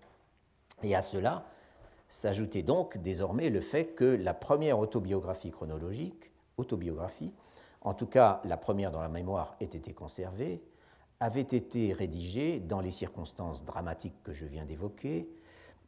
Et 0.82 0.96
à 0.96 1.02
cela 1.02 1.46
s'ajoutait 2.08 2.64
donc 2.64 2.98
désormais 2.98 3.52
le 3.52 3.62
fait 3.62 3.94
que 3.94 4.06
la 4.06 4.34
première 4.34 4.80
autobiographie 4.80 5.52
chronologique, 5.52 6.32
autobiographie, 6.58 7.34
en 7.82 7.94
tout 7.94 8.08
cas 8.08 8.42
la 8.46 8.58
première 8.58 8.92
dont 8.92 9.02
la 9.02 9.10
mémoire 9.10 9.56
ait 9.60 9.66
été 9.66 9.94
conservée, 9.94 10.64
avait 11.22 11.42
été 11.42 11.94
rédigée 11.94 12.60
dans 12.60 12.82
les 12.82 12.90
circonstances 12.90 13.64
dramatiques 13.64 14.24
que 14.24 14.34
je 14.34 14.46
viens 14.46 14.66
d'évoquer, 14.66 15.30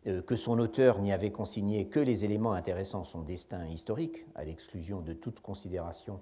euh, 0.05 0.21
que 0.21 0.35
son 0.35 0.59
auteur 0.59 0.99
n'y 0.99 1.11
avait 1.11 1.31
consigné 1.31 1.87
que 1.87 1.99
les 1.99 2.23
éléments 2.23 2.53
intéressant 2.53 3.03
son 3.03 3.21
destin 3.21 3.65
historique, 3.65 4.27
à 4.35 4.43
l'exclusion 4.43 5.01
de 5.01 5.13
toute 5.13 5.39
considération 5.39 6.19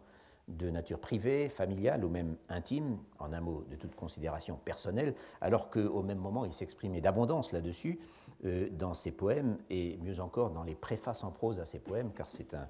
de 0.47 0.69
nature 0.69 0.99
privée, 0.99 1.49
familiale 1.49 2.05
ou 2.05 2.09
même 2.09 2.37
intime, 2.47 2.99
en 3.19 3.33
un 3.33 3.41
mot 3.41 3.65
de 3.69 3.75
toute 3.75 3.95
considération 3.95 4.57
personnelle, 4.63 5.13
alors 5.41 5.69
qu'au 5.69 6.03
même 6.03 6.19
moment 6.19 6.45
il 6.45 6.53
s'exprimait 6.53 7.01
d'abondance 7.01 7.51
là-dessus 7.51 7.99
euh, 8.45 8.69
dans 8.71 8.93
ses 8.93 9.11
poèmes 9.11 9.57
et 9.69 9.97
mieux 9.97 10.21
encore 10.21 10.51
dans 10.51 10.63
les 10.63 10.75
préfaces 10.75 11.23
en 11.25 11.31
prose 11.31 11.59
à 11.59 11.65
ses 11.65 11.79
poèmes, 11.79 12.11
car 12.13 12.27
c'est 12.27 12.53
un, 12.53 12.67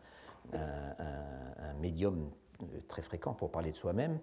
médium 1.80 2.30
très 2.88 3.01
fréquent 3.01 3.34
pour 3.34 3.51
parler 3.51 3.72
de 3.72 3.78
soi-même. 3.78 4.20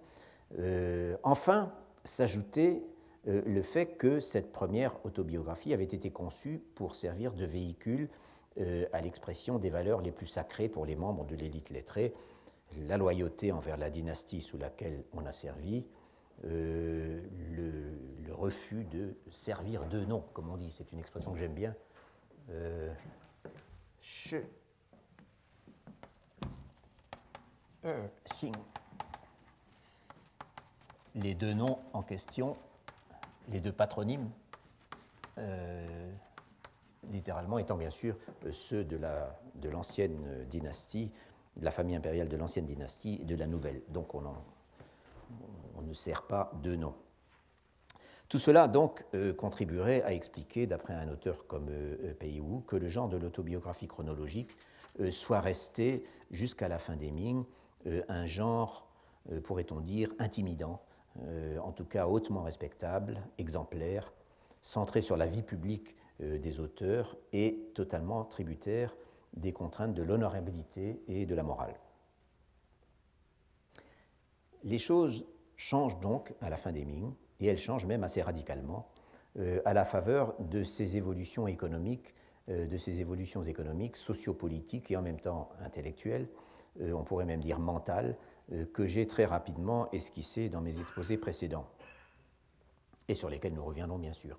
Euh, 0.59 1.17
enfin, 1.23 1.73
s'ajoutait 2.05 2.83
le 3.27 3.61
fait 3.61 3.99
que 3.99 4.21
cette 4.21 4.53
première 4.53 5.05
autobiographie 5.05 5.75
avait 5.75 5.85
été 5.85 6.11
conçue 6.11 6.63
pour 6.75 6.95
servir 6.95 7.35
de 7.35 7.45
véhicule 7.45 8.09
à 8.93 9.03
l'expression 9.03 9.59
des 9.59 9.69
valeurs 9.69 10.01
les 10.01 10.13
plus 10.13 10.27
sacrées 10.27 10.69
pour 10.69 10.87
les 10.87 10.97
membres 10.97 11.27
de 11.27 11.37
l'élite 11.37 11.69
lettrée, 11.69 12.15
la 12.89 12.97
loyauté 12.97 13.53
envers 13.53 13.77
la 13.77 13.91
dynastie 13.91 14.41
sous 14.41 14.57
laquelle 14.57 15.05
on 15.13 15.27
a 15.27 15.33
servi, 15.33 15.85
euh, 16.45 17.21
le, 17.51 18.33
refus 18.33 18.85
de 18.85 19.17
servir 19.33 19.89
de 19.89 20.05
nom, 20.05 20.23
comme 20.33 20.49
on 20.49 20.57
dit, 20.57 20.71
c'est 20.71 20.93
une 20.93 21.01
expression 21.01 21.33
que 21.33 21.39
j'aime 21.39 21.55
bien. 21.55 21.75
Euh, 27.85 28.07
euh, 28.45 28.51
les 31.15 31.35
deux 31.35 31.55
noms 31.55 31.79
en 31.93 32.03
question, 32.03 32.57
les 33.49 33.61
deux 33.61 33.73
patronymes, 33.73 34.31
littéralement 37.11 37.59
étant 37.59 37.77
bien 37.77 37.91
sûr 37.91 38.17
ceux 38.51 38.85
de 38.85 39.69
l'ancienne 39.69 40.45
dynastie 40.47 41.13
de 41.59 41.65
la 41.65 41.71
famille 41.71 41.97
impériale 41.97 42.29
de 42.29 42.37
l'ancienne 42.37 42.67
dynastie 42.67 43.19
et 43.21 43.25
de 43.25 43.35
la 43.35 43.47
nouvelle. 43.47 43.83
Donc 43.89 44.15
on, 44.15 44.23
ne 45.83 45.95
sert 45.95 46.23
pas 46.23 46.53
de 46.63 46.77
nom. 46.77 46.95
Tout 48.29 48.39
cela 48.39 48.69
donc 48.69 49.05
euh, 49.15 49.33
contribuerait 49.33 50.03
à 50.03 50.13
expliquer, 50.13 50.67
d'après 50.67 50.95
un 50.95 51.09
auteur 51.09 51.47
comme 51.47 51.69
euh, 51.71 52.15
euh 52.23 52.61
que 52.67 52.77
le 52.77 52.89
genre 52.89 53.09
de 53.09 53.17
l'autobiographie 53.17 53.89
chronologique 53.89 54.55
euh, 55.01 55.11
soit 55.11 55.41
resté 55.41 56.05
jusqu'à 56.31 56.69
la 56.69 56.79
fin 56.79 56.95
des 56.97 57.11
Ming 57.11 57.45
un 58.09 58.27
genre, 58.27 58.89
pourrait-on 59.45 59.81
dire, 59.81 60.11
intimidant, 60.19 60.83
en 61.63 61.73
tout 61.73 61.85
cas 61.85 62.07
hautement 62.07 62.43
respectable, 62.43 63.21
exemplaire, 63.39 64.13
centré 64.63 65.01
sur 65.01 65.17
la 65.17 65.27
vie 65.27 65.43
publique 65.43 65.97
des 66.21 66.61
auteurs 66.61 67.17
et 67.33 67.71
totalement 67.75 68.25
tributaire 68.25 68.95
des 69.35 69.53
contraintes 69.53 69.95
de 69.95 70.03
l'honorabilité 70.03 71.03
et 71.09 71.27
de 71.27 71.35
la 71.35 71.43
morale. 71.43 71.75
Les 74.65 74.79
choses 74.79 75.27
changent 75.57 76.01
donc 76.01 76.35
à 76.41 76.51
la 76.51 76.57
fin 76.57 76.73
des 76.73 76.85
Ming, 76.85 77.13
et 77.41 77.47
elles 77.47 77.59
changent 77.59 77.87
même 77.87 78.05
assez 78.05 78.23
radicalement, 78.23 78.89
euh, 79.39 79.61
à 79.65 79.75
la 79.75 79.85
faveur 79.85 80.35
de 80.41 80.63
ces 80.63 80.97
évolutions 80.97 81.47
économiques, 81.47 82.15
euh, 82.49 82.67
de 82.67 82.77
ces 82.77 83.01
évolutions 83.01 83.43
économiques, 83.43 83.97
sociopolitiques 83.97 84.91
et 84.91 84.97
en 84.97 85.03
même 85.03 85.21
temps 85.21 85.51
intellectuelles, 85.61 86.27
euh, 86.27 86.37
on 86.81 87.05
pourrait 87.05 87.25
même 87.25 87.41
dire 87.41 87.59
mentales, 87.59 88.17
que 88.73 88.87
j'ai 88.87 89.07
très 89.07 89.25
rapidement 89.25 89.91
esquissées 89.91 90.49
dans 90.49 90.61
mes 90.61 90.81
exposés 90.81 91.19
précédents, 91.19 91.67
et 93.09 93.15
sur 93.15 93.29
lesquels 93.31 93.55
nous 93.55 93.65
reviendrons 93.65 93.99
bien 93.99 94.13
sûr. 94.13 94.39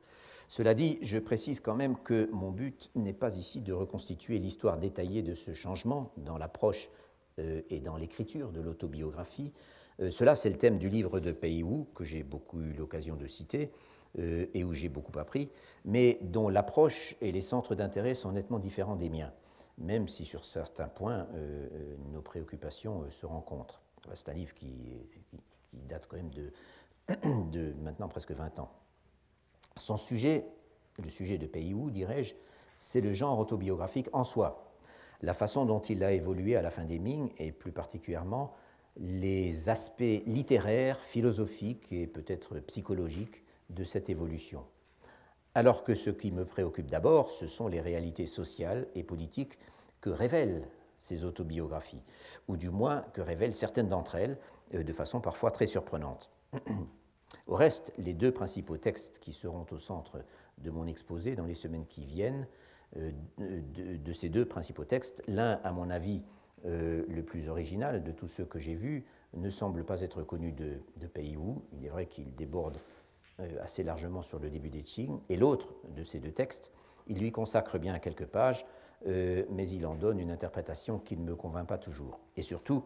Cela 0.50 0.74
dit, 0.74 0.98
je 1.04 1.20
précise 1.20 1.60
quand 1.60 1.76
même 1.76 1.96
que 1.98 2.28
mon 2.32 2.50
but 2.50 2.90
n'est 2.96 3.14
pas 3.14 3.38
ici 3.38 3.62
de 3.62 3.72
reconstituer 3.72 4.40
l'histoire 4.40 4.78
détaillée 4.78 5.22
de 5.22 5.36
ce 5.36 5.54
changement 5.54 6.12
dans 6.18 6.40
l'approche 6.40 6.90
euh, 7.38 7.62
et 7.70 7.80
dans 7.80 7.98
l'écriture 7.98 8.52
de 8.52 8.60
l'autobiographie. 8.60 9.54
Euh, 10.00 10.10
cela, 10.10 10.36
c'est 10.36 10.50
le 10.50 10.58
thème 10.58 10.80
du 10.80 10.90
livre 10.90 11.20
de 11.20 11.32
Pei 11.32 11.62
Wu, 11.62 11.86
que 11.94 12.04
j'ai 12.04 12.24
beaucoup 12.24 12.62
eu 12.62 12.74
l'occasion 12.74 13.16
de 13.16 13.28
citer 13.28 13.72
euh, 14.18 14.48
et 14.56 14.64
où 14.64 14.74
j'ai 14.74 14.90
beaucoup 14.90 15.18
appris, 15.20 15.50
mais 15.86 16.18
dont 16.22 16.50
l'approche 16.50 17.16
et 17.22 17.32
les 17.32 17.42
centres 17.42 17.76
d'intérêt 17.76 18.16
sont 18.16 18.32
nettement 18.32 18.58
différents 18.58 18.96
des 18.96 19.10
miens, 19.10 19.32
même 19.80 20.08
si 20.08 20.26
sur 20.26 20.46
certains 20.46 20.88
points 20.88 21.28
nos 22.12 22.22
préoccupations 22.22 23.10
se 23.10 23.26
rencontrent. 23.26 23.82
C'est 24.14 24.30
un 24.30 24.34
livre 24.34 24.54
qui, 24.54 25.08
date 25.74 26.08
quand 26.08 26.18
même 26.18 26.32
de, 26.32 27.74
maintenant 27.82 28.08
presque 28.08 28.32
20 28.32 28.60
ans. 28.60 28.72
Son 29.76 29.98
sujet, 29.98 30.46
le 31.02 31.10
sujet 31.10 31.38
de 31.38 31.48
Pays 31.48 31.74
dirais-je, 31.92 32.36
c'est 32.76 33.02
le 33.02 33.14
genre 33.14 33.40
autobiographique 33.40 34.08
en 34.14 34.24
soi, 34.24 34.74
la 35.22 35.34
façon 35.34 35.66
dont 35.66 35.80
il 35.80 36.04
a 36.04 36.14
évolué 36.14 36.56
à 36.56 36.62
la 36.62 36.70
fin 36.70 36.86
des 36.86 37.00
Ming 37.00 37.32
et 37.38 37.52
plus 37.52 37.72
particulièrement 37.72 38.54
les 38.98 39.70
aspects 39.70 40.24
littéraires, 40.26 41.00
philosophiques 41.00 41.92
et 41.92 42.08
peut-être 42.08 42.60
psychologiques 42.60 43.44
de 43.70 43.84
cette 43.84 44.10
évolution. 44.10 44.66
Alors 45.60 45.84
que 45.84 45.94
ce 45.94 46.10
qui 46.10 46.32
me 46.32 46.46
préoccupe 46.46 46.90
d'abord, 46.90 47.32
ce 47.32 47.46
sont 47.46 47.68
les 47.68 47.82
réalités 47.82 48.28
sociales 48.28 48.88
et 48.96 49.04
politiques 49.04 49.60
que 50.00 50.10
révèlent 50.10 50.66
ces 50.98 51.26
autobiographies, 51.26 52.02
ou 52.48 52.56
du 52.56 52.70
moins 52.70 53.02
que 53.14 53.20
révèlent 53.20 53.54
certaines 53.54 53.90
d'entre 53.90 54.16
elles 54.16 54.38
euh, 54.74 54.84
de 54.84 54.94
façon 54.94 55.20
parfois 55.20 55.52
très 55.52 55.68
surprenante. 55.68 56.32
Au 57.48 57.56
reste, 57.56 57.92
les 57.98 58.14
deux 58.14 58.32
principaux 58.32 58.78
textes 58.78 59.20
qui 59.20 59.34
seront 59.34 59.66
au 59.70 59.78
centre 59.78 60.24
de 60.60 60.72
mon 60.72 60.88
exposé 60.88 61.36
dans 61.36 61.46
les 61.46 61.56
semaines 61.56 61.88
qui 61.88 62.06
viennent, 62.06 62.48
euh, 62.96 63.12
de, 63.38 64.14
ces 64.14 64.30
deux 64.30 64.46
principaux 64.46 64.86
textes, 64.86 65.22
l'un, 65.28 65.60
à 65.66 65.74
mon 65.74 65.90
avis, 65.90 66.24
euh, 66.66 67.04
le 67.10 67.22
plus 67.22 67.50
original 67.50 68.02
de 68.02 68.14
tous 68.14 68.30
ceux 68.30 68.46
que 68.46 68.60
j'ai 68.60 68.76
vus, 68.76 69.06
ne 69.34 69.50
semble 69.50 69.84
pas 69.84 70.00
être 70.04 70.24
connu 70.24 70.54
de, 70.54 70.80
de 70.96 71.36
Wu. 71.36 71.56
Il 71.74 71.86
est 71.86 71.90
vrai 71.90 72.06
qu'il 72.06 72.34
déborde 72.34 72.78
assez 73.62 73.84
largement 73.84 74.22
sur 74.22 74.40
le 74.40 74.50
début 74.50 74.70
des 74.70 74.82
Qing. 74.82 75.20
Et 75.30 75.38
l'autre 75.38 75.74
de 75.96 76.04
ces 76.04 76.20
deux 76.20 76.32
textes, 76.32 76.72
il 77.08 77.20
lui 77.20 77.32
consacre 77.32 77.80
bien 77.80 77.98
quelques 78.00 78.26
pages, 78.26 78.66
mais 79.06 79.70
il 79.70 79.86
en 79.86 79.96
donne 79.96 80.20
une 80.20 80.32
interprétation 80.32 81.00
qui 81.00 81.18
ne 81.18 81.24
me 81.24 81.36
convainc 81.36 81.68
pas 81.68 81.78
toujours. 81.78 82.20
Et 82.36 82.42
surtout, 82.42 82.84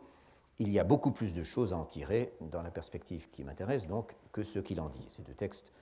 il 0.59 0.71
y 0.71 0.79
a 0.79 0.83
beaucoup 0.83 1.11
plus 1.11 1.33
de 1.33 1.43
choses 1.43 1.73
à 1.73 1.77
en 1.77 1.85
tirer 1.85 2.33
dans 2.41 2.61
la 2.61 2.71
perspective 2.71 3.29
qui 3.31 3.43
m'intéresse 3.43 3.87
donc 3.87 4.15
que 4.31 4.43
ce 4.43 4.59
qu'il 4.59 4.79
en 4.79 4.89
dit. 4.89 5.05
Ces 5.09 5.23
deux 5.23 5.33
textes, 5.33 5.73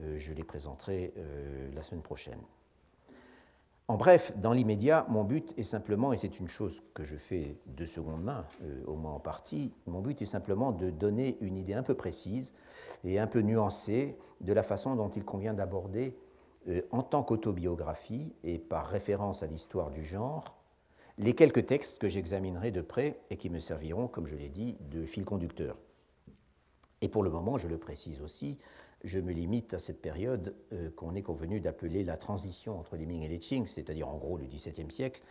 euh, 0.00 0.18
je 0.18 0.32
les 0.34 0.44
présenterai 0.44 1.14
euh, 1.16 1.70
la 1.74 1.82
semaine 1.82 2.02
prochaine. 2.02 2.40
En 3.88 3.96
bref, 3.96 4.36
dans 4.36 4.52
l'immédiat, 4.52 5.06
mon 5.08 5.24
but 5.24 5.54
est 5.56 5.62
simplement, 5.62 6.12
et 6.12 6.16
c'est 6.16 6.40
une 6.40 6.48
chose 6.48 6.82
que 6.92 7.04
je 7.04 7.16
fais 7.16 7.56
de 7.66 7.86
seconde 7.86 8.22
main, 8.22 8.44
euh, 8.62 8.84
au 8.86 8.96
moins 8.96 9.14
en 9.14 9.20
partie, 9.20 9.72
mon 9.86 10.00
but 10.00 10.20
est 10.20 10.26
simplement 10.26 10.72
de 10.72 10.90
donner 10.90 11.38
une 11.40 11.56
idée 11.56 11.72
un 11.72 11.82
peu 11.82 11.94
précise 11.94 12.54
et 13.02 13.18
un 13.18 13.26
peu 13.26 13.40
nuancée 13.40 14.18
de 14.42 14.52
la 14.52 14.62
façon 14.62 14.94
dont 14.94 15.08
il 15.08 15.24
convient 15.24 15.54
d'aborder, 15.54 16.16
en 16.90 17.02
tant 17.02 17.22
qu'autobiographie 17.22 18.34
et 18.44 18.58
par 18.58 18.86
référence 18.86 19.42
à 19.42 19.46
l'histoire 19.46 19.90
du 19.90 20.04
genre, 20.04 20.58
les 21.16 21.34
quelques 21.34 21.66
textes 21.66 21.98
que 21.98 22.08
j'examinerai 22.08 22.70
de 22.70 22.80
près 22.80 23.20
et 23.30 23.36
qui 23.36 23.50
me 23.50 23.58
serviront, 23.58 24.06
comme 24.06 24.26
je 24.26 24.36
l'ai 24.36 24.48
dit, 24.48 24.76
de 24.80 25.04
fil 25.04 25.24
conducteur. 25.24 25.78
Et 27.00 27.08
pour 27.08 27.22
le 27.22 27.30
moment, 27.30 27.58
je 27.58 27.68
le 27.68 27.78
précise 27.78 28.20
aussi, 28.22 28.58
je 29.04 29.18
me 29.18 29.32
limite 29.32 29.74
à 29.74 29.78
cette 29.78 30.02
période 30.02 30.54
euh, 30.72 30.90
qu'on 30.90 31.14
est 31.14 31.22
convenu 31.22 31.60
d'appeler 31.60 32.04
la 32.04 32.16
transition 32.16 32.78
entre 32.78 32.96
les 32.96 33.06
Ming 33.06 33.22
et 33.22 33.28
les 33.28 33.38
Qing, 33.38 33.66
c'est-à-dire 33.66 34.08
en 34.08 34.16
gros 34.16 34.36
le 34.36 34.46
XVIIe 34.46 34.90
siècle, 34.90 35.22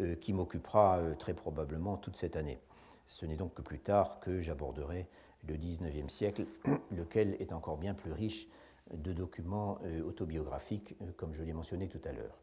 euh, 0.00 0.14
qui 0.14 0.32
m'occupera 0.32 0.98
euh, 0.98 1.14
très 1.14 1.34
probablement 1.34 1.96
toute 1.96 2.16
cette 2.16 2.36
année. 2.36 2.58
Ce 3.06 3.26
n'est 3.26 3.36
donc 3.36 3.54
que 3.54 3.62
plus 3.62 3.80
tard 3.80 4.20
que 4.20 4.40
j'aborderai 4.40 5.08
le 5.46 5.56
XIXe 5.56 6.12
siècle, 6.12 6.46
lequel 6.90 7.36
est 7.40 7.52
encore 7.52 7.76
bien 7.76 7.94
plus 7.94 8.12
riche 8.12 8.48
de 8.94 9.12
documents 9.12 9.78
autobiographiques, 10.06 10.96
comme 11.16 11.32
je 11.32 11.42
l'ai 11.42 11.54
mentionné 11.54 11.88
tout 11.88 12.00
à 12.04 12.12
l'heure. 12.12 12.36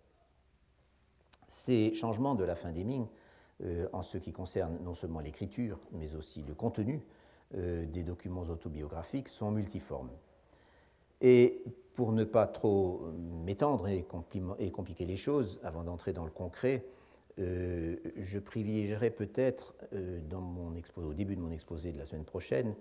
Ces 1.47 1.93
changements 1.93 2.33
de 2.33 2.43
la 2.43 2.55
fin 2.55 2.71
des 2.71 2.83
Ming, 2.83 3.05
en 3.93 4.01
ce 4.01 4.17
qui 4.17 4.31
concerne 4.31 4.79
non 4.81 4.95
seulement 4.95 5.19
l'écriture, 5.19 5.79
mais 5.91 6.15
aussi 6.15 6.41
le 6.41 6.55
contenu 6.55 7.03
des 7.53 8.03
documents 8.03 8.43
autobiographiques, 8.43 9.27
sont 9.27 9.51
multiformes. 9.51 10.09
Et 11.21 11.63
pour 11.93 12.11
ne 12.11 12.23
pas 12.23 12.47
trop 12.47 13.01
m'étendre 13.45 13.87
et, 13.87 14.03
compliquer 14.03 15.05
les 15.05 15.17
choses, 15.17 15.59
avant 15.63 15.83
d'entrer 15.83 16.13
dans 16.13 16.25
le 16.25 16.31
concret, 16.31 16.85
euh, 17.39 17.97
je 18.17 18.39
privilégierai 18.39 19.09
peut-être, 19.11 19.75
mon 20.31 20.73
au 20.97 21.13
début 21.13 21.35
de 21.35 21.41
mon 21.41 21.51
exposé 21.51 21.91
de 21.91 21.97
la 21.97 22.05
semaine 22.05 22.25
prochaine, 22.25 22.75